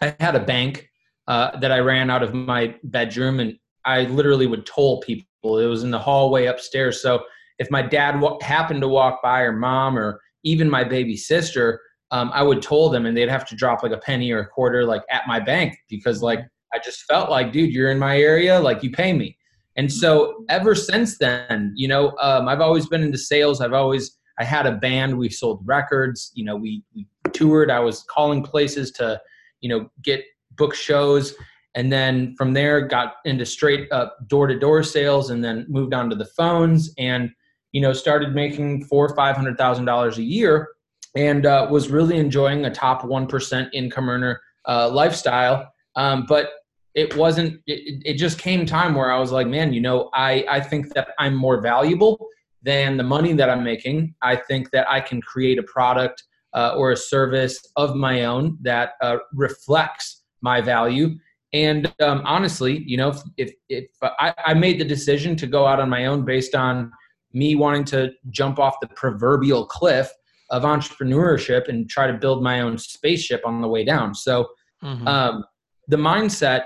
I 0.00 0.16
had 0.18 0.34
a 0.34 0.40
bank 0.40 0.90
uh, 1.28 1.56
that 1.58 1.70
i 1.70 1.78
ran 1.78 2.10
out 2.10 2.24
of 2.24 2.34
my 2.34 2.74
bedroom 2.82 3.38
and 3.38 3.58
I 3.84 4.02
literally 4.02 4.46
would 4.46 4.66
toll 4.66 5.00
people. 5.00 5.58
It 5.58 5.66
was 5.66 5.82
in 5.82 5.90
the 5.90 5.98
hallway 5.98 6.46
upstairs. 6.46 7.02
So 7.02 7.24
if 7.58 7.70
my 7.70 7.82
dad 7.82 8.12
w- 8.12 8.38
happened 8.42 8.80
to 8.82 8.88
walk 8.88 9.22
by, 9.22 9.40
or 9.42 9.52
mom, 9.52 9.98
or 9.98 10.20
even 10.42 10.68
my 10.68 10.84
baby 10.84 11.16
sister, 11.16 11.80
um, 12.10 12.30
I 12.34 12.42
would 12.42 12.62
toll 12.62 12.90
them, 12.90 13.06
and 13.06 13.16
they'd 13.16 13.28
have 13.28 13.46
to 13.48 13.56
drop 13.56 13.82
like 13.82 13.92
a 13.92 13.98
penny 13.98 14.30
or 14.32 14.40
a 14.40 14.46
quarter, 14.46 14.84
like 14.84 15.02
at 15.10 15.26
my 15.26 15.40
bank, 15.40 15.76
because 15.88 16.22
like 16.22 16.40
I 16.72 16.78
just 16.78 17.02
felt 17.04 17.30
like, 17.30 17.52
dude, 17.52 17.72
you're 17.72 17.90
in 17.90 17.98
my 17.98 18.18
area, 18.18 18.58
like 18.58 18.82
you 18.82 18.90
pay 18.90 19.12
me. 19.12 19.36
And 19.76 19.92
so 19.92 20.44
ever 20.48 20.74
since 20.74 21.18
then, 21.18 21.72
you 21.76 21.88
know, 21.88 22.14
um, 22.20 22.48
I've 22.48 22.60
always 22.60 22.86
been 22.86 23.02
into 23.02 23.18
sales. 23.18 23.60
I've 23.60 23.72
always 23.72 24.18
I 24.38 24.44
had 24.44 24.66
a 24.66 24.72
band. 24.72 25.16
We 25.16 25.28
sold 25.28 25.60
records. 25.64 26.32
You 26.34 26.44
know, 26.44 26.56
we 26.56 26.82
we 26.94 27.06
toured. 27.32 27.70
I 27.70 27.80
was 27.80 28.04
calling 28.08 28.42
places 28.42 28.90
to, 28.92 29.20
you 29.60 29.68
know, 29.68 29.88
get 30.02 30.24
book 30.56 30.74
shows 30.74 31.34
and 31.74 31.92
then 31.92 32.34
from 32.36 32.52
there 32.52 32.86
got 32.86 33.16
into 33.24 33.44
straight 33.44 33.90
up 33.92 34.16
door 34.28 34.46
to 34.46 34.58
door 34.58 34.82
sales 34.82 35.30
and 35.30 35.42
then 35.42 35.66
moved 35.68 35.94
on 35.94 36.08
to 36.10 36.16
the 36.16 36.24
phones 36.24 36.92
and 36.98 37.30
you 37.72 37.80
know 37.80 37.92
started 37.92 38.34
making 38.34 38.84
four 38.84 39.06
or 39.06 39.14
five 39.14 39.36
hundred 39.36 39.58
thousand 39.58 39.84
dollars 39.84 40.18
a 40.18 40.22
year 40.22 40.68
and 41.16 41.46
uh, 41.46 41.66
was 41.70 41.90
really 41.90 42.16
enjoying 42.16 42.64
a 42.64 42.70
top 42.70 43.02
1% 43.02 43.70
income 43.72 44.08
earner 44.08 44.40
uh, 44.66 44.88
lifestyle. 44.88 45.72
Um, 45.94 46.26
but 46.28 46.50
it 46.94 47.16
wasn't 47.16 47.60
it, 47.66 48.02
it 48.04 48.14
just 48.14 48.38
came 48.38 48.64
time 48.64 48.94
where 48.94 49.12
i 49.12 49.18
was 49.18 49.32
like 49.32 49.48
man 49.48 49.72
you 49.72 49.80
know 49.80 50.10
i 50.14 50.44
i 50.48 50.60
think 50.60 50.94
that 50.94 51.08
i'm 51.18 51.34
more 51.34 51.60
valuable 51.60 52.28
than 52.62 52.96
the 52.96 53.02
money 53.02 53.34
that 53.34 53.50
i'm 53.50 53.62
making. 53.62 54.14
I 54.22 54.36
think 54.36 54.70
that 54.70 54.88
i 54.88 55.00
can 55.00 55.20
create 55.20 55.58
a 55.58 55.62
product 55.64 56.22
uh, 56.54 56.74
or 56.76 56.92
a 56.92 56.96
service 56.96 57.60
of 57.76 57.96
my 57.96 58.24
own 58.24 58.56
that 58.62 58.92
uh, 59.02 59.16
reflects 59.32 60.22
my 60.40 60.60
value 60.60 61.16
and 61.54 61.94
um, 62.02 62.20
honestly, 62.24 62.82
you 62.84 62.96
know, 62.96 63.10
if, 63.10 63.22
if, 63.36 63.52
if 63.68 63.86
I, 64.02 64.34
I, 64.44 64.54
made 64.54 64.80
the 64.80 64.84
decision 64.84 65.36
to 65.36 65.46
go 65.46 65.66
out 65.66 65.78
on 65.78 65.88
my 65.88 66.06
own 66.06 66.24
based 66.24 66.56
on 66.56 66.90
me 67.32 67.54
wanting 67.54 67.84
to 67.84 68.10
jump 68.30 68.58
off 68.58 68.74
the 68.80 68.88
proverbial 68.88 69.64
cliff 69.66 70.10
of 70.50 70.64
entrepreneurship 70.64 71.68
and 71.68 71.88
try 71.88 72.08
to 72.08 72.12
build 72.12 72.42
my 72.42 72.60
own 72.60 72.76
spaceship 72.76 73.40
on 73.46 73.60
the 73.60 73.68
way 73.68 73.84
down. 73.84 74.16
So 74.16 74.48
mm-hmm. 74.82 75.06
um, 75.06 75.44
the 75.86 75.96
mindset, 75.96 76.64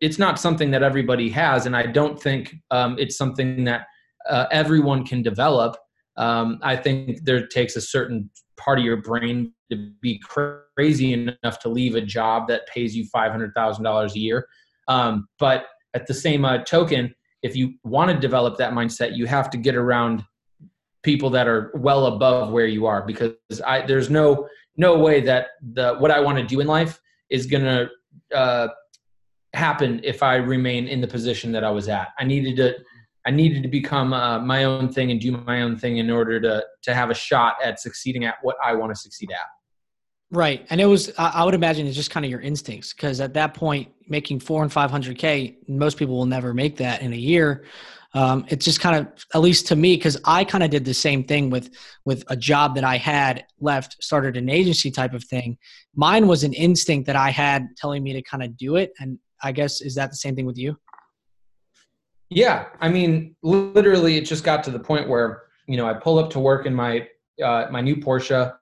it's 0.00 0.18
not 0.18 0.40
something 0.40 0.70
that 0.70 0.82
everybody 0.82 1.28
has. 1.28 1.66
And 1.66 1.76
I 1.76 1.84
don't 1.84 2.20
think 2.20 2.54
um, 2.70 2.96
it's 2.98 3.18
something 3.18 3.64
that 3.64 3.86
uh, 4.30 4.46
everyone 4.50 5.04
can 5.04 5.22
develop. 5.22 5.76
Um, 6.20 6.58
I 6.62 6.76
think 6.76 7.24
there 7.24 7.46
takes 7.46 7.76
a 7.76 7.80
certain 7.80 8.30
part 8.58 8.78
of 8.78 8.84
your 8.84 8.98
brain 8.98 9.54
to 9.72 9.90
be 10.02 10.20
crazy 10.20 11.14
enough 11.14 11.58
to 11.60 11.70
leave 11.70 11.94
a 11.94 12.00
job 12.02 12.46
that 12.48 12.66
pays 12.68 12.94
you 12.94 13.06
$500,000 13.14 14.14
a 14.14 14.18
year. 14.18 14.46
Um, 14.86 15.28
but 15.38 15.64
at 15.94 16.06
the 16.06 16.12
same 16.12 16.44
uh, 16.44 16.58
token, 16.58 17.14
if 17.42 17.56
you 17.56 17.72
want 17.84 18.10
to 18.10 18.18
develop 18.18 18.58
that 18.58 18.74
mindset, 18.74 19.16
you 19.16 19.26
have 19.26 19.48
to 19.50 19.56
get 19.56 19.74
around 19.74 20.22
people 21.02 21.30
that 21.30 21.48
are 21.48 21.72
well 21.74 22.04
above 22.04 22.52
where 22.52 22.66
you 22.66 22.84
are 22.84 23.02
because 23.06 23.32
I, 23.66 23.80
there's 23.86 24.10
no 24.10 24.46
no 24.76 24.98
way 24.98 25.22
that 25.22 25.48
the 25.72 25.94
what 25.94 26.10
I 26.10 26.20
want 26.20 26.36
to 26.36 26.44
do 26.44 26.60
in 26.60 26.66
life 26.66 27.00
is 27.30 27.46
to 27.64 27.88
uh, 28.34 28.68
happen 29.54 30.00
if 30.04 30.22
I 30.22 30.36
remain 30.36 30.86
in 30.86 31.00
the 31.00 31.08
position 31.08 31.52
that 31.52 31.64
I 31.64 31.70
was 31.70 31.88
at. 31.88 32.08
I 32.18 32.24
needed 32.24 32.56
to 32.56 32.74
I 33.26 33.30
needed 33.30 33.62
to 33.62 33.68
become 33.68 34.12
uh, 34.12 34.38
my 34.38 34.64
own 34.64 34.92
thing 34.92 35.10
and 35.10 35.20
do 35.20 35.32
my 35.32 35.62
own 35.62 35.76
thing 35.76 35.98
in 35.98 36.10
order 36.10 36.40
to 36.40 36.64
to 36.82 36.94
have 36.94 37.10
a 37.10 37.14
shot 37.14 37.56
at 37.62 37.80
succeeding 37.80 38.24
at 38.24 38.36
what 38.42 38.56
I 38.64 38.74
want 38.74 38.94
to 38.94 39.00
succeed 39.00 39.30
at. 39.30 39.46
Right, 40.32 40.64
and 40.70 40.80
it 40.80 40.86
was 40.86 41.12
I 41.18 41.44
would 41.44 41.54
imagine 41.54 41.86
it's 41.86 41.96
just 41.96 42.10
kind 42.10 42.24
of 42.24 42.30
your 42.30 42.40
instincts 42.40 42.92
because 42.92 43.20
at 43.20 43.34
that 43.34 43.52
point, 43.54 43.88
making 44.08 44.40
four 44.40 44.62
and 44.62 44.72
five 44.72 44.90
hundred 44.90 45.18
k, 45.18 45.58
most 45.66 45.98
people 45.98 46.16
will 46.16 46.26
never 46.26 46.54
make 46.54 46.76
that 46.78 47.02
in 47.02 47.12
a 47.12 47.16
year. 47.16 47.64
Um, 48.12 48.44
it's 48.48 48.64
just 48.64 48.80
kind 48.80 48.96
of 48.96 49.06
at 49.34 49.40
least 49.40 49.68
to 49.68 49.76
me 49.76 49.96
because 49.96 50.16
I 50.24 50.44
kind 50.44 50.64
of 50.64 50.70
did 50.70 50.84
the 50.84 50.94
same 50.94 51.24
thing 51.24 51.50
with 51.50 51.70
with 52.04 52.24
a 52.28 52.36
job 52.36 52.74
that 52.76 52.84
I 52.84 52.96
had 52.96 53.44
left, 53.60 54.02
started 54.02 54.36
an 54.36 54.48
agency 54.48 54.90
type 54.90 55.14
of 55.14 55.24
thing. 55.24 55.58
Mine 55.94 56.26
was 56.26 56.44
an 56.44 56.52
instinct 56.52 57.06
that 57.06 57.16
I 57.16 57.30
had 57.30 57.66
telling 57.76 58.02
me 58.02 58.12
to 58.12 58.22
kind 58.22 58.42
of 58.42 58.56
do 58.56 58.76
it, 58.76 58.92
and 59.00 59.18
I 59.42 59.52
guess 59.52 59.80
is 59.80 59.94
that 59.96 60.10
the 60.10 60.16
same 60.16 60.36
thing 60.36 60.46
with 60.46 60.58
you? 60.58 60.76
Yeah, 62.30 62.66
I 62.80 62.88
mean, 62.88 63.34
literally, 63.42 64.16
it 64.16 64.22
just 64.22 64.44
got 64.44 64.62
to 64.64 64.70
the 64.70 64.78
point 64.78 65.08
where 65.08 65.42
you 65.66 65.76
know 65.76 65.88
I 65.88 65.94
pull 65.94 66.18
up 66.18 66.30
to 66.30 66.40
work 66.40 66.64
in 66.64 66.74
my 66.74 67.08
uh, 67.44 67.66
my 67.70 67.80
new 67.80 67.96
Porsche, 67.96 68.52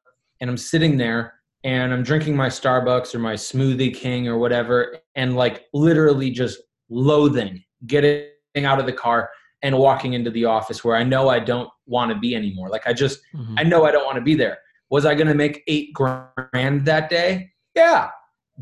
and 0.41 0.51
I'm 0.51 0.57
sitting 0.57 0.97
there 0.97 1.35
and 1.65 1.93
I'm 1.93 2.03
drinking 2.03 2.37
my 2.37 2.49
Starbucks 2.49 3.15
or 3.15 3.19
my 3.19 3.35
Smoothie 3.35 3.95
King 3.95 4.29
or 4.29 4.39
whatever, 4.39 4.99
and 5.15 5.37
like 5.37 5.67
literally 5.75 6.31
just 6.31 6.61
loathing 6.89 7.63
getting 7.87 8.25
out 8.65 8.81
of 8.81 8.87
the 8.87 8.93
car 8.93 9.31
and 9.63 9.77
walking 9.77 10.15
into 10.15 10.31
the 10.31 10.45
office 10.45 10.85
where 10.85 10.97
I 10.97 11.03
know 11.03 11.29
I 11.29 11.39
don't 11.39 11.69
want 11.87 12.13
to 12.13 12.19
be 12.19 12.35
anymore. 12.35 12.69
Like 12.69 12.87
I 12.87 12.93
just 12.93 13.21
mm-hmm. 13.35 13.55
I 13.59 13.63
know 13.65 13.85
I 13.85 13.91
don't 13.91 14.05
want 14.05 14.17
to 14.17 14.23
be 14.23 14.35
there. 14.35 14.59
Was 14.91 15.05
I 15.05 15.15
going 15.15 15.27
to 15.27 15.35
make 15.35 15.63
eight 15.67 15.93
grand 15.93 16.85
that 16.85 17.11
day? 17.11 17.51
Yeah. 17.75 18.09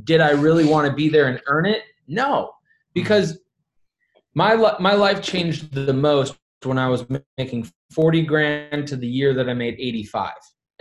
Did 0.04 0.20
I 0.20 0.30
really 0.30 0.64
want 0.64 0.88
to 0.88 0.92
be 0.92 1.08
there 1.08 1.28
and 1.28 1.40
earn 1.46 1.66
it? 1.66 1.82
No, 2.08 2.52
because 2.94 3.38
my 4.36 4.54
my 4.78 4.92
life 4.92 5.22
changed 5.22 5.72
the 5.72 5.94
most 5.94 6.36
when 6.62 6.78
I 6.78 6.88
was 6.88 7.06
making 7.38 7.70
40 7.90 8.22
grand 8.22 8.86
to 8.88 8.96
the 8.96 9.06
year 9.06 9.32
that 9.34 9.48
I 9.48 9.54
made 9.54 9.76
85. 9.78 10.32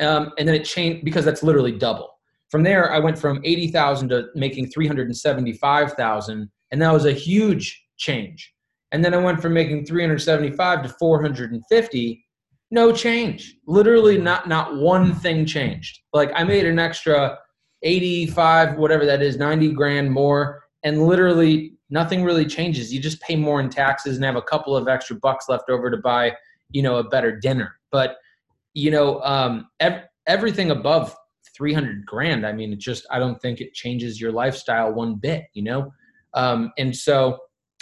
Um, 0.01 0.33
and 0.37 0.47
then 0.47 0.55
it 0.55 0.65
changed 0.65 1.05
because 1.05 1.23
that's 1.23 1.41
literally 1.41 1.71
double. 1.71 2.09
From 2.49 2.63
there, 2.63 2.91
I 2.91 2.99
went 2.99 3.17
from 3.17 3.39
80,000 3.43 4.09
to 4.09 4.25
making 4.35 4.67
375,000, 4.71 6.51
and 6.71 6.81
that 6.81 6.93
was 6.93 7.05
a 7.05 7.13
huge 7.13 7.81
change. 7.97 8.53
And 8.91 9.03
then 9.03 9.13
I 9.13 9.17
went 9.17 9.41
from 9.41 9.53
making 9.53 9.85
375 9.85 10.83
to 10.83 10.89
450, 10.89 12.25
no 12.71 12.91
change. 12.91 13.55
Literally, 13.67 14.17
not 14.17 14.49
not 14.49 14.75
one 14.75 15.15
thing 15.15 15.45
changed. 15.45 16.01
Like 16.11 16.31
I 16.35 16.43
made 16.43 16.65
an 16.65 16.77
extra 16.77 17.37
85, 17.83 18.77
whatever 18.77 19.05
that 19.05 19.21
is, 19.21 19.37
90 19.37 19.71
grand 19.71 20.11
more, 20.11 20.63
and 20.83 21.07
literally 21.07 21.74
nothing 21.89 22.23
really 22.23 22.45
changes. 22.45 22.93
You 22.93 22.99
just 22.99 23.21
pay 23.21 23.35
more 23.35 23.59
in 23.59 23.69
taxes 23.69 24.15
and 24.15 24.25
have 24.25 24.35
a 24.35 24.41
couple 24.41 24.75
of 24.75 24.87
extra 24.87 25.15
bucks 25.15 25.47
left 25.49 25.69
over 25.69 25.89
to 25.91 25.97
buy, 25.97 26.33
you 26.71 26.81
know, 26.81 26.97
a 26.97 27.03
better 27.03 27.37
dinner. 27.37 27.75
But 27.91 28.17
you 28.75 28.91
know, 28.91 29.21
um, 29.21 29.67
ev- 29.79 30.03
everything 30.27 30.69
above 30.69 31.15
300 31.57 32.05
grand, 32.05 32.45
I 32.45 32.51
mean, 32.51 32.73
it 32.73 32.79
just, 32.79 33.07
I 33.09 33.17
don't 33.17 33.41
think 33.41 33.61
it 33.61 33.73
changes 33.73 34.21
your 34.21 34.31
lifestyle 34.31 34.93
one 34.93 35.15
bit, 35.15 35.45
you 35.53 35.63
know? 35.63 35.91
Um, 36.33 36.71
and 36.77 36.95
so 36.95 37.39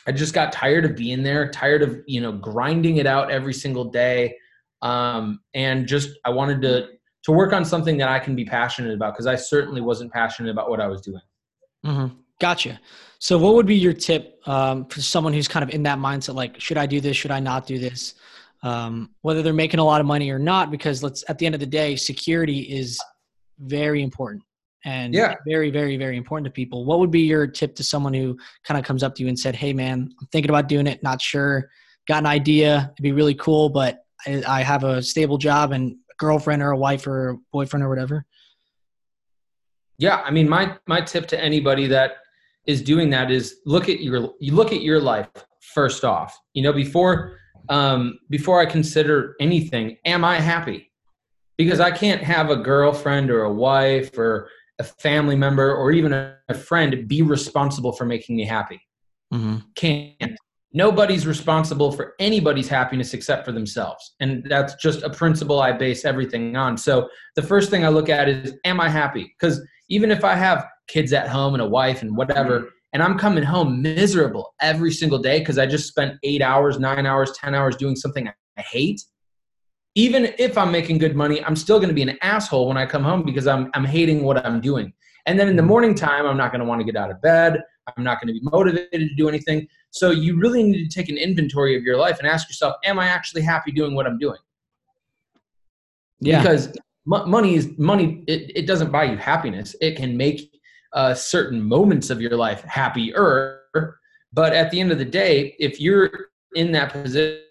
I 0.08 0.12
just 0.12 0.34
got 0.34 0.52
tired 0.52 0.86
of 0.86 0.96
being 0.96 1.24
there, 1.24 1.50
tired 1.50 1.82
of, 1.82 2.02
you 2.06 2.22
know, 2.22 2.32
grinding 2.32 2.98
it 2.98 3.08
out 3.08 3.32
every 3.32 3.54
single 3.54 3.86
day. 3.86 4.38
Um, 4.84 5.40
and 5.56 5.88
just, 5.88 6.12
I 6.24 6.30
wanted 6.30 6.62
to, 6.62 6.90
to 7.24 7.32
work 7.32 7.54
on 7.54 7.66
something 7.66 7.98
that 7.98 8.10
I 8.10 8.20
can 8.20 8.36
be 8.36 8.46
passionate 8.46 8.94
about 8.94 9.14
because 9.14 9.28
I 9.28 9.36
certainly 9.36 9.82
wasn't 9.82 10.12
passionate 10.12 10.52
about 10.52 10.70
what 10.70 10.80
I 10.80 10.88
was 10.88 11.02
doing. 11.02 11.22
Mm-hmm. 11.86 12.16
Gotcha. 12.44 12.78
So, 13.20 13.38
what 13.38 13.54
would 13.54 13.66
be 13.66 13.78
your 13.78 13.94
tip 13.94 14.38
um, 14.46 14.86
for 14.88 15.00
someone 15.00 15.32
who's 15.32 15.48
kind 15.48 15.64
of 15.64 15.70
in 15.70 15.84
that 15.84 15.98
mindset? 15.98 16.36
Like, 16.36 16.60
should 16.60 16.78
I 16.78 16.86
do 16.86 17.00
this? 17.00 17.16
Should 17.16 17.32
I 17.32 17.40
not 17.40 17.66
do 17.66 17.80
this? 17.80 18.16
Um, 18.64 19.12
whether 19.22 19.42
they're 19.42 19.54
making 19.54 19.80
a 19.80 19.86
lot 19.86 20.02
of 20.02 20.08
money 20.08 20.30
or 20.30 20.40
not, 20.40 20.70
because 20.70 21.02
let's 21.02 21.24
at 21.30 21.38
the 21.38 21.46
end 21.46 21.56
of 21.56 21.62
the 21.62 21.72
day, 21.82 21.96
security 21.96 22.60
is 22.60 23.00
very 23.60 24.04
important. 24.04 24.44
and 24.86 25.14
Yeah. 25.14 25.36
very, 25.48 25.72
very, 25.72 25.96
very 25.96 26.18
important 26.18 26.44
to 26.48 26.52
people. 26.52 26.84
What 26.84 27.00
would 27.00 27.12
be 27.12 27.22
your 27.22 27.48
tip 27.48 27.74
to 27.76 27.84
someone 27.86 28.14
who 28.14 28.38
kind 28.66 28.78
of 28.78 28.84
comes 28.84 29.02
up 29.04 29.16
to 29.16 29.24
you 29.24 29.30
and 29.30 29.40
said, 29.40 29.56
"Hey, 29.56 29.72
man, 29.72 30.10
I'm 30.20 30.28
thinking 30.34 30.50
about 30.50 30.68
doing 30.68 30.88
it, 30.88 31.02
not 31.02 31.22
sure, 31.22 31.70
got 32.10 32.18
an 32.18 32.26
idea, 32.26 32.92
it'd 32.92 33.02
be 33.02 33.14
really 33.14 33.36
cool, 33.36 33.70
but 33.70 34.04
I, 34.28 34.44
I 34.46 34.62
have 34.64 34.84
a 34.84 35.02
stable 35.02 35.38
job 35.38 35.72
and 35.72 35.84
a 35.94 36.16
girlfriend 36.18 36.62
or 36.62 36.72
a 36.72 36.78
wife 36.78 37.08
or 37.08 37.30
a 37.30 37.38
boyfriend 37.54 37.86
or 37.86 37.88
whatever." 37.88 38.26
Yeah, 39.98 40.18
I 40.28 40.32
mean, 40.32 40.50
my 40.50 40.78
my 40.86 41.00
tip 41.00 41.28
to 41.28 41.42
anybody 41.42 41.88
that 41.88 42.18
is 42.66 42.82
doing 42.82 43.10
that 43.10 43.32
is 43.32 43.58
look 43.66 43.90
at 43.90 44.00
your 44.00 44.34
you 44.40 44.54
look 44.54 44.72
at 44.72 44.82
your 44.82 45.00
life 45.00 45.30
first 45.74 46.04
off. 46.04 46.38
You 46.54 46.64
know, 46.64 46.74
before 46.74 47.38
um, 47.70 48.20
before 48.30 48.60
I 48.60 48.66
consider 48.66 49.36
anything, 49.40 49.98
am 50.06 50.24
I 50.26 50.40
happy? 50.40 50.92
Because 51.58 51.80
I 51.80 51.92
can't 51.92 52.22
have 52.22 52.50
a 52.50 52.56
girlfriend 52.56 53.30
or 53.30 53.44
a 53.44 53.54
wife 53.54 54.18
or 54.18 54.50
a 54.80 54.84
family 54.84 55.36
member 55.36 55.74
or 55.74 55.92
even 55.92 56.12
a, 56.14 56.38
a 56.50 56.54
friend 56.54 57.08
be 57.08 57.22
responsible 57.22 57.92
for 57.92 58.06
making 58.06 58.36
me 58.36 58.46
happy. 58.46 58.82
Mm-hmm. 59.34 59.58
Can't. 59.76 60.38
Nobody's 60.76 61.28
responsible 61.28 61.92
for 61.92 62.16
anybody's 62.20 62.68
happiness 62.68 63.14
except 63.14 63.46
for 63.46 63.52
themselves. 63.52 64.16
And 64.20 64.44
that's 64.50 64.74
just 64.76 65.04
a 65.04 65.10
principle 65.10 65.62
I 65.62 65.72
base 65.72 66.04
everything 66.04 66.56
on. 66.56 66.78
So 66.78 67.08
the 67.36 67.44
first 67.44 67.70
thing 67.70 67.86
I 67.86 67.90
look 67.90 68.10
at 68.10 68.28
is, 68.28 68.56
am 68.66 68.82
I 68.82 68.90
happy? 68.90 69.32
Because 69.40 69.62
even 69.90 70.10
if 70.10 70.24
I 70.24 70.34
have 70.34 70.66
kids 70.88 71.14
at 71.14 71.28
home 71.28 71.54
and 71.54 71.62
a 71.62 71.68
wife 71.68 72.02
and 72.02 72.16
whatever, 72.16 72.70
and 72.94 73.02
I'm 73.02 73.18
coming 73.18 73.44
home 73.44 73.82
miserable 73.82 74.54
every 74.62 74.92
single 74.92 75.20
day 75.20 75.40
because 75.40 75.58
I 75.58 75.66
just 75.66 75.88
spent 75.88 76.18
eight 76.24 76.42
hours, 76.42 76.80
nine 76.80 77.06
hours, 77.06 77.32
10 77.38 77.56
hours 77.56 77.76
doing 77.76 77.96
something 77.96 78.28
I 78.28 78.62
hate, 78.62 79.02
even 79.96 80.34
if 80.38 80.58
I'm 80.58 80.72
making 80.72 81.00
good 81.00 81.16
money, 81.16 81.44
I'm 81.44 81.56
still 81.56 81.78
going 81.78 81.90
to 81.90 81.96
be 81.96 82.02
an 82.02 82.18
asshole 82.22 82.68
when 82.68 82.78
I 82.78 82.86
come 82.86 83.04
home 83.04 83.24
because 83.24 83.48
I'm, 83.48 83.70
I'm 83.74 83.86
hating 83.86 84.24
what 84.24 84.44
I'm 84.46 84.62
doing. 84.62 84.94
And 85.26 85.40
then 85.40 85.48
in 85.48 85.56
the 85.56 85.64
morning 85.64 85.96
time, 85.96 86.26
I'm 86.26 86.38
not 86.38 86.52
going 86.52 86.60
to 86.60 86.66
want 86.66 86.82
to 86.82 86.86
get 86.86 86.96
out 86.96 87.10
of 87.10 87.22
bed. 87.22 87.62
I'm 87.96 88.04
not 88.04 88.22
going 88.22 88.34
to 88.34 88.40
be 88.40 88.46
motivated 88.52 89.10
to 89.10 89.16
do 89.16 89.30
anything. 89.30 89.68
So 89.92 90.10
you 90.12 90.40
really 90.40 90.64
need 90.64 90.90
to 90.90 90.94
take 90.94 91.10
an 91.10 91.18
inventory 91.18 91.78
of 91.78 91.84
your 91.84 91.98
life 91.98 92.20
and 92.20 92.28
ask 92.28 92.50
yourself, 92.50 92.76
am 92.84 93.00
I 93.00 93.08
actually 93.08 93.42
happy 93.42 93.72
doing 93.72 93.94
what 93.96 94.08
I'm 94.08 94.18
doing? 94.18 94.40
Yeah. 96.20 96.42
Because 96.42 96.74
money 97.06 97.56
is 97.56 97.70
money. 97.78 98.24
It, 98.28 98.52
it 98.56 98.68
doesn't 98.68 98.92
buy 98.92 99.04
you 99.04 99.18
happiness. 99.18 99.76
It 99.82 99.96
can 99.96 100.18
make 100.18 100.52
uh, 100.94 101.14
certain 101.14 101.62
moments 101.62 102.10
of 102.10 102.22
your 102.22 102.38
life 102.38 102.64
happier. 102.64 103.62
But 104.32 104.54
at 104.54 104.72
the 104.72 104.80
end 104.80 104.92
of 104.92 104.98
the 104.98 105.06
day, 105.06 105.56
if 105.60 105.80
you're 105.80 106.10
in 106.56 106.72
that 106.72 106.92
position 106.92 107.42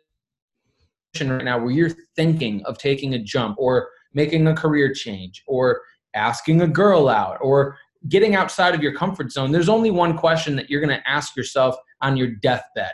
right 1.20 1.44
now 1.44 1.58
where 1.58 1.70
you're 1.70 1.90
thinking 2.16 2.64
of 2.64 2.78
taking 2.78 3.14
a 3.14 3.18
jump 3.18 3.56
or 3.58 3.88
making 4.14 4.46
a 4.46 4.54
career 4.54 4.92
change 4.92 5.42
or 5.46 5.82
asking 6.14 6.62
a 6.62 6.68
girl 6.68 7.08
out 7.08 7.38
or 7.40 7.76
getting 8.08 8.34
outside 8.34 8.74
of 8.74 8.82
your 8.82 8.94
comfort 8.94 9.30
zone, 9.30 9.52
there's 9.52 9.68
only 9.68 9.90
one 9.90 10.16
question 10.16 10.56
that 10.56 10.68
you're 10.68 10.80
going 10.80 10.96
to 10.96 11.08
ask 11.08 11.36
yourself 11.36 11.76
on 12.00 12.16
your 12.16 12.28
deathbed. 12.28 12.92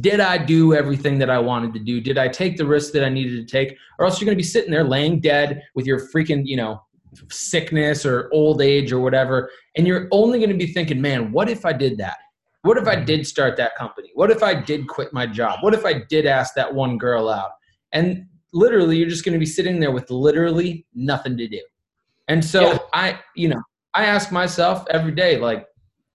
Did 0.00 0.20
I 0.20 0.36
do 0.38 0.74
everything 0.74 1.18
that 1.18 1.30
I 1.30 1.38
wanted 1.38 1.72
to 1.74 1.80
do? 1.80 2.00
Did 2.00 2.18
I 2.18 2.28
take 2.28 2.56
the 2.56 2.66
risk 2.66 2.92
that 2.92 3.04
I 3.04 3.08
needed 3.08 3.46
to 3.46 3.50
take? 3.50 3.76
Or 3.98 4.06
else 4.06 4.20
you're 4.20 4.26
going 4.26 4.36
to 4.36 4.42
be 4.42 4.42
sitting 4.42 4.70
there 4.70 4.84
laying 4.84 5.20
dead 5.20 5.62
with 5.74 5.86
your 5.86 6.08
freaking, 6.08 6.42
you 6.44 6.56
know, 6.56 6.80
sickness 7.30 8.06
or 8.06 8.28
old 8.32 8.62
age 8.62 8.92
or 8.92 9.00
whatever. 9.00 9.50
And 9.76 9.86
you're 9.86 10.08
only 10.10 10.38
going 10.38 10.50
to 10.50 10.56
be 10.56 10.72
thinking, 10.72 11.00
man, 11.00 11.32
what 11.32 11.48
if 11.48 11.64
I 11.64 11.72
did 11.72 11.98
that? 11.98 12.16
What 12.62 12.78
if 12.78 12.88
I 12.88 12.96
did 12.96 13.26
start 13.26 13.56
that 13.58 13.76
company? 13.76 14.10
What 14.14 14.30
if 14.30 14.42
I 14.42 14.54
did 14.54 14.88
quit 14.88 15.12
my 15.12 15.26
job? 15.26 15.60
What 15.62 15.72
if 15.72 15.86
I 15.86 16.02
did 16.08 16.26
ask 16.26 16.54
that 16.54 16.74
one 16.74 16.98
girl 16.98 17.28
out? 17.28 17.50
And 17.92 18.26
literally, 18.52 18.96
you're 18.96 19.08
just 19.08 19.24
going 19.24 19.34
to 19.34 19.38
be 19.38 19.46
sitting 19.46 19.78
there 19.78 19.92
with 19.92 20.10
literally 20.10 20.84
nothing 20.94 21.36
to 21.36 21.46
do. 21.46 21.60
And 22.28 22.44
so 22.44 22.72
Yeah. 22.72 22.78
I, 22.92 23.20
you 23.36 23.48
know, 23.48 23.62
I 23.94 24.06
ask 24.06 24.32
myself 24.32 24.84
every 24.90 25.12
day, 25.12 25.38
like, 25.38 25.66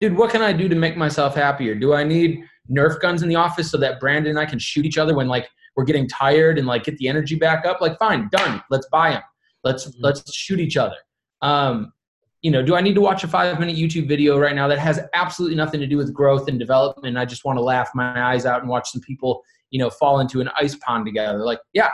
dude, 0.02 0.18
what 0.18 0.30
can 0.30 0.42
I 0.42 0.52
do 0.52 0.68
to 0.68 0.76
make 0.76 0.98
myself 0.98 1.36
happier? 1.36 1.74
Do 1.74 1.94
I 1.94 2.04
need 2.04 2.44
Nerf 2.70 3.00
guns 3.00 3.24
in 3.24 3.30
the 3.30 3.36
office 3.36 3.72
so 3.72 3.78
that 3.78 4.00
Brandon 4.00 4.32
and 4.32 4.40
I 4.40 4.46
can 4.46 4.60
shoot 4.60 4.86
each 4.86 4.98
other 4.98 5.16
when 5.16 5.28
like 5.28 5.48
we're 5.76 5.86
getting 5.86 6.08
tired 6.08 6.58
and 6.58 6.68
like 6.68 6.84
get 6.84 6.98
the 6.98 7.08
energy 7.08 7.36
back 7.36 7.66
up? 7.66 7.80
Like, 7.80 7.98
fine, 7.98 8.28
done. 8.30 8.62
Let's 8.70 8.88
buy 8.92 9.12
them. 9.12 9.22
Let's 9.64 9.88
Mhm. 9.88 9.94
let's 10.00 10.34
shoot 10.34 10.60
each 10.60 10.78
other. 10.78 10.96
Um, 11.42 11.94
you 12.42 12.50
know, 12.50 12.64
do 12.64 12.76
I 12.76 12.82
need 12.82 12.96
to 12.96 13.02
watch 13.02 13.24
a 13.24 13.28
five 13.28 13.60
minute 13.60 13.76
YouTube 13.76 14.08
video 14.08 14.38
right 14.40 14.56
now 14.56 14.68
that 14.68 14.80
has 14.80 15.00
absolutely 15.14 15.56
nothing 15.56 15.80
to 15.80 15.88
do 15.88 15.98
with 15.98 16.14
growth 16.14 16.48
and 16.48 16.58
development? 16.58 17.18
I 17.18 17.26
just 17.26 17.46
want 17.46 17.58
to 17.58 17.62
laugh 17.62 17.90
my 17.94 18.32
eyes 18.34 18.46
out 18.46 18.62
and 18.62 18.70
watch 18.70 18.90
some 18.90 19.02
people, 19.02 19.44
you 19.70 19.80
know, 19.80 19.90
fall 19.90 20.20
into 20.20 20.42
an 20.42 20.50
ice 20.58 20.76
pond 20.76 21.06
together. 21.06 21.40
Like, 21.40 21.60
yeah. 21.74 21.90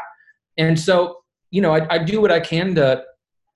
And 0.57 0.79
so, 0.79 1.17
you 1.51 1.61
know, 1.61 1.73
I, 1.75 1.95
I 1.95 1.97
do 1.97 2.21
what 2.21 2.31
I 2.31 2.39
can 2.39 2.75
to 2.75 3.03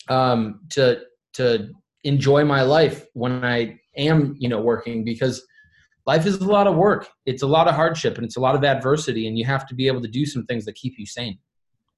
um, 0.10 0.62
to 0.72 1.02
to 1.34 1.70
enjoy 2.04 2.44
my 2.44 2.62
life 2.64 3.06
when 3.14 3.46
I 3.46 3.80
am, 3.96 4.36
you 4.38 4.50
know, 4.50 4.60
working 4.60 5.04
because 5.06 5.46
life 6.06 6.26
is 6.26 6.38
a 6.38 6.44
lot 6.46 6.68
of 6.68 6.76
work. 6.76 7.08
It's 7.26 7.44
a 7.44 7.48
lot 7.48 7.68
of 7.68 7.76
hardship 7.76 8.18
and 8.18 8.26
it's 8.26 8.36
a 8.36 8.40
lot 8.42 8.56
of 8.56 8.64
adversity, 8.66 9.28
and 9.28 9.38
you 9.38 9.46
have 9.46 9.66
to 9.68 9.76
be 9.76 9.88
able 9.88 10.02
to 10.02 10.08
do 10.10 10.26
some 10.26 10.46
things 10.46 10.66
that 10.66 10.76
keep 10.76 10.96
you 10.98 11.06
sane. 11.06 11.40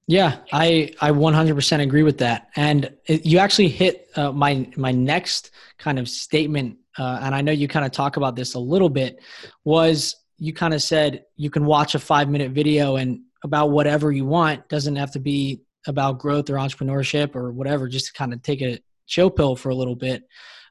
Yeah, 0.06 0.38
I 0.52 0.92
I 1.00 1.10
100% 1.10 1.80
agree 1.80 2.02
with 2.02 2.18
that. 2.18 2.50
And 2.56 2.92
it, 3.06 3.24
you 3.24 3.38
actually 3.38 3.68
hit 3.68 4.08
uh, 4.16 4.32
my 4.32 4.68
my 4.76 4.92
next 4.92 5.50
kind 5.78 5.98
of 5.98 6.08
statement, 6.08 6.76
uh, 6.98 7.20
and 7.22 7.34
I 7.34 7.40
know 7.40 7.52
you 7.52 7.68
kind 7.68 7.86
of 7.86 7.92
talk 7.92 8.16
about 8.16 8.36
this 8.36 8.54
a 8.54 8.58
little 8.58 8.90
bit. 8.90 9.20
Was 9.64 10.16
you 10.38 10.52
kind 10.52 10.74
of 10.74 10.82
said 10.82 11.24
you 11.36 11.48
can 11.48 11.64
watch 11.64 11.94
a 11.94 11.98
five 11.98 12.28
minute 12.28 12.50
video 12.50 12.96
and 12.96 13.20
about 13.44 13.70
whatever 13.70 14.10
you 14.12 14.26
want 14.26 14.68
doesn't 14.68 14.96
have 14.96 15.12
to 15.12 15.20
be 15.20 15.62
about 15.86 16.18
growth 16.18 16.50
or 16.50 16.54
entrepreneurship 16.54 17.34
or 17.34 17.52
whatever. 17.52 17.88
Just 17.88 18.06
to 18.06 18.12
kind 18.12 18.32
of 18.34 18.42
take 18.42 18.60
a 18.60 18.78
chill 19.06 19.30
pill 19.30 19.56
for 19.56 19.70
a 19.70 19.74
little 19.74 19.96
bit. 19.96 20.24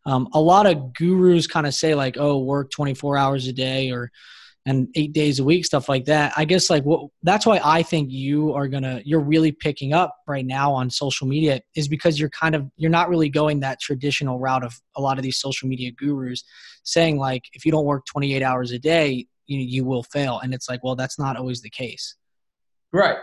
Um, 0.05 0.27
a 0.33 0.41
lot 0.41 0.65
of 0.65 0.93
gurus 0.93 1.47
kind 1.47 1.65
of 1.65 1.73
say 1.73 1.95
like, 1.95 2.17
"Oh, 2.19 2.37
work 2.39 2.69
24 2.69 3.17
hours 3.17 3.47
a 3.47 3.53
day," 3.53 3.89
or 3.89 4.11
and 4.65 4.87
eight 4.95 5.13
days 5.13 5.39
a 5.39 5.43
week, 5.43 5.65
stuff 5.65 5.89
like 5.89 6.05
that. 6.05 6.33
I 6.37 6.45
guess 6.45 6.69
like 6.69 6.83
what 6.83 7.09
that's 7.23 7.45
why 7.45 7.59
I 7.63 7.83
think 7.83 8.09
you 8.11 8.53
are 8.53 8.67
gonna 8.67 9.01
you're 9.03 9.19
really 9.19 9.51
picking 9.51 9.93
up 9.93 10.15
right 10.27 10.45
now 10.45 10.71
on 10.71 10.89
social 10.89 11.27
media 11.27 11.61
is 11.75 11.87
because 11.87 12.19
you're 12.19 12.29
kind 12.29 12.55
of 12.55 12.69
you're 12.77 12.91
not 12.91 13.09
really 13.09 13.29
going 13.29 13.59
that 13.61 13.79
traditional 13.79 14.39
route 14.39 14.63
of 14.63 14.79
a 14.95 15.01
lot 15.01 15.17
of 15.17 15.23
these 15.23 15.37
social 15.37 15.67
media 15.67 15.91
gurus 15.91 16.43
saying 16.83 17.17
like 17.17 17.43
if 17.53 17.65
you 17.65 17.71
don't 17.71 17.85
work 17.85 18.05
28 18.05 18.41
hours 18.41 18.71
a 18.71 18.79
day 18.79 19.25
you 19.47 19.59
you 19.59 19.83
will 19.83 20.03
fail 20.03 20.39
and 20.39 20.53
it's 20.53 20.69
like 20.69 20.83
well 20.83 20.95
that's 20.95 21.19
not 21.19 21.35
always 21.35 21.61
the 21.61 21.69
case. 21.69 22.15
Right. 22.93 23.17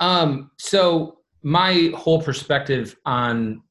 Um, 0.00 0.50
so 0.58 1.18
my 1.42 1.92
whole 1.94 2.20
perspective 2.20 2.96
on 3.06 3.62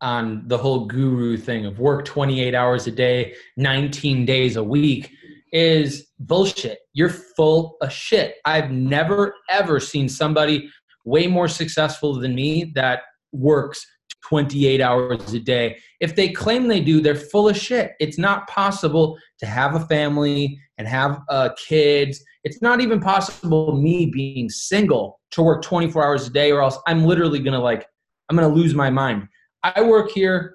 on 0.00 0.46
the 0.48 0.58
whole 0.58 0.84
guru 0.84 1.36
thing 1.36 1.64
of 1.64 1.78
work 1.78 2.04
28 2.04 2.54
hours 2.54 2.86
a 2.86 2.90
day, 2.90 3.34
19 3.56 4.26
days 4.26 4.56
a 4.56 4.62
week 4.62 5.10
is 5.50 6.08
bullshit. 6.26 6.78
You're 6.92 7.10
full 7.10 7.76
of 7.80 7.92
shit. 7.92 8.36
I've 8.44 8.70
never 8.70 9.34
ever 9.50 9.80
seen 9.80 10.08
somebody 10.08 10.70
way 11.04 11.26
more 11.26 11.48
successful 11.48 12.14
than 12.14 12.34
me 12.34 12.72
that 12.74 13.02
works 13.32 13.84
28 14.28 14.80
hours 14.80 15.34
a 15.34 15.40
day. 15.40 15.76
If 16.00 16.16
they 16.16 16.30
claim 16.30 16.66
they 16.66 16.80
do, 16.80 17.00
they're 17.00 17.14
full 17.14 17.48
of 17.48 17.56
shit. 17.56 17.92
It's 18.00 18.18
not 18.18 18.48
possible 18.48 19.18
to 19.38 19.46
have 19.46 19.74
a 19.74 19.80
family 19.80 20.58
and 20.78 20.88
have 20.88 21.20
uh, 21.28 21.50
kids. 21.68 22.22
It's 22.42 22.62
not 22.62 22.80
even 22.80 23.00
possible 23.00 23.76
me 23.76 24.06
being 24.06 24.48
single 24.48 25.20
to 25.32 25.42
work 25.42 25.62
24 25.62 26.04
hours 26.04 26.26
a 26.26 26.30
day 26.30 26.52
or 26.52 26.62
else 26.62 26.78
I'm 26.86 27.04
literally 27.04 27.40
to 27.52 27.58
like 27.58 27.86
I'm 28.30 28.36
to 28.48 28.54
lose 28.54 28.74
my 28.74 28.88
mind. 28.88 29.28
I 29.62 29.82
work 29.82 30.10
here 30.10 30.53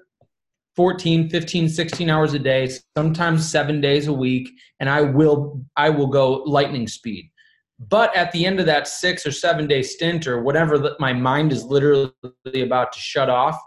14, 0.76 1.28
15, 1.28 1.68
16 1.68 2.10
hours 2.10 2.34
a 2.34 2.38
day, 2.38 2.70
sometimes 2.96 3.50
7 3.50 3.80
days 3.80 4.06
a 4.06 4.12
week, 4.12 4.48
and 4.78 4.88
I 4.88 5.02
will 5.02 5.62
I 5.76 5.90
will 5.90 6.06
go 6.06 6.42
lightning 6.44 6.86
speed. 6.86 7.30
But 7.88 8.14
at 8.14 8.30
the 8.32 8.44
end 8.44 8.60
of 8.60 8.66
that 8.66 8.86
6 8.86 9.26
or 9.26 9.32
7 9.32 9.66
day 9.66 9.82
stint 9.82 10.26
or 10.26 10.42
whatever 10.42 10.78
that 10.78 11.00
my 11.00 11.12
mind 11.12 11.50
is 11.50 11.64
literally 11.64 12.12
about 12.54 12.92
to 12.92 12.98
shut 12.98 13.30
off, 13.30 13.58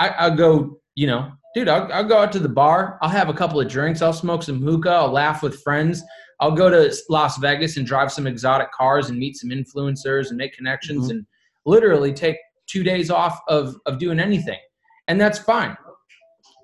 I, 0.00 0.08
I'll 0.10 0.36
go, 0.36 0.80
you 0.96 1.06
know, 1.06 1.30
dude, 1.54 1.68
I'll, 1.68 1.90
I'll 1.92 2.04
go 2.04 2.18
out 2.18 2.32
to 2.32 2.40
the 2.40 2.48
bar. 2.48 2.98
I'll 3.00 3.08
have 3.08 3.28
a 3.28 3.34
couple 3.34 3.60
of 3.60 3.68
drinks. 3.68 4.02
I'll 4.02 4.12
smoke 4.12 4.42
some 4.42 4.60
hookah. 4.60 4.90
I'll 4.90 5.12
laugh 5.12 5.42
with 5.42 5.62
friends. 5.62 6.02
I'll 6.40 6.52
go 6.52 6.68
to 6.68 6.94
Las 7.08 7.38
Vegas 7.38 7.76
and 7.76 7.86
drive 7.86 8.12
some 8.12 8.26
exotic 8.26 8.70
cars 8.72 9.08
and 9.08 9.18
meet 9.18 9.36
some 9.36 9.50
influencers 9.50 10.28
and 10.28 10.36
make 10.36 10.52
connections 10.52 11.06
Mhm. 11.06 11.10
and 11.10 11.26
literally 11.64 12.12
take 12.12 12.36
two 12.68 12.82
days 12.82 13.10
off 13.10 13.40
of, 13.48 13.76
of 13.86 13.98
doing 13.98 14.20
anything. 14.20 14.58
And 15.08 15.20
that's 15.20 15.38
fine 15.38 15.76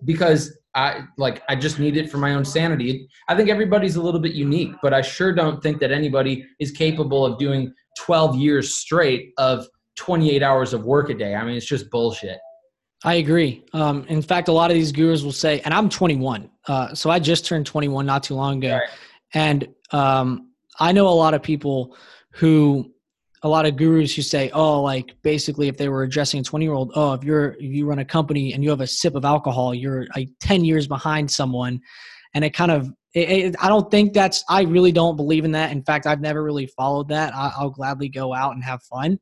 because 0.05 0.57
I 0.75 1.03
like 1.19 1.43
I 1.49 1.55
just 1.57 1.79
need 1.79 1.97
it 1.97 2.11
for 2.11 2.19
my 2.19 2.35
own 2.35 2.45
sanity. 2.45 3.09
I 3.29 3.37
think 3.37 3.49
everybody's 3.49 3.97
a 3.97 4.03
little 4.03 4.21
bit 4.21 4.33
unique, 4.33 4.73
but 4.83 4.93
I 4.93 5.03
sure 5.03 5.33
don't 5.33 5.63
think 5.63 5.79
that 5.81 5.93
anybody 5.93 6.45
is 6.59 6.71
capable 6.73 7.25
of 7.25 7.39
doing 7.39 7.73
12 7.99 8.37
years 8.37 8.75
straight 8.75 9.33
of 9.39 9.67
28 9.97 10.43
hours 10.43 10.73
of 10.73 10.85
work 10.85 11.11
a 11.11 11.15
day. 11.15 11.35
I 11.37 11.45
mean, 11.45 11.57
it's 11.57 11.67
just 11.67 11.91
bullshit. 11.91 12.39
I 13.05 13.15
agree. 13.17 13.65
Um, 13.73 14.05
in 14.09 14.23
fact, 14.23 14.49
a 14.49 14.53
lot 14.53 14.71
of 14.71 14.75
these 14.75 14.91
gurus 14.91 15.23
will 15.23 15.31
say, 15.31 15.61
and 15.61 15.75
I'm 15.75 15.89
21, 15.91 16.51
uh, 16.67 16.95
so 16.95 17.11
I 17.11 17.19
just 17.19 17.45
turned 17.45 17.67
21 17.67 18.07
not 18.07 18.23
too 18.23 18.35
long 18.35 18.59
ago, 18.65 18.77
Right. 18.79 18.89
and 19.35 19.69
um, 19.93 20.51
I 20.81 20.91
know 20.93 21.07
a 21.07 21.11
lot 21.11 21.35
of 21.35 21.43
people 21.43 21.97
who 22.31 22.91
a 23.45 23.49
lot 23.49 23.67
of 23.67 23.77
gurus 23.77 24.17
who 24.17 24.23
say, 24.23 24.51
oh, 24.55 24.81
like 24.81 25.15
basically 25.23 25.69
if 25.69 25.77
they 25.77 25.91
were 25.91 26.03
addressing 26.03 26.41
a 26.41 26.43
20 26.43 26.65
year 26.65 26.73
old, 26.73 26.93
oh, 26.97 27.13
if 27.13 27.23
you're 27.23 27.53
if 27.53 27.61
you 27.61 27.87
run 27.87 27.99
a 27.99 28.05
company 28.05 28.55
and 28.55 28.65
you 28.65 28.71
have 28.71 28.81
a 28.81 28.87
sip 28.87 29.15
of 29.15 29.25
alcohol, 29.27 29.75
you're 29.75 30.07
like 30.17 30.31
10 30.41 30.65
years 30.65 30.89
behind 30.89 31.31
someone. 31.31 31.79
And 32.33 32.43
it 32.43 32.51
kind 32.51 32.73
of, 32.73 32.91
it, 33.15 33.29
it, 33.29 33.57
I 33.61 33.69
don't 33.69 33.89
think 33.91 34.15
that's, 34.15 34.43
I 34.49 34.63
really 34.63 34.93
don't 34.93 35.17
believe 35.17 35.45
in 35.45 35.53
that. 35.53 35.73
In 35.73 35.85
fact, 35.85 36.07
I've 36.07 36.23
never 36.23 36.43
really 36.43 36.67
followed 36.67 37.09
that. 37.11 37.35
I, 37.35 37.53
will 37.61 37.71
gladly 37.71 38.09
go 38.09 38.35
out 38.35 38.55
and 38.55 38.65
have 38.65 38.83
fun. 38.85 39.21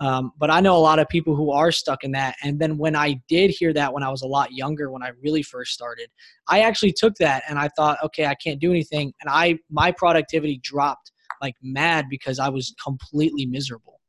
Um, 0.00 0.32
but 0.38 0.50
I 0.50 0.60
know 0.60 0.76
a 0.76 0.78
lot 0.78 0.98
of 0.98 1.08
people 1.08 1.36
who 1.36 1.52
are 1.52 1.70
stuck 1.70 2.04
in 2.04 2.12
that. 2.12 2.36
And 2.42 2.58
then 2.58 2.78
when 2.78 2.96
I 2.96 3.20
did 3.28 3.50
hear 3.50 3.74
that 3.74 3.92
when 3.92 4.02
I 4.02 4.08
was 4.08 4.22
a 4.22 4.26
lot 4.26 4.52
younger, 4.52 4.90
when 4.90 5.02
I 5.02 5.10
really 5.22 5.42
first 5.42 5.72
started, 5.72 6.08
I 6.48 6.60
actually 6.60 6.92
took 6.92 7.14
that 7.16 7.42
and 7.48 7.58
I 7.58 7.68
thought, 7.76 7.98
okay, 8.02 8.26
I 8.26 8.34
can't 8.34 8.60
do 8.60 8.70
anything. 8.70 9.12
And 9.20 9.28
I, 9.28 9.58
my 9.70 9.92
productivity 9.92 10.58
dropped 10.62 11.12
like 11.40 11.54
mad 11.62 12.06
because 12.08 12.38
I 12.38 12.48
was 12.48 12.74
completely 12.82 13.46
miserable. 13.46 14.00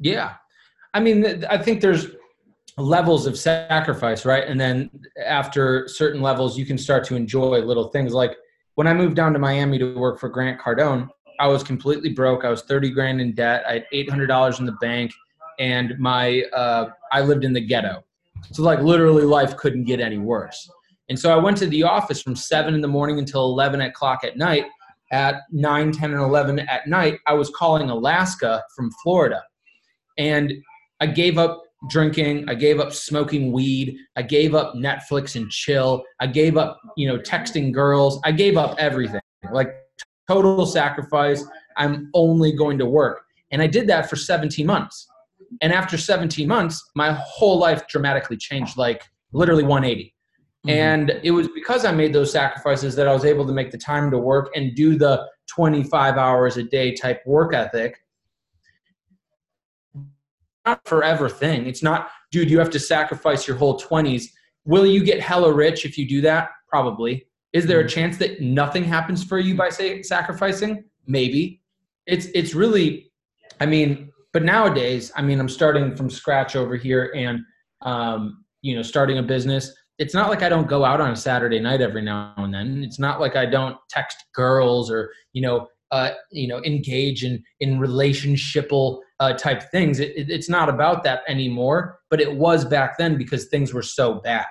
Yeah. 0.00 0.34
I 0.94 1.00
mean, 1.00 1.44
I 1.50 1.58
think 1.58 1.80
there's 1.80 2.08
levels 2.76 3.26
of 3.26 3.38
sacrifice, 3.38 4.24
right? 4.24 4.46
And 4.46 4.60
then 4.60 4.90
after 5.24 5.88
certain 5.88 6.22
levels, 6.22 6.56
you 6.56 6.64
can 6.64 6.78
start 6.78 7.04
to 7.06 7.16
enjoy 7.16 7.58
little 7.58 7.88
things. 7.88 8.12
Like 8.12 8.36
when 8.76 8.86
I 8.86 8.94
moved 8.94 9.16
down 9.16 9.32
to 9.32 9.38
Miami 9.38 9.78
to 9.78 9.98
work 9.98 10.20
for 10.20 10.28
Grant 10.28 10.60
Cardone, 10.60 11.08
I 11.40 11.48
was 11.48 11.62
completely 11.62 12.10
broke. 12.10 12.44
I 12.44 12.50
was 12.50 12.62
30 12.62 12.90
grand 12.90 13.20
in 13.20 13.34
debt. 13.34 13.64
I 13.68 13.74
had 13.74 13.86
$800 13.92 14.60
in 14.60 14.66
the 14.66 14.76
bank 14.80 15.12
and 15.58 15.98
my, 15.98 16.42
uh, 16.54 16.90
I 17.12 17.22
lived 17.22 17.44
in 17.44 17.52
the 17.52 17.60
ghetto. 17.60 18.04
So 18.52 18.62
like 18.62 18.80
literally 18.80 19.24
life 19.24 19.56
couldn't 19.56 19.84
get 19.84 20.00
any 20.00 20.18
worse. 20.18 20.70
And 21.08 21.18
so 21.18 21.32
I 21.32 21.36
went 21.36 21.56
to 21.58 21.66
the 21.66 21.82
office 21.82 22.22
from 22.22 22.36
seven 22.36 22.74
in 22.74 22.80
the 22.80 22.88
morning 22.88 23.18
until 23.18 23.44
11 23.44 23.80
o'clock 23.80 24.24
at 24.24 24.36
night 24.36 24.66
at 25.10 25.42
9, 25.50 25.92
10, 25.92 26.12
and 26.12 26.20
11 26.20 26.60
at 26.60 26.86
night, 26.86 27.18
I 27.26 27.34
was 27.34 27.50
calling 27.50 27.90
Alaska 27.90 28.62
from 28.74 28.90
Florida. 29.02 29.42
And 30.18 30.52
I 31.00 31.06
gave 31.06 31.38
up 31.38 31.62
drinking. 31.88 32.48
I 32.48 32.54
gave 32.54 32.80
up 32.80 32.92
smoking 32.92 33.52
weed. 33.52 33.96
I 34.16 34.22
gave 34.22 34.54
up 34.54 34.74
Netflix 34.74 35.36
and 35.36 35.50
chill. 35.50 36.04
I 36.20 36.26
gave 36.26 36.56
up, 36.56 36.78
you 36.96 37.08
know, 37.08 37.18
texting 37.18 37.72
girls. 37.72 38.20
I 38.24 38.32
gave 38.32 38.56
up 38.56 38.76
everything. 38.78 39.20
Like 39.52 39.74
total 40.28 40.66
sacrifice. 40.66 41.44
I'm 41.76 42.10
only 42.14 42.52
going 42.52 42.78
to 42.78 42.86
work. 42.86 43.22
And 43.50 43.62
I 43.62 43.66
did 43.66 43.86
that 43.88 44.10
for 44.10 44.16
17 44.16 44.66
months. 44.66 45.06
And 45.62 45.72
after 45.72 45.96
17 45.96 46.46
months, 46.46 46.84
my 46.94 47.12
whole 47.12 47.58
life 47.58 47.86
dramatically 47.88 48.36
changed, 48.36 48.76
like 48.76 49.04
literally 49.32 49.62
180. 49.62 50.14
Mm-hmm. 50.66 50.70
And 50.70 51.20
it 51.22 51.30
was 51.30 51.48
because 51.54 51.84
I 51.84 51.92
made 51.92 52.12
those 52.12 52.32
sacrifices 52.32 52.96
that 52.96 53.06
I 53.06 53.12
was 53.12 53.24
able 53.24 53.46
to 53.46 53.52
make 53.52 53.70
the 53.70 53.78
time 53.78 54.10
to 54.10 54.18
work 54.18 54.50
and 54.54 54.74
do 54.74 54.96
the 54.96 55.26
25 55.46 56.16
hours 56.16 56.56
a 56.56 56.62
day 56.62 56.94
type 56.94 57.20
work 57.26 57.54
ethic. 57.54 58.02
Not 60.66 60.86
forever 60.86 61.28
thing. 61.28 61.66
It's 61.66 61.82
not, 61.82 62.08
dude, 62.32 62.50
you 62.50 62.58
have 62.58 62.70
to 62.70 62.80
sacrifice 62.80 63.46
your 63.46 63.56
whole 63.56 63.78
20s. 63.78 64.24
Will 64.64 64.84
you 64.84 65.04
get 65.04 65.20
hella 65.20 65.52
rich 65.52 65.84
if 65.84 65.96
you 65.96 66.08
do 66.08 66.20
that? 66.22 66.50
Probably. 66.68 67.26
Is 67.52 67.66
there 67.66 67.80
a 67.80 67.84
mm-hmm. 67.84 67.88
chance 67.88 68.18
that 68.18 68.40
nothing 68.40 68.84
happens 68.84 69.24
for 69.24 69.38
you 69.38 69.56
by 69.56 69.70
say 69.70 70.02
sacrificing? 70.02 70.84
Maybe. 71.06 71.62
It's 72.06 72.26
it's 72.34 72.54
really, 72.54 73.12
I 73.60 73.66
mean, 73.66 74.10
but 74.32 74.42
nowadays, 74.42 75.12
I 75.16 75.22
mean, 75.22 75.40
I'm 75.40 75.48
starting 75.48 75.96
from 75.96 76.10
scratch 76.10 76.56
over 76.56 76.76
here 76.76 77.12
and 77.16 77.40
um, 77.82 78.44
you 78.60 78.74
know, 78.74 78.82
starting 78.82 79.18
a 79.18 79.22
business 79.22 79.72
it's 79.98 80.14
not 80.14 80.30
like 80.30 80.42
I 80.42 80.48
don't 80.48 80.68
go 80.68 80.84
out 80.84 81.00
on 81.00 81.10
a 81.10 81.16
Saturday 81.16 81.58
night 81.58 81.80
every 81.80 82.02
now 82.02 82.32
and 82.36 82.54
then. 82.54 82.82
It's 82.84 82.98
not 82.98 83.20
like 83.20 83.34
I 83.36 83.46
don't 83.46 83.76
text 83.90 84.24
girls 84.34 84.90
or 84.90 85.10
you 85.32 85.42
know 85.42 85.68
uh, 85.90 86.10
you 86.30 86.48
know 86.48 86.62
engage 86.64 87.24
in 87.24 87.42
in 87.60 87.78
relationshipal 87.78 89.00
uh, 89.20 89.32
type 89.34 89.64
things. 89.70 89.98
It, 89.98 90.12
it, 90.16 90.30
it's 90.30 90.48
not 90.48 90.68
about 90.68 91.02
that 91.04 91.22
anymore, 91.28 91.98
but 92.10 92.20
it 92.20 92.36
was 92.36 92.64
back 92.64 92.96
then 92.96 93.18
because 93.18 93.46
things 93.46 93.74
were 93.74 93.82
so 93.82 94.14
bad. 94.14 94.46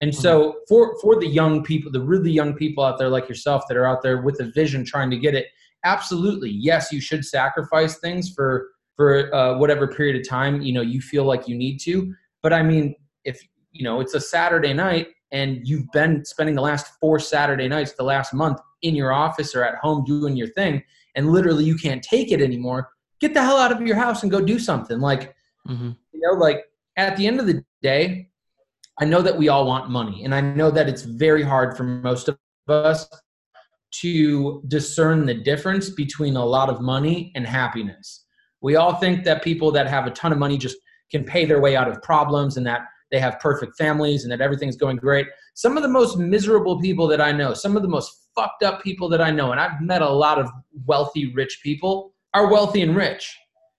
And 0.00 0.14
so 0.14 0.40
mm-hmm. 0.40 0.58
for 0.68 0.98
for 1.00 1.20
the 1.20 1.28
young 1.28 1.62
people, 1.62 1.92
the 1.92 2.02
really 2.02 2.30
young 2.30 2.54
people 2.54 2.84
out 2.84 2.98
there 2.98 3.08
like 3.08 3.28
yourself 3.28 3.64
that 3.68 3.76
are 3.76 3.86
out 3.86 4.02
there 4.02 4.22
with 4.22 4.40
a 4.40 4.50
vision 4.52 4.84
trying 4.84 5.10
to 5.10 5.18
get 5.18 5.34
it, 5.34 5.46
absolutely 5.84 6.50
yes, 6.50 6.92
you 6.92 7.00
should 7.00 7.24
sacrifice 7.24 7.98
things 7.98 8.32
for 8.34 8.68
for 8.96 9.32
uh, 9.32 9.56
whatever 9.58 9.86
period 9.86 10.20
of 10.20 10.28
time 10.28 10.60
you 10.60 10.72
know 10.72 10.80
you 10.80 11.00
feel 11.00 11.24
like 11.24 11.46
you 11.46 11.56
need 11.56 11.78
to. 11.78 12.12
But 12.42 12.52
I 12.52 12.62
mean, 12.62 12.94
if 13.24 13.40
you 13.72 13.84
know 13.84 14.00
it's 14.00 14.14
a 14.14 14.20
Saturday 14.20 14.72
night 14.72 15.08
and 15.32 15.66
you've 15.66 15.90
been 15.92 16.24
spending 16.24 16.54
the 16.54 16.62
last 16.62 16.92
four 17.00 17.18
Saturday 17.18 17.68
nights 17.68 17.92
the 17.92 18.02
last 18.02 18.32
month 18.32 18.58
in 18.82 18.94
your 18.94 19.12
office 19.12 19.54
or 19.54 19.64
at 19.64 19.76
home 19.76 20.04
doing 20.04 20.36
your 20.36 20.48
thing, 20.48 20.82
and 21.14 21.30
literally 21.30 21.64
you 21.64 21.76
can't 21.76 22.02
take 22.02 22.32
it 22.32 22.40
anymore, 22.40 22.90
get 23.20 23.34
the 23.34 23.42
hell 23.42 23.58
out 23.58 23.72
of 23.72 23.80
your 23.82 23.96
house 23.96 24.22
and 24.22 24.32
go 24.32 24.40
do 24.40 24.58
something. 24.58 25.00
Like, 25.00 25.34
mm-hmm. 25.68 25.90
you 26.12 26.20
know, 26.20 26.32
like 26.38 26.64
at 26.96 27.16
the 27.16 27.26
end 27.26 27.40
of 27.40 27.46
the 27.46 27.64
day, 27.82 28.30
I 29.00 29.04
know 29.04 29.22
that 29.22 29.36
we 29.36 29.48
all 29.48 29.66
want 29.66 29.90
money, 29.90 30.24
and 30.24 30.34
I 30.34 30.40
know 30.40 30.70
that 30.70 30.88
it's 30.88 31.02
very 31.02 31.42
hard 31.42 31.76
for 31.76 31.84
most 31.84 32.28
of 32.28 32.38
us 32.68 33.08
to 33.90 34.62
discern 34.68 35.24
the 35.24 35.34
difference 35.34 35.90
between 35.90 36.36
a 36.36 36.44
lot 36.44 36.68
of 36.68 36.80
money 36.80 37.32
and 37.34 37.46
happiness. 37.46 38.24
We 38.60 38.76
all 38.76 38.96
think 38.96 39.24
that 39.24 39.42
people 39.42 39.70
that 39.72 39.88
have 39.88 40.06
a 40.06 40.10
ton 40.10 40.32
of 40.32 40.38
money 40.38 40.58
just 40.58 40.76
can 41.10 41.24
pay 41.24 41.44
their 41.46 41.60
way 41.60 41.74
out 41.74 41.88
of 41.88 42.02
problems 42.02 42.56
and 42.56 42.66
that 42.66 42.82
they 43.10 43.18
have 43.18 43.40
perfect 43.40 43.76
families 43.76 44.24
and 44.24 44.32
that 44.32 44.40
everything's 44.40 44.76
going 44.76 44.96
great. 44.96 45.26
Some 45.54 45.76
of 45.76 45.82
the 45.82 45.88
most 45.88 46.18
miserable 46.18 46.80
people 46.80 47.06
that 47.08 47.20
I 47.20 47.32
know, 47.32 47.54
some 47.54 47.76
of 47.76 47.82
the 47.82 47.88
most 47.88 48.28
fucked 48.34 48.62
up 48.62 48.82
people 48.82 49.08
that 49.08 49.20
I 49.20 49.30
know, 49.30 49.52
and 49.52 49.60
I've 49.60 49.80
met 49.80 50.02
a 50.02 50.08
lot 50.08 50.38
of 50.38 50.50
wealthy, 50.86 51.32
rich 51.34 51.60
people, 51.62 52.12
are 52.34 52.50
wealthy 52.50 52.82
and 52.82 52.94
rich. 52.94 53.36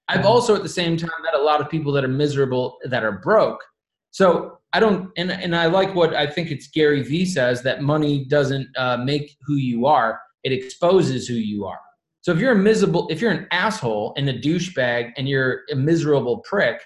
I've 0.08 0.20
mm-hmm. 0.20 0.28
also 0.28 0.56
at 0.56 0.64
the 0.64 0.70
same 0.70 0.98
time 0.98 1.10
met 1.24 1.36
a 1.36 1.44
lot 1.44 1.62
of 1.62 1.70
people 1.70 1.92
that 1.94 2.04
are 2.04 2.10
miserable 2.10 2.78
that 2.86 3.04
are 3.04 3.20
broke. 3.20 3.64
So 4.12 4.58
I 4.74 4.80
don't, 4.80 5.12
and, 5.18 5.32
and 5.32 5.56
I 5.56 5.68
like 5.68 5.94
what 5.96 6.16
I 6.16 6.28
think 6.28 6.52
it's 6.52 6.68
Gary 6.68 7.04
Vee 7.04 7.26
says 7.26 7.62
that 7.64 7.82
money 7.82 8.26
doesn't 8.26 8.68
uh, 8.76 8.98
make 8.98 9.36
who 9.46 9.56
you 9.56 9.86
are, 9.86 10.20
it 10.44 10.52
exposes 10.52 11.28
who 11.28 11.36
you 11.36 11.66
are. 11.66 11.80
So 12.22 12.32
if 12.32 12.40
you're 12.40 12.52
a 12.52 12.56
miserable, 12.56 13.08
if 13.10 13.22
you're 13.22 13.32
an 13.32 13.48
asshole 13.52 14.14
and 14.18 14.30
a 14.30 14.38
douchebag 14.38 15.12
and 15.18 15.30
you're 15.30 15.62
a 15.72 15.76
miserable 15.76 16.40
prick 16.40 16.82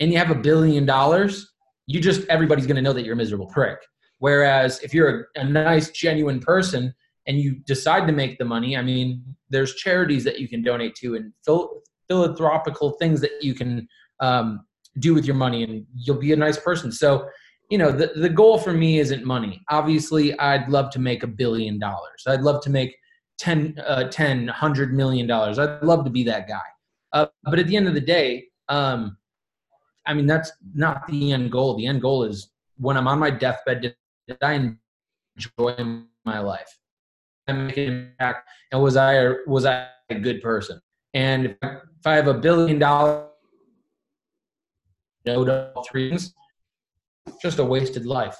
and 0.00 0.10
you 0.10 0.18
have 0.18 0.30
a 0.30 0.34
billion 0.34 0.86
dollars, 0.86 1.52
you 1.86 2.00
just 2.00 2.26
everybody's 2.28 2.66
going 2.66 2.76
to 2.76 2.82
know 2.82 2.92
that 2.92 3.04
you're 3.04 3.14
a 3.14 3.16
miserable 3.16 3.46
prick. 3.46 3.78
Whereas 4.18 4.80
if 4.80 4.94
you're 4.94 5.28
a, 5.36 5.40
a 5.40 5.44
nice, 5.44 5.90
genuine 5.90 6.40
person 6.40 6.94
and 7.26 7.38
you 7.38 7.56
decide 7.66 8.06
to 8.06 8.12
make 8.12 8.38
the 8.38 8.44
money, 8.44 8.76
I 8.76 8.82
mean, 8.82 9.22
there's 9.50 9.74
charities 9.74 10.24
that 10.24 10.40
you 10.40 10.48
can 10.48 10.62
donate 10.62 10.94
to 10.96 11.16
and 11.16 11.32
phil- 11.44 11.82
philanthropical 12.08 12.90
things 12.98 13.20
that 13.20 13.30
you 13.42 13.54
can 13.54 13.86
um, 14.20 14.64
do 14.98 15.14
with 15.14 15.26
your 15.26 15.36
money, 15.36 15.62
and 15.62 15.84
you'll 15.94 16.18
be 16.18 16.32
a 16.32 16.36
nice 16.36 16.58
person. 16.58 16.90
So, 16.90 17.28
you 17.70 17.78
know, 17.78 17.90
the, 17.92 18.12
the 18.16 18.28
goal 18.28 18.58
for 18.58 18.72
me 18.72 18.98
isn't 18.98 19.24
money. 19.24 19.62
Obviously, 19.70 20.38
I'd 20.38 20.68
love 20.68 20.90
to 20.92 20.98
make 20.98 21.22
a 21.22 21.26
billion 21.26 21.78
dollars. 21.78 22.24
I'd 22.26 22.42
love 22.42 22.62
to 22.62 22.70
make 22.70 22.96
10, 23.38 23.76
uh, 23.86 24.04
10 24.04 24.46
100 24.46 24.94
million 24.94 25.26
dollars. 25.26 25.58
I'd 25.58 25.82
love 25.82 26.04
to 26.04 26.10
be 26.10 26.24
that 26.24 26.48
guy. 26.48 26.60
Uh, 27.12 27.26
but 27.44 27.58
at 27.58 27.66
the 27.66 27.76
end 27.76 27.88
of 27.88 27.94
the 27.94 28.00
day, 28.00 28.46
um, 28.68 29.16
I 30.06 30.14
mean, 30.14 30.26
that's 30.26 30.52
not 30.74 31.06
the 31.08 31.32
end 31.32 31.50
goal. 31.50 31.76
The 31.76 31.86
end 31.86 32.00
goal 32.00 32.24
is 32.24 32.50
when 32.78 32.96
I'm 32.96 33.08
on 33.08 33.18
my 33.18 33.30
deathbed, 33.30 33.80
did, 33.82 33.96
I 34.42 34.74
enjoy 35.36 36.02
my 36.24 36.40
life? 36.40 36.78
I 37.48 37.52
make 37.52 37.76
an 37.76 38.10
impact, 38.18 38.48
and 38.72 38.82
was 38.82 38.96
I 38.96 39.34
was 39.46 39.64
I 39.64 39.88
a 40.10 40.14
good 40.16 40.42
person? 40.42 40.80
And 41.14 41.56
if, 41.62 41.70
I 42.04 42.14
have 42.14 42.28
a 42.28 42.34
billion 42.34 42.78
dollars, 42.78 43.28
no 45.24 45.72
all 45.74 45.84
three 45.84 46.10
things, 46.10 46.34
just 47.40 47.58
a 47.58 47.64
wasted 47.64 48.04
life. 48.04 48.36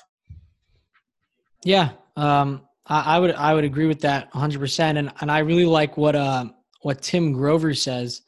Yeah, 1.65 1.93
um, 2.17 2.63
I, 2.87 3.17
I, 3.17 3.19
would 3.19 3.35
I 3.35 3.55
would 3.55 3.65
agree 3.65 3.87
with 3.87 4.01
that 4.01 4.33
100. 4.35 4.59
percent 4.59 4.99
And 4.99 5.13
and 5.21 5.31
I 5.31 5.39
really 5.39 5.67
like 5.67 5.97
what 5.97 6.15
uh, 6.17 6.47
what 6.83 7.03
Tim 7.03 7.33
Grover 7.33 7.75
says 7.75 8.23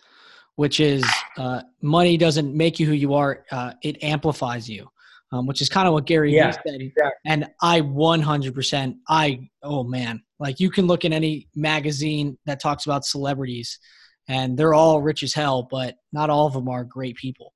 which 0.59 0.81
is 0.81 1.09
uh, 1.37 1.63
money 1.83 2.17
doesn't 2.17 2.53
make 2.53 2.81
you 2.81 2.87
who 2.87 2.93
you 2.93 3.15
are; 3.15 3.45
uh, 3.53 3.75
it 3.85 4.03
amplifies 4.03 4.69
you. 4.69 4.89
Um, 5.31 5.47
which 5.47 5.61
is 5.61 5.69
kind 5.69 5.87
of 5.87 5.93
what 5.93 6.07
Gary 6.07 6.35
yeah, 6.35 6.53
said. 6.53 6.81
Yeah. 6.97 7.11
And 7.27 7.51
I 7.61 7.83
100%, 7.83 8.97
I, 9.11 9.51
oh 9.63 9.85
man, 9.85 10.23
like 10.41 10.59
you 10.59 10.71
can 10.71 10.87
look 10.87 11.05
in 11.05 11.13
any 11.13 11.49
magazine 11.55 12.39
that 12.47 12.61
talks 12.61 12.87
about 12.87 13.05
celebrities 13.05 13.79
and 14.27 14.57
they're 14.57 14.73
all 14.73 15.03
rich 15.03 15.23
as 15.23 15.35
hell, 15.35 15.69
but 15.71 15.97
not 16.15 16.31
all 16.31 16.47
of 16.47 16.55
them 16.55 16.67
are 16.67 16.83
great 16.83 17.17
people. 17.17 17.53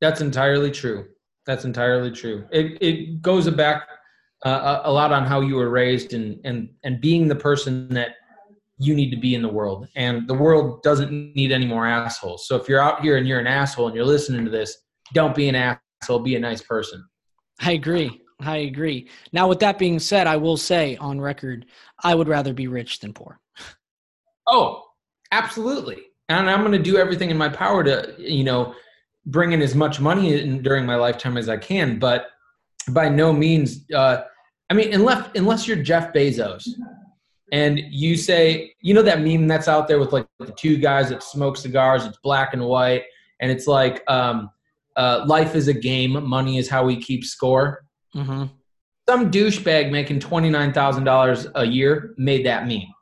That's 0.00 0.20
entirely 0.20 0.72
true. 0.72 1.06
That's 1.46 1.64
entirely 1.64 2.10
true. 2.10 2.48
It, 2.50 2.76
it 2.80 3.22
goes 3.22 3.48
back 3.50 3.86
uh, 4.44 4.80
a 4.82 4.92
lot 4.92 5.12
on 5.12 5.24
how 5.24 5.42
you 5.42 5.54
were 5.54 5.70
raised 5.70 6.12
and, 6.12 6.40
and, 6.44 6.70
and 6.82 7.00
being 7.00 7.28
the 7.28 7.36
person 7.36 7.88
that 7.90 8.16
you 8.78 8.94
need 8.94 9.10
to 9.10 9.16
be 9.16 9.34
in 9.34 9.42
the 9.42 9.48
world 9.48 9.88
and 9.96 10.28
the 10.28 10.34
world 10.34 10.82
doesn't 10.82 11.10
need 11.10 11.50
any 11.52 11.66
more 11.66 11.86
assholes. 11.86 12.46
So 12.46 12.56
if 12.56 12.68
you're 12.68 12.80
out 12.80 13.00
here 13.00 13.16
and 13.16 13.26
you're 13.26 13.40
an 13.40 13.46
asshole 13.46 13.86
and 13.86 13.96
you're 13.96 14.04
listening 14.04 14.44
to 14.44 14.50
this 14.50 14.76
don't 15.12 15.34
be 15.34 15.48
an 15.48 15.54
asshole 15.54 16.18
be 16.18 16.36
a 16.36 16.40
nice 16.40 16.62
person. 16.62 17.04
I 17.60 17.72
agree 17.72 18.22
i 18.40 18.58
agree. 18.58 19.08
Now 19.32 19.48
with 19.48 19.60
that 19.60 19.78
being 19.78 19.98
said 19.98 20.26
i 20.26 20.36
will 20.36 20.58
say 20.58 20.96
on 20.96 21.20
record 21.20 21.64
i 22.04 22.14
would 22.14 22.28
rather 22.28 22.52
be 22.52 22.68
rich 22.68 23.00
than 23.00 23.12
poor. 23.12 23.40
Oh 24.48 24.86
absolutely. 25.32 26.02
And 26.28 26.50
I'm 26.50 26.60
going 26.60 26.72
to 26.72 26.78
do 26.78 26.96
everything 26.98 27.30
in 27.30 27.36
my 27.36 27.48
power 27.48 27.84
to, 27.84 28.14
you 28.18 28.44
know, 28.44 28.74
bring 29.26 29.52
in 29.52 29.62
as 29.62 29.74
much 29.74 30.00
money 30.00 30.40
in 30.40 30.62
during 30.62 30.86
my 30.86 30.96
lifetime 30.96 31.36
as 31.36 31.48
I 31.48 31.56
can. 31.56 31.98
But 31.98 32.26
by 32.88 33.08
no 33.08 33.32
means, 33.32 33.90
uh, 33.92 34.22
I 34.70 34.74
mean, 34.74 34.92
unless 34.92 35.28
unless 35.36 35.68
you're 35.68 35.76
Jeff 35.76 36.12
Bezos, 36.12 36.68
and 37.52 37.78
you 37.90 38.16
say, 38.16 38.74
you 38.80 38.92
know, 38.92 39.02
that 39.02 39.20
meme 39.20 39.46
that's 39.46 39.68
out 39.68 39.86
there 39.86 39.98
with 39.98 40.12
like 40.12 40.26
the 40.38 40.52
two 40.52 40.76
guys 40.76 41.10
that 41.10 41.22
smoke 41.22 41.56
cigars. 41.56 42.04
It's 42.04 42.18
black 42.22 42.54
and 42.54 42.64
white, 42.64 43.04
and 43.40 43.50
it's 43.50 43.66
like, 43.66 44.02
um, 44.10 44.50
uh, 44.96 45.24
life 45.26 45.54
is 45.54 45.68
a 45.68 45.74
game. 45.74 46.26
Money 46.26 46.58
is 46.58 46.68
how 46.68 46.84
we 46.84 46.96
keep 46.96 47.24
score. 47.24 47.84
Mm-hmm. 48.14 48.44
Some 49.08 49.30
douchebag 49.30 49.90
making 49.90 50.20
twenty 50.20 50.50
nine 50.50 50.72
thousand 50.72 51.04
dollars 51.04 51.46
a 51.54 51.64
year 51.64 52.14
made 52.16 52.44
that 52.46 52.66
meme. 52.66 52.92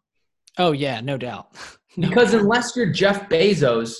Oh 0.58 0.72
yeah, 0.72 1.00
no 1.00 1.16
doubt. 1.16 1.56
no 1.96 2.08
because 2.08 2.32
doubt. 2.32 2.42
unless 2.42 2.76
you're 2.76 2.90
Jeff 2.90 3.28
Bezos, 3.30 3.94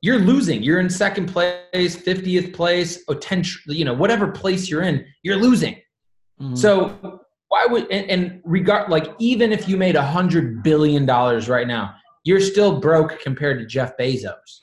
you're 0.00 0.18
losing. 0.18 0.62
You're 0.62 0.80
in 0.80 0.88
second 0.88 1.26
place, 1.26 1.96
fiftieth 1.96 2.54
place, 2.54 3.02
or 3.08 3.16
ten, 3.16 3.44
you 3.66 3.84
know, 3.84 3.92
whatever 3.92 4.28
place 4.28 4.70
you're 4.70 4.82
in, 4.82 5.04
you're 5.22 5.36
losing. 5.36 5.74
Mm-hmm. 6.40 6.54
So 6.54 7.19
why 7.50 7.66
would 7.66 7.90
and, 7.90 8.08
and 8.08 8.40
regard 8.44 8.90
like 8.90 9.12
even 9.18 9.52
if 9.52 9.68
you 9.68 9.76
made 9.76 9.96
a 9.96 10.02
hundred 10.02 10.62
billion 10.62 11.04
dollars 11.04 11.48
right 11.48 11.66
now, 11.66 11.94
you're 12.24 12.40
still 12.40 12.80
broke 12.80 13.20
compared 13.20 13.58
to 13.58 13.66
Jeff 13.66 13.96
Bezos. 13.98 14.60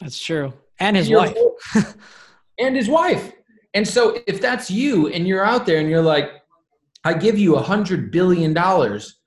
That's 0.00 0.22
true, 0.22 0.52
and 0.78 0.96
his 0.96 1.10
and 1.10 1.16
wife, 1.16 1.96
and 2.58 2.76
his 2.76 2.88
wife. 2.88 3.32
And 3.74 3.86
so 3.86 4.18
if 4.26 4.40
that's 4.40 4.70
you 4.70 5.08
and 5.08 5.26
you're 5.26 5.44
out 5.44 5.66
there 5.66 5.78
and 5.78 5.90
you're 5.90 6.02
like, 6.02 6.30
I 7.04 7.14
give 7.14 7.38
you 7.38 7.56
a 7.56 7.62
hundred 7.62 8.12
billion 8.12 8.54
dollars, 8.54 9.20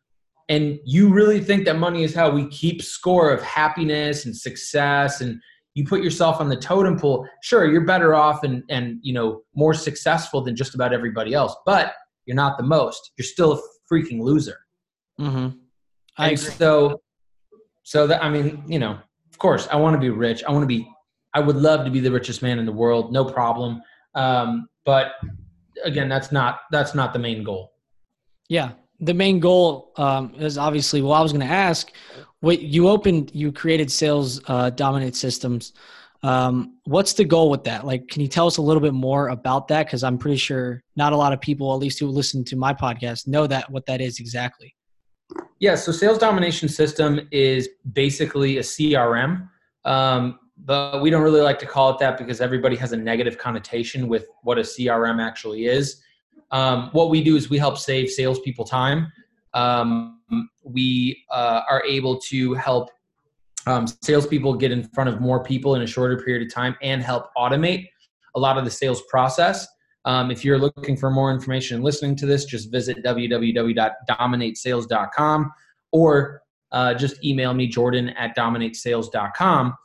and 0.47 0.79
you 0.85 1.09
really 1.09 1.41
think 1.41 1.65
that 1.65 1.77
money 1.77 2.03
is 2.03 2.15
how 2.15 2.31
we 2.31 2.47
keep 2.47 2.81
score 2.81 3.29
of 3.31 3.41
happiness 3.41 4.25
and 4.25 4.35
success 4.35 5.19
and 5.19 5.39
you 5.75 5.85
put 5.85 6.03
yourself 6.03 6.39
on 6.39 6.49
the 6.49 6.55
totem 6.55 6.99
pole 6.99 7.27
sure 7.41 7.69
you're 7.69 7.85
better 7.85 8.13
off 8.13 8.43
and 8.43 8.63
and 8.69 8.99
you 9.01 9.13
know 9.13 9.41
more 9.55 9.73
successful 9.73 10.41
than 10.41 10.55
just 10.55 10.75
about 10.75 10.93
everybody 10.93 11.33
else 11.33 11.55
but 11.65 11.93
you're 12.25 12.35
not 12.35 12.57
the 12.57 12.63
most. 12.63 13.11
You're 13.17 13.25
still 13.25 13.53
a 13.53 13.61
freaking 13.91 14.21
loser. 14.21 14.57
Mm-hmm. 15.19 15.57
I 16.17 16.29
and 16.29 16.39
agree. 16.39 16.51
so 16.55 17.01
so 17.83 18.07
that 18.07 18.23
i 18.23 18.29
mean 18.29 18.63
you 18.67 18.79
know 18.79 18.97
of 19.31 19.37
course 19.37 19.67
i 19.71 19.75
want 19.75 19.93
to 19.93 19.99
be 19.99 20.09
rich. 20.09 20.43
I 20.43 20.51
want 20.51 20.63
to 20.63 20.67
be 20.67 20.87
i 21.33 21.39
would 21.39 21.55
love 21.55 21.85
to 21.85 21.91
be 21.91 21.99
the 21.99 22.11
richest 22.11 22.41
man 22.41 22.59
in 22.59 22.65
the 22.65 22.71
world 22.71 23.11
no 23.11 23.25
problem. 23.25 23.81
Um, 24.15 24.67
but 24.85 25.13
again 25.83 26.09
that's 26.09 26.31
not 26.31 26.61
that's 26.71 26.95
not 26.95 27.13
the 27.13 27.19
main 27.19 27.43
goal. 27.43 27.73
Yeah 28.47 28.71
the 28.99 29.13
main 29.13 29.39
goal 29.39 29.91
um, 29.97 30.33
is 30.35 30.57
obviously 30.57 31.01
well 31.01 31.13
i 31.13 31.21
was 31.21 31.31
going 31.31 31.45
to 31.45 31.53
ask 31.53 31.91
what 32.39 32.61
you 32.61 32.87
opened 32.87 33.31
you 33.33 33.51
created 33.51 33.91
sales 33.91 34.41
uh, 34.47 34.69
dominate 34.69 35.15
systems 35.15 35.73
um, 36.23 36.77
what's 36.85 37.13
the 37.13 37.25
goal 37.25 37.49
with 37.49 37.65
that? 37.65 37.85
Like 37.85 38.07
can 38.07 38.21
you 38.21 38.27
tell 38.27 38.47
us 38.47 38.57
a 38.57 38.61
little 38.61 38.81
bit 38.81 38.93
more 38.93 39.27
about 39.27 39.67
that? 39.67 39.85
Because 39.85 40.03
i'm 40.03 40.17
pretty 40.17 40.37
sure 40.37 40.81
not 40.95 41.13
a 41.13 41.17
lot 41.17 41.33
of 41.33 41.41
people 41.41 41.73
at 41.73 41.79
least 41.79 41.99
who 41.99 42.07
listen 42.07 42.43
to 42.45 42.55
my 42.55 42.73
podcast 42.73 43.27
know 43.27 43.45
that 43.47 43.69
what 43.69 43.85
that 43.85 44.01
is 44.01 44.19
exactly. 44.19 44.73
Yeah 45.59 45.75
so 45.75 45.91
sales 45.91 46.17
domination 46.17 46.69
system 46.69 47.27
is 47.31 47.69
basically 47.93 48.57
a 48.57 48.61
crm 48.61 49.49
um, 49.85 50.39
but 50.57 51.01
we 51.01 51.09
don't 51.09 51.23
really 51.23 51.41
like 51.41 51.59
to 51.59 51.65
call 51.65 51.89
it 51.91 51.99
that 51.99 52.17
because 52.17 52.39
everybody 52.39 52.75
has 52.75 52.91
a 52.93 52.97
negative 52.97 53.37
connotation 53.37 54.07
with 54.07 54.27
what 54.43 54.57
a 54.57 54.61
crm 54.61 55.21
actually 55.21 55.65
is. 55.65 56.01
Um, 56.51 56.89
what 56.91 57.09
we 57.09 57.23
do 57.23 57.35
is 57.35 57.49
we 57.49 57.57
help 57.57 57.77
save 57.77 58.09
salespeople 58.09 58.65
time. 58.65 59.11
Um, 59.53 60.19
we 60.63 61.23
uh, 61.31 61.61
are 61.69 61.83
able 61.85 62.19
to 62.19 62.53
help 62.53 62.89
um, 63.67 63.85
salespeople 64.01 64.55
get 64.55 64.71
in 64.71 64.83
front 64.89 65.09
of 65.09 65.21
more 65.21 65.43
people 65.43 65.75
in 65.75 65.81
a 65.81 65.87
shorter 65.87 66.17
period 66.17 66.45
of 66.45 66.53
time 66.53 66.75
and 66.81 67.01
help 67.01 67.27
automate 67.37 67.87
a 68.35 68.39
lot 68.39 68.57
of 68.57 68.65
the 68.65 68.71
sales 68.71 69.01
process. 69.09 69.65
Um, 70.05 70.31
if 70.31 70.43
you're 70.43 70.59
looking 70.59 70.97
for 70.97 71.09
more 71.09 71.31
information 71.31 71.75
and 71.75 71.83
listening 71.83 72.15
to 72.17 72.25
this, 72.25 72.43
just 72.45 72.71
visit 72.71 73.03
www.dominatesales.com 73.03 75.51
or 75.91 76.41
uh, 76.71 76.93
just 76.93 77.23
email 77.23 77.53
me, 77.53 77.67
Jordan 77.67 78.09
at 78.09 78.35
dominatesales.com. 78.35 79.75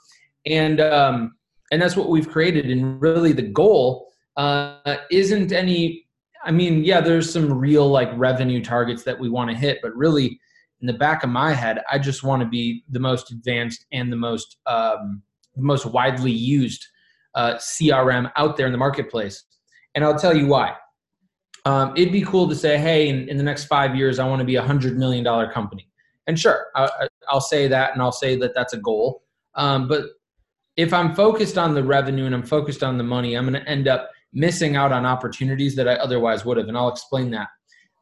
And, 0.46 0.80
um, 0.80 1.34
and 1.70 1.82
that's 1.82 1.96
what 1.96 2.08
we've 2.08 2.28
created. 2.28 2.70
And 2.70 3.00
really, 3.00 3.32
the 3.32 3.42
goal 3.42 4.08
uh, 4.36 4.96
isn't 5.10 5.52
any 5.52 6.08
I 6.44 6.50
mean, 6.50 6.84
yeah, 6.84 7.00
there's 7.00 7.32
some 7.32 7.52
real 7.52 7.88
like 7.88 8.10
revenue 8.14 8.62
targets 8.62 9.02
that 9.04 9.18
we 9.18 9.28
want 9.28 9.50
to 9.50 9.56
hit, 9.56 9.78
but 9.82 9.94
really, 9.96 10.40
in 10.80 10.86
the 10.86 10.92
back 10.92 11.24
of 11.24 11.30
my 11.30 11.52
head, 11.52 11.82
I 11.90 11.98
just 11.98 12.22
want 12.22 12.42
to 12.42 12.48
be 12.48 12.84
the 12.90 13.00
most 13.00 13.30
advanced 13.30 13.86
and 13.92 14.12
the 14.12 14.16
most 14.16 14.58
um, 14.66 15.22
the 15.56 15.62
most 15.62 15.86
widely 15.86 16.30
used 16.30 16.86
uh, 17.34 17.54
CRM 17.54 18.30
out 18.36 18.56
there 18.56 18.66
in 18.66 18.72
the 18.72 18.78
marketplace. 18.78 19.44
And 19.94 20.04
I'll 20.04 20.18
tell 20.18 20.36
you 20.36 20.46
why. 20.46 20.74
Um, 21.64 21.92
it'd 21.96 22.12
be 22.12 22.22
cool 22.22 22.48
to 22.48 22.54
say, 22.54 22.78
hey, 22.78 23.08
in, 23.08 23.28
in 23.28 23.36
the 23.36 23.42
next 23.42 23.64
five 23.64 23.96
years, 23.96 24.18
I 24.18 24.26
want 24.26 24.40
to 24.40 24.44
be 24.44 24.56
a 24.56 24.62
hundred 24.62 24.96
million 24.96 25.24
dollar 25.24 25.50
company. 25.50 25.88
And 26.26 26.38
sure, 26.38 26.66
I, 26.74 27.08
will 27.32 27.40
say 27.40 27.68
that, 27.68 27.92
and 27.92 28.02
I'll 28.02 28.12
say 28.12 28.36
that 28.36 28.54
that's 28.54 28.72
a 28.72 28.78
goal. 28.78 29.22
Um, 29.54 29.88
but 29.88 30.04
if 30.76 30.92
I'm 30.92 31.14
focused 31.14 31.58
on 31.58 31.74
the 31.74 31.82
revenue 31.82 32.26
and 32.26 32.34
I'm 32.34 32.44
focused 32.44 32.82
on 32.82 32.98
the 32.98 33.04
money, 33.04 33.34
I'm 33.34 33.48
going 33.48 33.60
to 33.60 33.68
end 33.68 33.88
up 33.88 34.10
missing 34.32 34.76
out 34.76 34.92
on 34.92 35.04
opportunities 35.04 35.74
that 35.76 35.88
I 35.88 35.94
otherwise 35.94 36.44
would 36.44 36.56
have. 36.56 36.68
And 36.68 36.76
I'll 36.76 36.88
explain 36.88 37.30
that. 37.32 37.48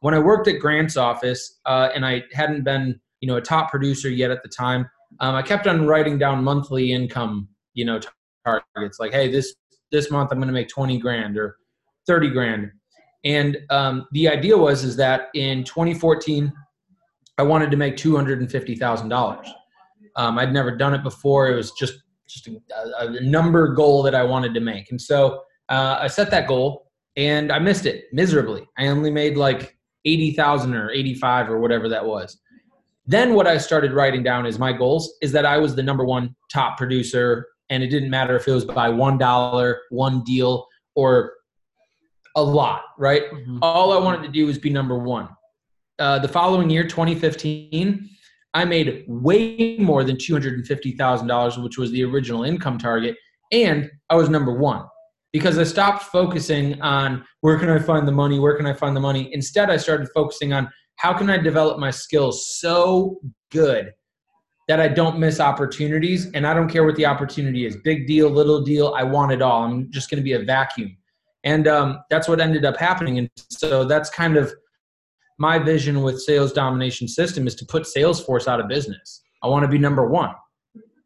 When 0.01 0.13
I 0.13 0.19
worked 0.19 0.47
at 0.47 0.59
Grant's 0.59 0.97
office 0.97 1.59
uh, 1.65 1.89
and 1.93 2.05
I 2.05 2.23
hadn't 2.33 2.63
been, 2.63 2.99
you 3.21 3.27
know, 3.27 3.37
a 3.37 3.41
top 3.41 3.71
producer 3.71 4.09
yet 4.09 4.31
at 4.31 4.43
the 4.43 4.49
time, 4.49 4.89
um, 5.19 5.35
I 5.35 5.41
kept 5.41 5.67
on 5.67 5.87
writing 5.87 6.17
down 6.17 6.43
monthly 6.43 6.91
income, 6.91 7.47
you 7.73 7.85
know, 7.85 7.99
targets 8.45 8.99
like, 8.99 9.11
hey, 9.11 9.31
this 9.31 9.55
this 9.91 10.11
month 10.11 10.31
I'm 10.31 10.37
going 10.37 10.47
to 10.47 10.53
make 10.53 10.67
20 10.67 10.97
grand 10.99 11.37
or 11.37 11.57
30 12.07 12.29
grand. 12.31 12.71
And 13.23 13.57
um, 13.69 14.05
the 14.11 14.27
idea 14.27 14.57
was 14.57 14.83
is 14.83 14.95
that 14.97 15.29
in 15.33 15.63
2014, 15.63 16.51
I 17.37 17.43
wanted 17.43 17.71
to 17.71 17.77
make 17.77 17.95
$250,000. 17.95 19.51
Um, 20.15 20.39
I'd 20.39 20.51
never 20.51 20.75
done 20.75 20.93
it 20.93 21.03
before. 21.03 21.49
It 21.49 21.55
was 21.55 21.71
just 21.71 21.95
just 22.27 22.47
a, 22.47 23.07
a 23.07 23.21
number 23.21 23.73
goal 23.73 24.03
that 24.03 24.13
I 24.13 24.23
wanted 24.23 24.53
to 24.53 24.59
make. 24.59 24.91
And 24.91 25.01
so 25.01 25.43
uh, 25.69 25.97
I 26.01 26.07
set 26.07 26.29
that 26.31 26.45
goal 26.45 26.91
and 27.15 27.51
I 27.51 27.59
missed 27.59 27.85
it 27.85 28.05
miserably. 28.11 28.67
I 28.77 28.87
only 28.87 29.11
made 29.11 29.37
like 29.37 29.76
80,000 30.05 30.73
or 30.73 30.91
85 30.91 31.49
or 31.49 31.59
whatever 31.59 31.89
that 31.89 32.05
was. 32.05 32.39
Then 33.05 33.33
what 33.33 33.47
I 33.47 33.57
started 33.57 33.93
writing 33.93 34.23
down 34.23 34.45
is 34.45 34.59
my 34.59 34.73
goals 34.73 35.13
is 35.21 35.31
that 35.31 35.45
I 35.45 35.57
was 35.57 35.75
the 35.75 35.83
number 35.83 36.05
one 36.05 36.35
top 36.51 36.77
producer 36.77 37.47
and 37.69 37.83
it 37.83 37.87
didn't 37.87 38.09
matter 38.09 38.35
if 38.35 38.47
it 38.47 38.51
was 38.51 38.65
by 38.65 38.89
$1, 38.89 39.75
one 39.89 40.23
deal 40.23 40.67
or 40.95 41.33
a 42.35 42.43
lot, 42.43 42.81
right? 42.97 43.23
Mm-hmm. 43.31 43.59
All 43.61 43.91
I 43.91 43.99
wanted 43.99 44.23
to 44.23 44.29
do 44.29 44.45
was 44.45 44.57
be 44.57 44.69
number 44.69 44.97
one. 44.97 45.29
Uh, 45.99 46.19
the 46.19 46.27
following 46.27 46.69
year, 46.69 46.83
2015, 46.83 48.09
I 48.53 48.65
made 48.65 49.05
way 49.07 49.77
more 49.77 50.03
than 50.03 50.15
$250,000, 50.17 51.63
which 51.63 51.77
was 51.77 51.91
the 51.91 52.03
original 52.03 52.43
income 52.43 52.77
target, 52.77 53.15
and 53.51 53.89
I 54.09 54.15
was 54.15 54.29
number 54.29 54.53
one 54.53 54.85
because 55.37 55.59
I 55.59 55.63
stopped 55.63 56.03
focusing 56.05 56.81
on 56.81 57.23
where 57.41 57.59
can 57.59 57.69
I 57.69 57.77
find 57.77 58.07
the 58.07 58.11
money, 58.11 58.39
where 58.39 58.57
can 58.57 58.65
I 58.65 58.73
find 58.73 58.95
the 58.95 58.99
money. 58.99 59.29
Instead, 59.33 59.69
I 59.69 59.77
started 59.77 60.09
focusing 60.15 60.51
on 60.51 60.67
how 60.95 61.13
can 61.13 61.29
I 61.29 61.37
develop 61.37 61.77
my 61.77 61.91
skills 61.91 62.57
so 62.57 63.19
good 63.51 63.93
that 64.67 64.79
I 64.79 64.87
don't 64.87 65.19
miss 65.19 65.39
opportunities 65.39 66.31
and 66.31 66.45
I 66.47 66.55
don't 66.55 66.69
care 66.69 66.83
what 66.83 66.95
the 66.95 67.05
opportunity 67.05 67.67
is 67.67 67.77
big 67.83 68.07
deal, 68.07 68.31
little 68.31 68.63
deal, 68.63 68.95
I 68.97 69.03
want 69.03 69.31
it 69.31 69.43
all. 69.43 69.63
I'm 69.63 69.91
just 69.91 70.09
going 70.09 70.17
to 70.17 70.23
be 70.23 70.33
a 70.33 70.43
vacuum. 70.43 70.97
And 71.43 71.67
um, 71.67 71.99
that's 72.09 72.27
what 72.27 72.41
ended 72.41 72.65
up 72.65 72.77
happening. 72.77 73.19
And 73.19 73.29
so 73.49 73.85
that's 73.85 74.09
kind 74.09 74.37
of 74.37 74.51
my 75.37 75.59
vision 75.59 76.01
with 76.01 76.19
sales 76.19 76.51
domination 76.51 77.07
system 77.07 77.45
is 77.45 77.53
to 77.55 77.65
put 77.65 77.83
Salesforce 77.83 78.47
out 78.47 78.59
of 78.59 78.67
business. 78.67 79.21
I 79.43 79.47
want 79.47 79.63
to 79.63 79.69
be 79.69 79.77
number 79.77 80.07
one. 80.07 80.31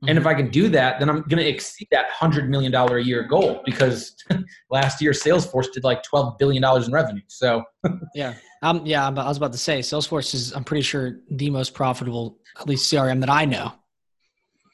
And 0.08 0.18
if 0.18 0.24
mm-hmm. 0.24 0.28
I 0.30 0.34
can 0.34 0.50
do 0.50 0.68
that, 0.70 1.00
then 1.00 1.10
I'm 1.10 1.22
going 1.22 1.44
to 1.44 1.48
exceed 1.48 1.88
that 1.92 2.10
$100 2.10 2.48
million 2.48 2.74
a 2.74 2.98
year 2.98 3.24
goal 3.24 3.62
because 3.64 4.16
last 4.72 5.00
year 5.00 5.12
Salesforce 5.12 5.72
did 5.72 5.84
like 5.84 6.02
$12 6.04 6.40
billion 6.40 6.64
in 6.64 6.92
revenue. 6.92 7.22
So, 7.28 7.64
yeah. 8.16 8.34
Um, 8.64 8.84
yeah, 8.84 9.08
I 9.08 9.12
was 9.12 9.38
about 9.38 9.52
to 9.52 9.60
say 9.60 9.80
Salesforce 9.80 10.34
is, 10.34 10.54
I'm 10.54 10.64
pretty 10.64 10.82
sure, 10.82 11.20
the 11.30 11.52
most 11.52 11.76
profitable, 11.76 12.40
at 12.60 12.68
least 12.68 12.92
CRM 12.92 13.20
that 13.20 13.30
I 13.30 13.46
know. 13.46 13.74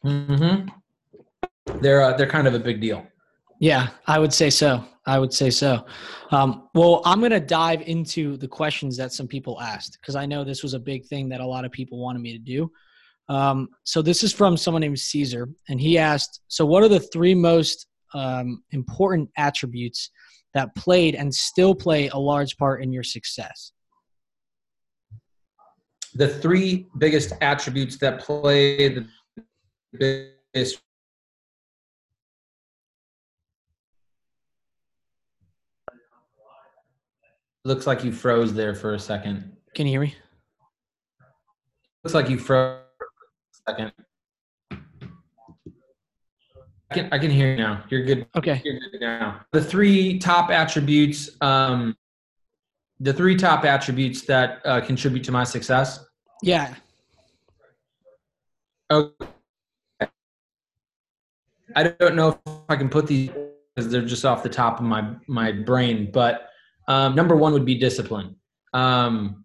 Mm-hmm. 0.05 0.69
They're, 1.81 2.01
uh, 2.01 2.15
they're 2.15 2.29
kind 2.29 2.47
of 2.47 2.53
a 2.53 2.59
big 2.59 2.79
deal. 2.79 3.05
Yeah, 3.59 3.89
I 4.05 4.19
would 4.19 4.33
say 4.33 4.49
so. 4.49 4.85
I 5.05 5.19
would 5.19 5.33
say 5.33 5.49
so. 5.49 5.85
Um, 6.31 6.69
well, 6.73 7.01
I'm 7.05 7.19
going 7.19 7.31
to 7.31 7.39
dive 7.39 7.81
into 7.81 8.37
the 8.37 8.47
questions 8.47 8.95
that 8.97 9.13
some 9.13 9.27
people 9.27 9.59
asked 9.59 9.97
because 10.01 10.15
I 10.15 10.25
know 10.25 10.43
this 10.43 10.63
was 10.63 10.73
a 10.73 10.79
big 10.79 11.05
thing 11.05 11.29
that 11.29 11.41
a 11.41 11.45
lot 11.45 11.65
of 11.65 11.71
people 11.71 11.97
wanted 11.97 12.21
me 12.21 12.33
to 12.33 12.39
do. 12.39 12.71
Um, 13.29 13.69
so 13.83 14.01
this 14.01 14.23
is 14.23 14.31
from 14.33 14.55
someone 14.55 14.81
named 14.81 14.99
Caesar, 14.99 15.49
and 15.69 15.81
he 15.81 15.97
asked, 15.97 16.41
"So 16.47 16.65
what 16.65 16.83
are 16.83 16.87
the 16.87 16.99
three 16.99 17.35
most 17.35 17.87
um, 18.13 18.63
important 18.71 19.29
attributes 19.37 20.09
that 20.53 20.73
played 20.75 21.15
and 21.15 21.33
still 21.33 21.75
play 21.75 22.07
a 22.09 22.17
large 22.17 22.57
part 22.57 22.81
in 22.81 22.93
your 22.93 23.03
success?" 23.03 23.73
The 26.13 26.29
three 26.29 26.87
biggest 26.97 27.33
attributes 27.41 27.97
that 27.97 28.21
play 28.21 28.89
the 28.89 29.07
biggest 29.93 30.81
Looks 37.65 37.85
like 37.85 38.05
you 38.05 38.13
froze 38.13 38.53
there 38.53 38.73
for 38.73 38.93
a 38.93 38.99
second. 38.99 39.57
Can 39.75 39.87
you 39.87 39.91
hear 39.91 39.99
me? 39.99 40.15
Looks 42.05 42.13
like 42.13 42.29
you 42.29 42.39
froze 42.39 42.86
second. 43.67 43.91
I 46.89 46.93
can, 46.93 47.09
I 47.11 47.19
can 47.19 47.29
hear 47.29 47.51
you 47.51 47.57
now. 47.57 47.83
You're 47.89 48.03
good. 48.05 48.27
Okay. 48.35 48.61
You're 48.63 48.79
good 48.79 49.01
now. 49.01 49.41
The 49.51 49.61
three 49.61 50.19
top 50.19 50.49
attributes, 50.49 51.29
um, 51.41 51.97
the 52.99 53.11
three 53.11 53.35
top 53.35 53.65
attributes 53.65 54.21
that 54.23 54.61
uh, 54.65 54.79
contribute 54.81 55.23
to 55.25 55.31
my 55.31 55.43
success. 55.43 56.05
Yeah. 56.41 56.73
Okay. 58.89 59.27
I 61.75 61.83
don't 61.83 62.15
know 62.15 62.29
if 62.29 62.37
I 62.69 62.77
can 62.77 62.87
put 62.87 63.05
these 63.05 63.29
because 63.75 63.91
they're 63.91 64.05
just 64.05 64.23
off 64.23 64.41
the 64.41 64.49
top 64.49 64.79
of 64.79 64.85
my 64.85 65.13
my 65.27 65.51
brain, 65.51 66.09
but 66.11 66.49
um, 66.87 67.13
number 67.15 67.35
one 67.35 67.51
would 67.51 67.65
be 67.65 67.75
discipline. 67.75 68.37
Um, 68.73 69.43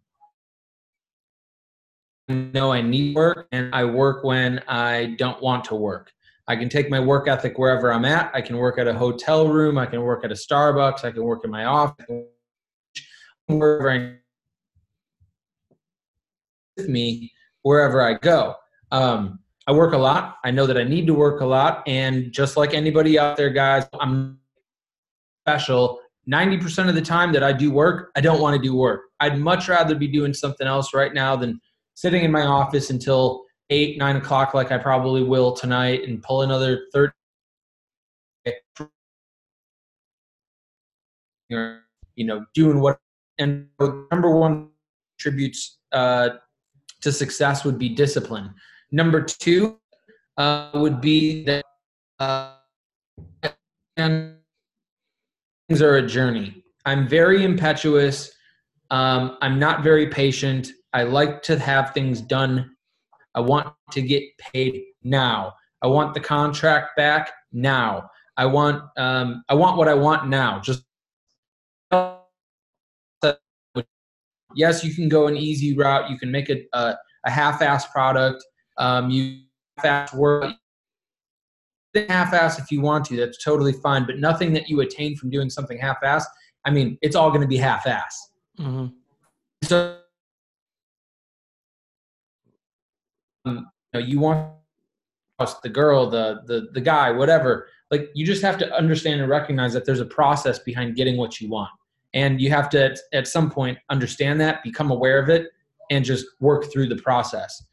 know 2.33 2.73
I 2.73 2.83
need 2.83 3.15
work, 3.15 3.47
and 3.53 3.75
I 3.75 3.85
work 3.85 4.25
when 4.25 4.61
I 4.67 5.15
don't 5.19 5.41
want 5.41 5.65
to 5.67 5.75
work. 5.75 6.13
I 6.49 6.57
can 6.57 6.69
take 6.69 6.91
my 6.91 6.99
work 6.99 7.29
ethic 7.29 7.59
wherever 7.59 7.93
I'm 7.93 8.05
at. 8.05 8.31
I 8.35 8.41
can 8.41 8.57
work 8.57 8.79
at 8.79 8.89
a 8.89 8.95
hotel 8.95 9.49
room. 9.49 9.79
I 9.79 9.87
can 9.87 10.03
work 10.03 10.25
at 10.25 10.33
a 10.33 10.35
Starbucks. 10.35 11.05
I 11.05 11.13
can 11.13 11.23
work 11.23 11.45
in 11.45 11.51
my 11.51 11.65
office. 11.65 12.07
Wherever 13.47 14.19
with 16.77 16.89
me, 16.89 17.33
wherever 17.63 18.03
I 18.03 18.15
go. 18.15 18.57
Um, 18.91 19.39
I 19.67 19.73
work 19.73 19.93
a 19.93 19.99
lot. 19.99 20.39
I 20.45 20.51
know 20.51 20.67
that 20.67 20.77
I 20.77 20.83
need 20.83 21.07
to 21.07 21.15
work 21.15 21.41
a 21.41 21.47
lot, 21.47 21.87
and 21.87 22.33
just 22.33 22.57
like 22.57 22.75
anybody 22.75 23.19
out 23.19 23.37
there, 23.37 23.51
guys, 23.51 23.87
I'm 24.01 24.39
special 25.47 26.01
90% 26.31 26.89
of 26.89 26.95
the 26.95 27.03
time 27.03 27.33
that 27.33 27.43
I 27.43 27.53
do 27.53 27.71
work, 27.71 28.11
I 28.15 28.21
don't 28.21 28.41
want 28.41 28.57
to 28.57 28.63
do 28.63 28.77
work. 28.77 29.03
I'd 29.21 29.39
much 29.39 29.69
rather 29.69 29.95
be 29.95 30.07
doing 30.07 30.33
something 30.33 30.67
else 30.67 30.95
right 30.95 31.13
now 31.13 31.35
than 31.37 31.61
sitting 31.95 32.25
in 32.25 32.31
my 32.31 32.43
office 32.43 32.91
until 32.91 33.45
eight, 33.71 33.99
nine 33.99 34.17
o'clock, 34.17 34.55
like 34.55 34.73
I 34.73 34.79
probably 34.79 35.23
will 35.23 35.53
tonight, 35.53 36.05
and 36.07 36.23
pull 36.23 36.43
another 36.43 36.87
30. 36.93 37.13
You 41.51 42.27
know, 42.27 42.45
doing 42.55 42.81
what, 42.81 42.99
and 43.39 43.69
number 44.11 44.31
one 44.31 44.71
attributes 45.19 45.79
uh, 45.93 46.31
to 47.03 47.13
success 47.13 47.65
would 47.65 47.79
be 47.79 47.91
discipline. 47.91 48.55
Number 48.91 49.23
two 49.23 49.79
uh, 50.37 50.71
would 50.75 51.01
be 51.01 51.45
that. 51.45 51.65
Uh, 52.19 52.55
and 53.97 54.37
things 55.69 55.83
are 55.83 55.97
a 55.97 56.07
journey. 56.07 56.65
I'm 56.85 57.07
very 57.07 57.45
impetuous. 57.45 58.33
Um, 58.91 59.37
I'm 59.41 59.59
not 59.59 59.83
very 59.83 60.09
patient. 60.09 60.69
I 60.93 61.05
like 61.05 61.43
to 61.45 61.59
have 61.59 61.93
things 61.93 62.21
done. 62.21 62.77
I 63.35 63.41
want 63.41 63.73
to 63.93 64.03
get 64.03 64.25
paid 64.39 64.83
now. 65.03 65.55
I 65.83 65.87
want 65.87 66.15
the 66.15 66.21
contract 66.21 66.97
back 66.97 67.33
now. 67.53 68.09
I 68.37 68.47
want 68.47 68.83
um, 68.97 69.43
I 69.49 69.55
want 69.55 69.77
what 69.77 69.89
I 69.89 69.95
want 69.95 70.29
now. 70.29 70.61
Just 70.61 70.85
yes, 74.55 74.85
you 74.85 74.95
can 74.95 75.09
go 75.09 75.27
an 75.27 75.37
easy 75.37 75.75
route. 75.77 76.11
You 76.11 76.19
can 76.19 76.31
make 76.31 76.51
a 76.51 76.63
a, 76.73 76.97
a 77.25 77.31
half-ass 77.31 77.87
product. 77.89 78.45
Um, 78.79 79.11
you 79.11 79.41
fast 79.81 80.15
work 80.15 80.55
half-ass 82.09 82.59
if 82.59 82.71
you 82.71 82.81
want 82.81 83.05
to. 83.07 83.17
That's 83.17 83.43
totally 83.43 83.73
fine. 83.73 84.07
But 84.07 84.19
nothing 84.19 84.53
that 84.55 84.69
you 84.69 84.81
attain 84.81 85.17
from 85.17 85.31
doing 85.31 85.51
something 85.51 85.79
half-ass. 85.79 86.27
I 86.65 86.71
mean, 86.71 86.99
it's 87.03 87.17
all 87.17 87.31
going 87.31 87.43
to 87.43 87.47
be 87.47 87.57
half-ass. 87.57 88.31
Mm-hmm. 88.59 88.87
So, 89.65 89.89
um, 89.89 89.99
you, 93.45 93.65
know, 93.95 94.01
you 94.01 94.21
want 94.21 94.53
the 95.63 95.69
girl, 95.69 96.09
the 96.09 96.43
the 96.47 96.69
the 96.73 96.81
guy, 96.81 97.11
whatever. 97.11 97.69
Like 97.91 98.11
you 98.15 98.25
just 98.25 98.43
have 98.43 98.59
to 98.59 98.73
understand 98.75 99.21
and 99.21 99.29
recognize 99.29 99.73
that 99.75 99.85
there's 99.85 100.01
a 100.01 100.07
process 100.07 100.59
behind 100.59 100.97
getting 100.97 101.17
what 101.17 101.41
you 101.41 101.49
want, 101.49 101.71
and 102.15 102.41
you 102.41 102.51
have 102.51 102.71
to 102.71 102.85
at, 102.85 102.99
at 103.13 103.29
some 103.29 103.51
point 103.51 103.79
understand 103.91 104.41
that, 104.41 104.63
become 104.63 104.91
aware 104.91 105.19
of 105.19 105.29
it, 105.29 105.49
and 105.91 106.05
just 106.05 106.27
work 106.41 106.73
through 106.73 106.89
the 106.89 106.97
process. 106.97 107.65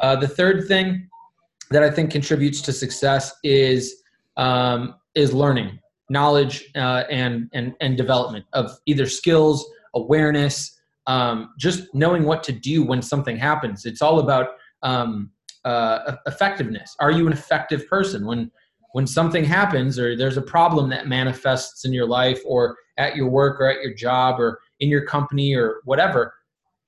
Uh, 0.00 0.16
the 0.16 0.28
third 0.28 0.68
thing 0.68 1.08
that 1.70 1.82
I 1.82 1.90
think 1.90 2.10
contributes 2.10 2.60
to 2.62 2.72
success 2.72 3.34
is 3.42 4.02
um, 4.36 4.96
is 5.14 5.32
learning, 5.32 5.78
knowledge, 6.10 6.70
uh, 6.76 7.04
and 7.10 7.48
and 7.54 7.74
and 7.80 7.96
development 7.96 8.44
of 8.52 8.70
either 8.86 9.06
skills, 9.06 9.64
awareness, 9.94 10.78
um, 11.06 11.54
just 11.58 11.92
knowing 11.94 12.24
what 12.24 12.42
to 12.44 12.52
do 12.52 12.84
when 12.84 13.00
something 13.02 13.36
happens. 13.36 13.86
It's 13.86 14.02
all 14.02 14.20
about 14.20 14.50
um, 14.84 15.30
uh, 15.64 16.16
effectiveness. 16.26 16.94
Are 17.00 17.10
you 17.10 17.26
an 17.26 17.32
effective 17.32 17.88
person 17.88 18.24
when 18.24 18.50
when 18.92 19.08
something 19.08 19.44
happens 19.44 19.98
or 19.98 20.16
there's 20.16 20.36
a 20.36 20.42
problem 20.42 20.88
that 20.90 21.08
manifests 21.08 21.84
in 21.84 21.92
your 21.92 22.06
life 22.06 22.40
or 22.46 22.76
at 22.96 23.16
your 23.16 23.28
work 23.28 23.60
or 23.60 23.68
at 23.68 23.82
your 23.82 23.92
job 23.92 24.38
or 24.38 24.60
in 24.78 24.88
your 24.88 25.04
company 25.04 25.52
or 25.56 25.80
whatever? 25.84 26.32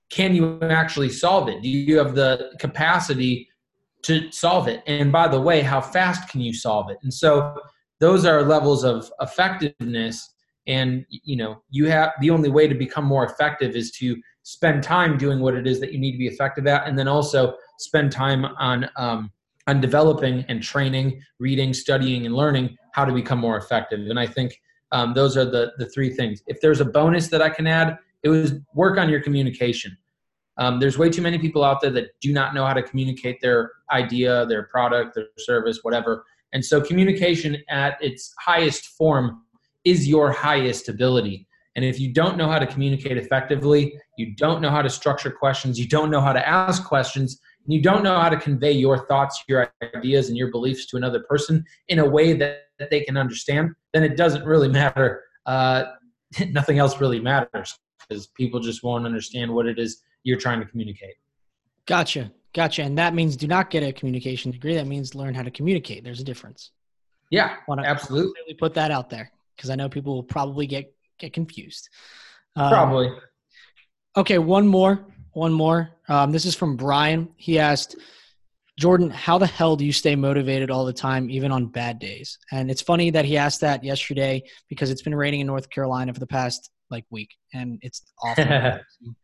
Can 0.09 0.33
you 0.33 0.61
actually 0.63 1.09
solve 1.09 1.49
it? 1.49 1.63
Do 1.63 1.69
you 1.69 1.99
have 1.99 2.15
the 2.15 2.53
capacity 2.61 3.49
to 4.07 4.31
solve 4.31 4.69
it. 4.69 4.85
And 4.87 5.11
by 5.11 5.27
the 5.27 5.41
way, 5.41 5.63
how 5.63 5.81
fast 5.81 6.29
can 6.29 6.41
you 6.41 6.55
solve 6.55 6.91
it? 6.91 6.99
And 7.03 7.13
so 7.13 7.61
those 7.99 8.25
are 8.25 8.43
levels 8.45 8.85
of 8.85 9.11
effectiveness. 9.21 10.33
And 10.69 11.05
you 11.11 11.37
know, 11.37 11.63
you 11.71 11.87
have 11.87 12.13
the 12.21 12.31
only 12.31 12.49
way 12.49 12.69
to 12.69 12.75
become 12.75 13.05
more 13.05 13.27
effective 13.27 13.75
is 13.75 13.91
to 13.93 14.17
spend 14.45 14.85
time 14.85 15.19
doing 15.19 15.41
what 15.41 15.55
it 15.55 15.67
is 15.67 15.81
that 15.81 15.93
you 15.93 15.99
need 15.99 16.13
to 16.13 16.19
be 16.19 16.29
effective 16.29 16.69
at, 16.69 16.87
and 16.87 16.97
then 16.97 17.09
also 17.09 17.57
spend 17.79 18.13
time 18.13 18.45
on 18.45 18.89
um, 18.97 19.31
on 19.67 19.81
developing 19.81 20.45
and 20.49 20.63
training, 20.63 21.21
reading, 21.41 21.75
studying, 21.75 22.25
and 22.25 22.35
learning 22.35 22.77
how 22.93 23.05
to 23.05 23.13
become 23.13 23.39
more 23.39 23.57
effective. 23.57 23.99
And 24.09 24.19
I 24.19 24.27
think 24.27 24.61
um, 24.93 25.15
those 25.15 25.37
are 25.37 25.45
the 25.45 25.73
the 25.79 25.87
three 25.87 26.11
things. 26.11 26.43
If 26.47 26.61
there's 26.61 26.81
a 26.81 26.85
bonus 26.85 27.29
that 27.29 27.43
I 27.43 27.51
can 27.51 27.67
add, 27.67 27.99
it 28.23 28.29
was 28.29 28.55
work 28.75 28.99
on 28.99 29.09
your 29.09 29.21
communication. 29.21 29.97
Um, 30.59 30.81
there's 30.81 30.97
way 30.97 31.11
too 31.11 31.23
many 31.23 31.39
people 31.39 31.63
out 31.65 31.81
there 31.81 31.91
that 31.91 32.19
do 32.21 32.33
not 32.33 32.55
know 32.55 32.65
how 32.65 32.73
to 32.73 32.83
communicate 32.83 33.41
their 33.43 33.73
idea, 33.93 34.47
their 34.47 34.65
product, 34.65 35.15
their 35.15 35.27
service, 35.39 35.81
whatever. 35.83 36.25
And 36.53 36.65
so, 36.65 36.81
communication 36.81 37.59
at 37.69 37.99
its 38.01 38.33
highest 38.39 38.87
form 38.87 39.43
is 39.85 40.09
your 40.09 40.33
highest 40.33 40.89
ability. 40.89 41.47
And 41.77 41.85
if 41.85 42.01
you 42.01 42.13
don't 42.13 42.39
know 42.39 42.49
how 42.49 42.59
to 42.59 42.67
communicate 42.67 43.19
effectively, 43.19 43.95
you 44.17 44.35
don't 44.35 44.63
know 44.63 44.71
how 44.71 44.81
to 44.81 44.89
structure 44.89 45.31
questions, 45.31 45.79
you 45.79 45.87
don't 45.87 46.11
know 46.11 46.23
how 46.23 46.33
to 46.33 46.49
ask 46.49 46.85
questions, 46.85 47.39
you 47.67 47.83
don't 47.83 48.03
know 48.03 48.19
how 48.19 48.29
to 48.29 48.37
convey 48.37 48.73
your 48.73 49.07
thoughts, 49.07 49.43
your 49.49 49.73
ideas, 49.95 50.29
and 50.29 50.37
your 50.37 50.51
beliefs 50.51 50.87
to 50.87 50.97
another 50.97 51.21
person 51.29 51.65
in 51.89 51.99
a 51.99 52.09
way 52.09 52.33
that, 52.35 52.69
that 52.79 52.91
they 52.91 53.01
can 53.01 53.17
understand, 53.17 53.71
then 53.93 54.03
it 54.03 54.17
doesn't 54.17 54.45
really 54.45 54.69
matter. 54.83 55.25
Uh, 55.47 55.85
nothing 56.51 56.79
else 56.79 57.01
really 57.01 57.21
matters 57.21 57.79
because 58.09 58.29
people 58.29 58.61
just 58.61 58.83
won't 58.83 59.05
understand 59.05 59.53
what 59.53 59.67
it 59.67 59.79
is 59.79 60.03
you're 60.23 60.39
trying 60.39 60.61
to 60.61 60.67
communicate. 60.67 61.15
Gotcha. 61.87 62.33
Gotcha. 62.53 62.83
And 62.83 62.97
that 62.99 63.15
means 63.15 63.37
do 63.37 63.47
not 63.47 63.71
get 63.71 63.83
a 63.83 63.93
communication 63.93 64.51
degree. 64.51 64.75
That 64.75 64.87
means 64.87 65.15
learn 65.15 65.35
how 65.35 65.43
to 65.43 65.51
communicate. 65.51 66.05
There's 66.05 66.21
a 66.21 66.25
difference. 66.25 66.71
Yeah, 67.31 67.57
Wanna 67.69 67.83
absolutely. 67.83 68.55
Put 68.55 68.75
that 68.75 68.91
out 68.91 69.11
there 69.11 69.31
because 69.57 69.71
I 69.71 69.75
know 69.75 69.89
people 69.89 70.15
will 70.15 70.23
probably 70.23 70.67
get 70.67 70.93
get 71.19 71.33
confused. 71.33 71.89
Um, 72.55 72.71
probably. 72.71 73.11
Okay, 74.17 74.39
one 74.39 74.67
more. 74.67 75.05
One 75.33 75.53
more. 75.53 75.91
Um, 76.09 76.33
this 76.33 76.45
is 76.45 76.55
from 76.55 76.77
Brian. 76.77 77.29
He 77.37 77.59
asked, 77.59 77.97
Jordan, 78.79 79.11
how 79.11 79.39
the 79.39 79.47
hell 79.47 79.77
do 79.77 79.85
you 79.85 79.93
stay 79.93 80.15
motivated 80.15 80.71
all 80.71 80.85
the 80.85 80.93
time, 80.93 81.31
even 81.31 81.51
on 81.51 81.67
bad 81.67 81.99
days? 81.99 82.39
And 82.53 82.71
it's 82.71 82.83
funny 82.83 83.11
that 83.11 83.25
he 83.25 83.37
asked 83.37 83.63
that 83.63 83.83
yesterday 83.83 84.43
because 84.69 84.91
it's 84.91 85.03
been 85.03 85.15
raining 85.15 85.41
in 85.41 85.47
North 85.47 85.71
Carolina 85.71 86.13
for 86.13 86.21
the 86.21 86.27
past 86.27 86.71
like 86.91 87.05
week, 87.11 87.31
and 87.53 87.79
it's 87.83 88.03
awful. 88.23 88.81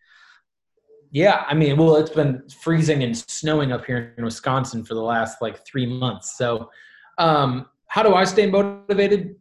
Yeah, 1.14 1.45
I 1.47 1.53
mean, 1.53 1.76
well, 1.76 1.97
it's 1.97 2.11
been 2.11 2.43
freezing 2.49 3.03
and 3.03 3.14
snowing 3.14 3.70
up 3.70 3.85
here 3.85 4.14
in 4.16 4.24
Wisconsin 4.24 4.83
for 4.83 4.95
the 4.95 5.03
last 5.03 5.43
like 5.43 5.62
three 5.66 5.85
months. 5.85 6.39
So, 6.39 6.70
um, 7.18 7.66
how 7.89 8.03
do 8.03 8.14
I 8.14 8.24
stay 8.24 8.47
motivated? 8.47 9.37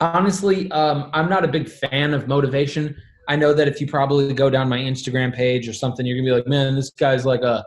Honestly, 0.00 0.70
um, 0.70 1.10
I'm 1.12 1.28
not 1.28 1.44
a 1.44 1.48
big 1.48 1.68
fan 1.68 2.14
of 2.14 2.28
motivation. 2.28 2.96
I 3.28 3.36
know 3.36 3.52
that 3.52 3.68
if 3.68 3.80
you 3.80 3.86
probably 3.86 4.32
go 4.32 4.50
down 4.50 4.68
my 4.68 4.78
Instagram 4.78 5.34
page 5.34 5.68
or 5.68 5.72
something, 5.72 6.04
you're 6.04 6.16
gonna 6.16 6.28
be 6.28 6.32
like, 6.32 6.46
man, 6.46 6.74
this 6.74 6.90
guy's 6.90 7.24
like 7.26 7.42
a 7.42 7.64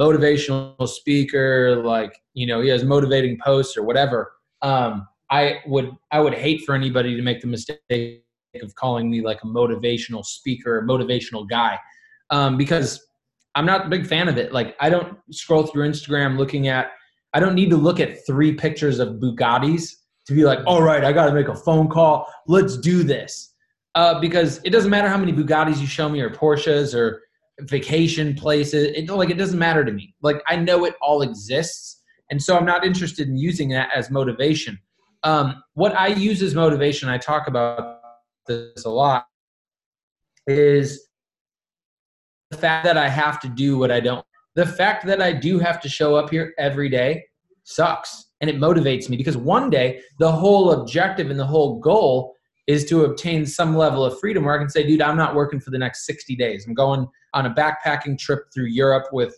motivational 0.00 0.88
speaker. 0.88 1.82
Like, 1.84 2.20
you 2.34 2.46
know, 2.46 2.60
he 2.60 2.68
has 2.70 2.82
motivating 2.82 3.38
posts 3.38 3.76
or 3.76 3.82
whatever. 3.82 4.32
Um, 4.62 5.06
I 5.30 5.60
would 5.66 5.90
I 6.10 6.20
would 6.20 6.34
hate 6.34 6.62
for 6.62 6.74
anybody 6.74 7.14
to 7.14 7.22
make 7.22 7.40
the 7.40 7.46
mistake 7.46 8.24
of 8.60 8.74
calling 8.74 9.10
me 9.10 9.22
like 9.22 9.42
a 9.42 9.46
motivational 9.46 10.24
speaker, 10.24 10.82
motivational 10.82 11.48
guy 11.48 11.78
um, 12.30 12.56
because 12.56 13.06
I'm 13.54 13.66
not 13.66 13.86
a 13.86 13.88
big 13.88 14.06
fan 14.06 14.28
of 14.28 14.38
it. 14.38 14.52
Like 14.52 14.74
I 14.80 14.90
don't 14.90 15.18
scroll 15.30 15.64
through 15.66 15.88
Instagram 15.88 16.36
looking 16.36 16.68
at 16.68 16.92
I 17.34 17.40
don't 17.40 17.54
need 17.54 17.70
to 17.70 17.76
look 17.76 18.00
at 18.00 18.26
three 18.26 18.52
pictures 18.54 18.98
of 18.98 19.20
Bugattis 19.20 19.90
to 20.26 20.34
be 20.34 20.44
like, 20.44 20.60
all 20.66 20.82
right, 20.82 21.04
I 21.04 21.12
got 21.12 21.26
to 21.26 21.32
make 21.32 21.48
a 21.48 21.54
phone 21.54 21.88
call. 21.88 22.30
Let's 22.46 22.76
do 22.76 23.02
this. 23.02 23.51
Uh, 23.94 24.18
because 24.20 24.60
it 24.64 24.70
doesn't 24.70 24.90
matter 24.90 25.08
how 25.08 25.18
many 25.18 25.32
Bugattis 25.32 25.78
you 25.78 25.86
show 25.86 26.08
me 26.08 26.20
or 26.20 26.30
Porsches 26.30 26.94
or 26.94 27.22
vacation 27.60 28.34
places. 28.34 28.92
It, 28.96 29.08
like 29.10 29.30
it 29.30 29.36
doesn't 29.36 29.58
matter 29.58 29.84
to 29.84 29.92
me. 29.92 30.14
Like 30.22 30.42
I 30.46 30.56
know 30.56 30.84
it 30.86 30.94
all 31.02 31.22
exists, 31.22 32.02
and 32.30 32.42
so 32.42 32.56
I'm 32.56 32.64
not 32.64 32.86
interested 32.86 33.28
in 33.28 33.36
using 33.36 33.68
that 33.70 33.90
as 33.94 34.10
motivation. 34.10 34.78
Um, 35.24 35.62
what 35.74 35.94
I 35.94 36.08
use 36.08 36.42
as 36.42 36.54
motivation, 36.54 37.08
I 37.08 37.18
talk 37.18 37.48
about 37.48 38.00
this 38.46 38.84
a 38.84 38.90
lot, 38.90 39.26
is 40.46 41.08
the 42.50 42.56
fact 42.56 42.84
that 42.84 42.96
I 42.96 43.08
have 43.08 43.40
to 43.40 43.48
do 43.48 43.78
what 43.78 43.90
I 43.90 44.00
don't. 44.00 44.24
The 44.54 44.66
fact 44.66 45.06
that 45.06 45.22
I 45.22 45.32
do 45.32 45.58
have 45.58 45.80
to 45.82 45.88
show 45.88 46.14
up 46.14 46.30
here 46.30 46.54
every 46.58 46.88
day 46.88 47.24
sucks 47.64 48.26
and 48.40 48.50
it 48.50 48.56
motivates 48.56 49.08
me 49.08 49.16
because 49.16 49.36
one 49.36 49.70
day 49.70 50.00
the 50.18 50.30
whole 50.30 50.72
objective 50.72 51.30
and 51.30 51.38
the 51.38 51.46
whole 51.46 51.78
goal 51.78 52.34
is 52.66 52.84
to 52.86 53.04
obtain 53.04 53.44
some 53.44 53.76
level 53.76 54.04
of 54.04 54.18
freedom 54.20 54.44
where 54.44 54.54
I 54.54 54.58
can 54.58 54.68
say, 54.68 54.86
dude, 54.86 55.02
I'm 55.02 55.16
not 55.16 55.34
working 55.34 55.60
for 55.60 55.70
the 55.70 55.78
next 55.78 56.06
60 56.06 56.36
days. 56.36 56.64
I'm 56.66 56.74
going 56.74 57.06
on 57.34 57.46
a 57.46 57.50
backpacking 57.54 58.18
trip 58.18 58.44
through 58.54 58.66
Europe 58.66 59.06
with 59.12 59.34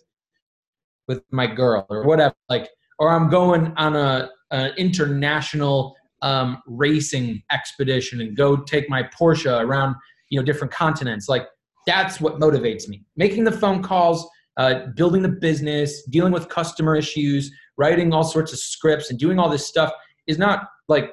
with 1.07 1.23
my 1.31 1.47
girl 1.47 1.87
or 1.91 2.05
whatever. 2.05 2.35
Like, 2.49 2.71
or 2.99 3.11
I'm 3.11 3.29
going 3.29 3.73
on 3.77 3.97
a 3.97 4.31
an 4.51 4.73
international 4.77 5.97
um, 6.23 6.63
racing 6.67 7.43
expedition 7.51 8.21
and 8.21 8.37
go 8.37 8.57
take 8.57 8.89
my 8.89 9.03
Porsche 9.03 9.61
around, 9.63 9.97
you 10.31 10.39
know, 10.39 10.45
different 10.45 10.73
continents. 10.73 11.29
Like, 11.29 11.47
that's 11.87 12.21
what 12.21 12.39
motivates 12.41 12.89
me. 12.89 13.05
Making 13.17 13.45
the 13.45 13.53
phone 13.53 13.83
calls, 13.83 14.27
uh, 14.57 14.87
building 14.97 15.23
the 15.23 15.29
business, 15.29 16.03
dealing 16.05 16.33
with 16.33 16.49
customer 16.49 16.97
issues, 16.97 17.51
writing 17.77 18.13
all 18.15 18.25
sorts 18.25 18.53
of 18.53 18.59
scripts, 18.59 19.11
and 19.11 19.19
doing 19.19 19.39
all 19.39 19.49
this 19.49 19.67
stuff 19.67 19.93
is 20.27 20.39
not 20.39 20.69
like 20.89 21.13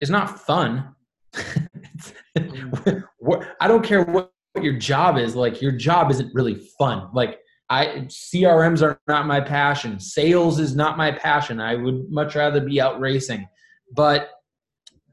is 0.00 0.10
not 0.10 0.40
fun. 0.40 0.94
I 3.60 3.68
don't 3.68 3.84
care 3.84 4.02
what 4.02 4.32
your 4.60 4.74
job 4.74 5.18
is. 5.18 5.34
Like 5.34 5.60
your 5.60 5.72
job 5.72 6.10
isn't 6.10 6.34
really 6.34 6.60
fun. 6.78 7.08
Like 7.14 7.38
I 7.68 8.06
CRMs 8.08 8.82
are 8.82 9.00
not 9.08 9.26
my 9.26 9.40
passion. 9.40 9.98
Sales 9.98 10.58
is 10.58 10.76
not 10.76 10.96
my 10.96 11.12
passion. 11.12 11.60
I 11.60 11.74
would 11.74 12.10
much 12.10 12.34
rather 12.34 12.60
be 12.60 12.80
out 12.80 13.00
racing. 13.00 13.46
But 13.94 14.30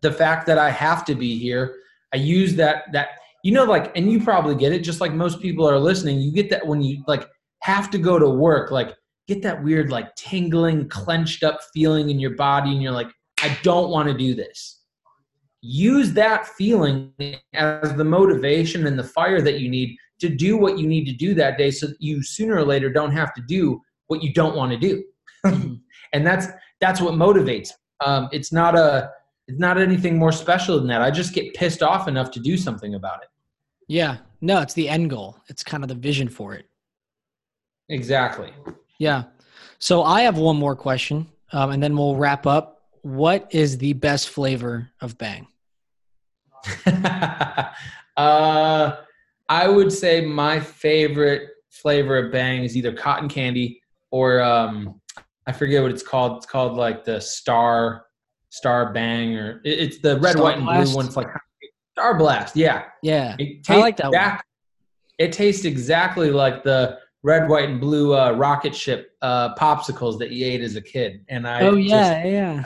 the 0.02 0.12
fact 0.12 0.46
that 0.48 0.58
I 0.58 0.70
have 0.70 1.06
to 1.06 1.16
be 1.16 1.38
here, 1.40 1.76
I 2.14 2.18
use 2.18 2.56
that 2.56 2.92
that 2.94 3.10
you 3.44 3.52
know 3.52 3.64
like 3.64 3.96
and 3.98 4.12
you 4.12 4.24
probably 4.24 4.56
get 4.56 4.72
it 4.72 4.80
just 4.80 5.02
like 5.02 5.14
most 5.14 5.42
people 5.42 5.68
are 5.68 5.80
listening. 5.80 6.20
You 6.20 6.32
get 6.32 6.50
that 6.50 6.66
when 6.66 6.82
you 6.82 7.04
like 7.08 7.28
have 7.64 7.90
to 7.90 7.98
go 7.98 8.20
to 8.20 8.30
work 8.30 8.72
like 8.72 8.94
get 9.28 9.42
that 9.42 9.64
weird 9.64 9.90
like 9.90 10.14
tingling 10.16 10.88
clenched 10.90 11.44
up 11.44 11.60
feeling 11.74 12.10
in 12.10 12.20
your 12.20 12.36
body 12.36 12.72
and 12.72 12.82
you're 12.82 12.92
like 12.92 13.10
I 13.42 13.58
don't 13.64 13.90
want 13.90 14.10
to 14.10 14.14
do 14.14 14.36
this 14.36 14.83
use 15.66 16.12
that 16.12 16.46
feeling 16.46 17.10
as 17.54 17.96
the 17.96 18.04
motivation 18.04 18.86
and 18.86 19.00
the 19.00 19.04
fire 19.04 19.42
that 19.42 19.62
you 19.62 19.70
need 19.70 19.96
to 20.20 20.28
do 20.28 20.58
what 20.58 20.78
you 20.78 20.86
need 20.86 21.06
to 21.06 21.14
do 21.14 21.34
that 21.34 21.58
day 21.58 21.72
so 21.72 21.88
that 21.88 22.02
you 22.02 22.22
sooner 22.22 22.56
or 22.56 22.66
later 22.66 22.92
don't 22.92 23.14
have 23.14 23.34
to 23.34 23.42
do 23.48 23.82
what 24.08 24.22
you 24.22 24.34
don't 24.34 24.56
want 24.56 24.72
to 24.72 24.78
do. 24.78 25.04
And 26.14 26.24
that's 26.24 26.46
that's 26.80 27.02
what 27.02 27.16
motivates. 27.16 27.72
Um, 28.06 28.30
it's 28.32 28.54
not 28.54 28.78
a 28.78 29.10
it's 29.48 29.60
not 29.60 29.80
anything 29.80 30.20
more 30.20 30.32
special 30.32 30.78
than 30.78 30.86
that. 30.90 31.02
I 31.02 31.10
just 31.10 31.34
get 31.34 31.56
pissed 31.56 31.82
off 31.82 32.08
enough 32.08 32.30
to 32.32 32.40
do 32.40 32.56
something 32.56 32.94
about 32.94 33.24
it. 33.24 33.30
Yeah. 33.88 34.18
No 34.40 34.62
it's 34.62 34.76
the 34.76 34.88
end 34.88 35.10
goal. 35.10 35.40
It's 35.48 35.64
kind 35.64 35.84
of 35.84 35.88
the 35.88 35.96
vision 35.96 36.30
for 36.30 36.54
it. 36.54 36.68
Exactly. 37.90 38.54
Yeah. 39.00 39.24
So 39.80 40.04
i 40.04 40.22
have 40.22 40.38
one 40.38 40.56
more 40.56 40.76
question 40.76 41.28
um, 41.52 41.72
and 41.72 41.82
then 41.82 41.98
we'll 41.98 42.16
wrap 42.16 42.46
up. 42.46 42.84
What 43.02 43.48
is 43.50 43.80
the 43.80 43.94
best 43.94 44.30
flavor 44.30 44.92
of 45.02 45.18
bang 45.18 45.48
uh, 48.18 48.96
I 49.50 49.68
would 49.68 49.92
say 49.92 50.22
my 50.22 50.60
favorite 50.60 51.50
flavor 51.70 52.18
of 52.18 52.32
Bang 52.32 52.64
is 52.64 52.78
either 52.78 52.94
cotton 52.94 53.28
candy 53.28 53.82
or 54.12 54.42
um, 54.42 55.02
I 55.48 55.52
forget 55.52 55.82
what 55.82 55.92
it's 55.92 56.04
called. 56.04 56.38
It's 56.38 56.46
called 56.46 56.78
like 56.78 57.04
the 57.04 57.20
Star 57.20 58.06
Star 58.50 58.94
Bang 58.94 59.36
or 59.36 59.62
it's 59.64 59.98
the 60.00 60.20
red, 60.20 60.34
Star 60.34 60.44
white, 60.44 60.58
and 60.58 60.66
blue 60.66 60.96
one. 60.96 61.06
It's 61.08 61.18
like 61.18 61.28
Star 61.94 62.18
Blast. 62.18 62.56
Yeah, 62.56 62.86
yeah. 63.02 63.36
I 63.68 63.78
like 63.78 63.98
that 63.98 64.08
exact, 64.08 64.36
one. 64.36 64.44
It 65.18 65.32
tastes 65.34 65.66
exactly 65.66 66.32
like 66.32 66.64
the 66.64 67.00
red, 67.24 67.50
white, 67.50 67.70
and 67.70 67.82
blue 67.82 68.16
uh, 68.16 68.32
rocket 68.32 68.76
ship 68.76 69.12
uh, 69.22 69.56
popsicles 69.56 70.20
that 70.20 70.32
you 70.32 70.46
ate 70.46 70.62
as 70.62 70.76
a 70.76 70.82
kid. 70.82 71.26
And 71.28 71.48
I 71.48 71.62
oh 71.62 71.76
yeah, 71.76 72.24
just, 72.24 72.32
yeah. 72.32 72.64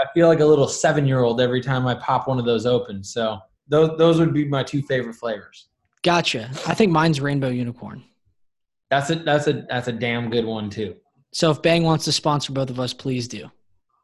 I 0.00 0.12
feel 0.14 0.28
like 0.28 0.40
a 0.40 0.46
little 0.46 0.68
seven 0.68 1.06
year 1.06 1.20
old 1.20 1.40
every 1.40 1.60
time 1.60 1.86
I 1.86 1.94
pop 1.94 2.28
one 2.28 2.38
of 2.38 2.44
those 2.44 2.66
open. 2.66 3.04
So 3.04 3.38
those 3.68 3.96
those 3.98 4.18
would 4.18 4.32
be 4.32 4.46
my 4.46 4.62
two 4.62 4.82
favorite 4.82 5.14
flavors. 5.14 5.68
Gotcha. 6.02 6.50
I 6.66 6.74
think 6.74 6.90
mine's 6.90 7.20
rainbow 7.20 7.48
unicorn. 7.48 8.02
That's 8.90 9.10
a 9.10 9.16
that's 9.16 9.46
a 9.46 9.64
that's 9.68 9.88
a 9.88 9.92
damn 9.92 10.30
good 10.30 10.44
one 10.44 10.70
too. 10.70 10.96
So 11.32 11.50
if 11.50 11.62
Bang 11.62 11.84
wants 11.84 12.04
to 12.06 12.12
sponsor 12.12 12.52
both 12.52 12.70
of 12.70 12.80
us, 12.80 12.92
please 12.92 13.28
do. 13.28 13.50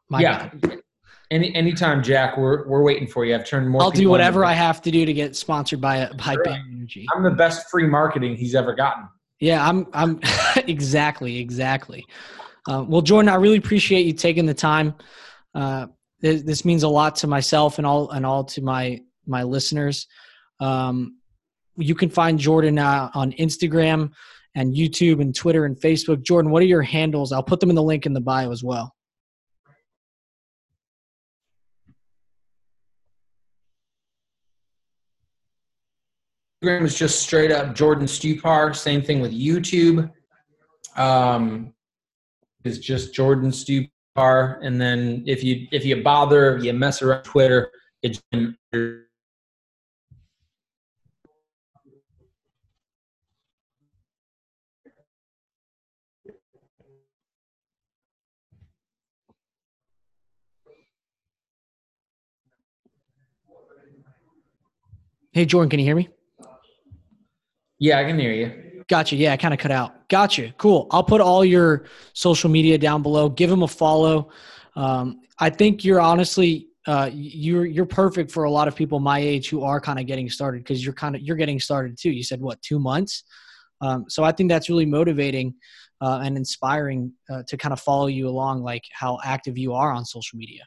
My 0.09 0.21
yeah. 0.21 0.49
God. 0.61 0.81
Any 1.29 1.53
anytime, 1.55 2.01
Jack, 2.01 2.37
we're 2.37 2.65
we're 2.67 2.83
waiting 2.83 3.05
for 3.05 3.25
you. 3.25 3.35
I've 3.35 3.45
turned 3.45 3.69
more. 3.69 3.81
I'll 3.81 3.91
do 3.91 4.09
whatever 4.09 4.45
I 4.45 4.53
have 4.53 4.81
to 4.83 4.91
do 4.91 5.05
to 5.05 5.11
get 5.11 5.35
sponsored 5.35 5.81
by 5.81 6.09
by 6.17 6.35
sure. 6.35 6.43
Bang 6.43 6.71
Energy. 6.73 7.05
I'm 7.13 7.21
the 7.21 7.31
best 7.31 7.69
free 7.69 7.85
marketing 7.85 8.37
he's 8.37 8.55
ever 8.55 8.73
gotten. 8.73 9.09
Yeah, 9.41 9.67
I'm. 9.67 9.87
I'm 9.91 10.21
exactly, 10.67 11.39
exactly. 11.39 12.05
Uh, 12.69 12.85
well, 12.87 13.01
Jordan, 13.01 13.27
I 13.27 13.35
really 13.35 13.57
appreciate 13.57 14.05
you 14.05 14.13
taking 14.13 14.45
the 14.45 14.53
time. 14.53 14.95
Uh, 15.57 15.87
this, 16.21 16.43
this, 16.43 16.63
means 16.63 16.83
a 16.83 16.87
lot 16.87 17.15
to 17.15 17.25
myself 17.25 17.79
and 17.79 17.87
all 17.87 18.11
and 18.11 18.23
all 18.27 18.43
to 18.43 18.61
my 18.61 19.01
my 19.25 19.41
listeners. 19.41 20.05
Um, 20.59 21.17
you 21.77 21.95
can 21.95 22.11
find 22.11 22.37
Jordan 22.37 22.77
uh, 22.77 23.09
on 23.15 23.31
Instagram 23.33 24.11
and 24.53 24.75
YouTube 24.75 25.19
and 25.19 25.33
Twitter 25.33 25.65
and 25.65 25.75
Facebook. 25.75 26.21
Jordan, 26.21 26.51
what 26.51 26.61
are 26.61 26.67
your 26.67 26.83
handles? 26.83 27.31
I'll 27.31 27.41
put 27.41 27.59
them 27.59 27.71
in 27.71 27.75
the 27.75 27.81
link 27.81 28.05
in 28.05 28.13
the 28.13 28.21
bio 28.21 28.51
as 28.51 28.63
well. 28.63 28.93
Instagram 36.63 36.83
is 36.83 36.95
just 36.95 37.19
straight 37.19 37.51
up 37.51 37.73
Jordan 37.73 38.05
Stupar. 38.05 38.75
Same 38.75 39.01
thing 39.01 39.21
with 39.21 39.31
YouTube. 39.31 40.11
Um, 40.95 41.73
is 42.63 42.77
just 42.77 43.11
Jordan 43.11 43.49
Stupar 43.49 43.89
are, 44.17 44.59
and 44.61 44.81
then 44.81 45.23
if 45.25 45.43
you 45.43 45.67
if 45.71 45.85
you 45.85 46.03
bother, 46.03 46.57
you 46.57 46.73
mess 46.73 47.01
around 47.01 47.23
Twitter, 47.23 47.71
it's 48.01 48.21
Hey 65.31 65.45
Jordan, 65.45 65.69
can 65.69 65.79
you 65.79 65.85
hear 65.85 65.95
me? 65.95 66.09
Yeah, 67.79 67.99
I 67.99 68.05
can 68.05 68.17
hear 68.17 68.31
you. 68.31 68.83
Gotcha. 68.87 69.15
Yeah, 69.15 69.33
I 69.33 69.37
kind 69.37 69.53
of 69.53 69.59
cut 69.59 69.71
out. 69.71 69.96
Gotcha. 70.09 70.53
Cool. 70.57 70.87
I'll 70.91 71.03
put 71.03 71.19
all 71.19 71.43
your 71.43 71.85
social 72.13 72.49
media 72.49 72.77
down 72.77 73.03
below. 73.03 73.29
Give 73.29 73.49
them 73.49 73.63
a 73.63 73.67
follow. 73.67 74.29
Um, 74.75 75.21
I 75.39 75.49
think 75.49 75.83
you're 75.83 75.99
honestly 75.99 76.69
uh, 76.87 77.09
you're 77.13 77.65
you're 77.65 77.85
perfect 77.85 78.31
for 78.31 78.45
a 78.45 78.51
lot 78.51 78.69
of 78.69 78.75
people 78.75 78.99
my 78.99 79.19
age 79.19 79.49
who 79.49 79.63
are 79.63 79.81
kind 79.81 79.99
of 79.99 80.05
getting 80.05 80.29
started 80.29 80.59
because 80.63 80.85
you're 80.85 80.93
kind 80.93 81.15
of 81.15 81.21
you're 81.21 81.35
getting 81.35 81.59
started 81.59 81.97
too. 81.99 82.11
You 82.11 82.23
said 82.23 82.39
what 82.39 82.61
two 82.61 82.79
months, 82.79 83.23
um, 83.81 84.05
so 84.07 84.23
I 84.23 84.31
think 84.31 84.49
that's 84.49 84.69
really 84.69 84.85
motivating 84.85 85.55
uh, 85.99 86.21
and 86.23 86.37
inspiring 86.37 87.11
uh, 87.29 87.43
to 87.47 87.57
kind 87.57 87.73
of 87.73 87.81
follow 87.81 88.07
you 88.07 88.29
along, 88.29 88.63
like 88.63 88.83
how 88.93 89.19
active 89.23 89.57
you 89.57 89.73
are 89.73 89.91
on 89.91 90.05
social 90.05 90.37
media. 90.37 90.63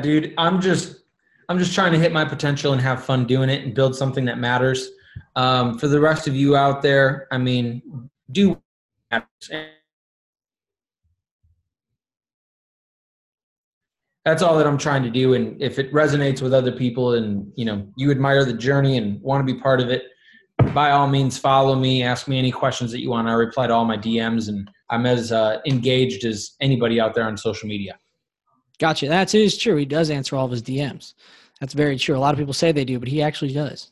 dude, 0.00 0.34
I'm 0.38 0.60
just 0.60 1.00
I'm 1.48 1.58
just 1.58 1.74
trying 1.74 1.92
to 1.92 1.98
hit 1.98 2.12
my 2.12 2.24
potential 2.24 2.72
and 2.72 2.82
have 2.82 3.04
fun 3.04 3.26
doing 3.26 3.48
it 3.48 3.64
and 3.64 3.74
build 3.74 3.96
something 3.96 4.24
that 4.26 4.38
matters. 4.38 4.90
Um, 5.34 5.78
for 5.78 5.88
the 5.88 6.00
rest 6.00 6.28
of 6.28 6.36
you 6.36 6.56
out 6.56 6.82
there, 6.82 7.26
I 7.30 7.38
mean, 7.38 8.10
do 8.30 8.60
that's 14.24 14.42
all 14.42 14.58
that 14.58 14.66
I'm 14.66 14.76
trying 14.76 15.02
to 15.04 15.10
do. 15.10 15.32
And 15.32 15.60
if 15.60 15.78
it 15.78 15.90
resonates 15.90 16.42
with 16.42 16.52
other 16.52 16.70
people 16.70 17.14
and 17.14 17.50
you 17.56 17.64
know 17.64 17.86
you 17.96 18.10
admire 18.10 18.44
the 18.44 18.52
journey 18.52 18.98
and 18.98 19.20
want 19.22 19.46
to 19.46 19.52
be 19.52 19.58
part 19.58 19.80
of 19.80 19.88
it, 19.88 20.04
by 20.74 20.90
all 20.90 21.06
means 21.06 21.38
follow 21.38 21.74
me. 21.74 22.02
Ask 22.02 22.28
me 22.28 22.38
any 22.38 22.50
questions 22.50 22.92
that 22.92 23.00
you 23.00 23.08
want. 23.08 23.26
I 23.26 23.32
reply 23.32 23.68
to 23.68 23.72
all 23.72 23.86
my 23.86 23.96
DMs, 23.96 24.48
and 24.48 24.70
I'm 24.90 25.06
as 25.06 25.32
uh, 25.32 25.60
engaged 25.66 26.26
as 26.26 26.56
anybody 26.60 27.00
out 27.00 27.14
there 27.14 27.24
on 27.24 27.38
social 27.38 27.68
media. 27.68 27.98
Gotcha. 28.78 29.08
That 29.08 29.34
is 29.34 29.56
true. 29.56 29.76
He 29.76 29.86
does 29.86 30.10
answer 30.10 30.36
all 30.36 30.44
of 30.44 30.50
his 30.50 30.62
DMs. 30.62 31.14
That's 31.60 31.74
very 31.74 31.98
true. 31.98 32.16
A 32.16 32.20
lot 32.20 32.34
of 32.34 32.38
people 32.38 32.52
say 32.52 32.72
they 32.72 32.84
do, 32.84 32.98
but 32.98 33.08
he 33.08 33.22
actually 33.22 33.52
does. 33.52 33.90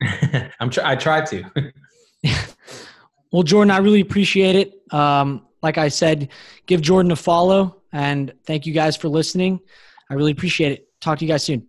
I'm 0.60 0.70
tr- 0.70 0.80
I 0.84 0.96
try 0.96 1.24
to. 1.24 1.44
well, 3.32 3.42
Jordan, 3.42 3.70
I 3.70 3.78
really 3.78 4.00
appreciate 4.00 4.56
it. 4.56 4.92
Um, 4.92 5.46
like 5.62 5.78
I 5.78 5.88
said, 5.88 6.28
give 6.66 6.82
Jordan 6.82 7.12
a 7.12 7.16
follow 7.16 7.82
and 7.92 8.32
thank 8.44 8.66
you 8.66 8.72
guys 8.72 8.96
for 8.96 9.08
listening. 9.08 9.60
I 10.10 10.14
really 10.14 10.32
appreciate 10.32 10.72
it. 10.72 10.88
Talk 11.00 11.18
to 11.18 11.24
you 11.24 11.30
guys 11.30 11.44
soon. 11.44 11.68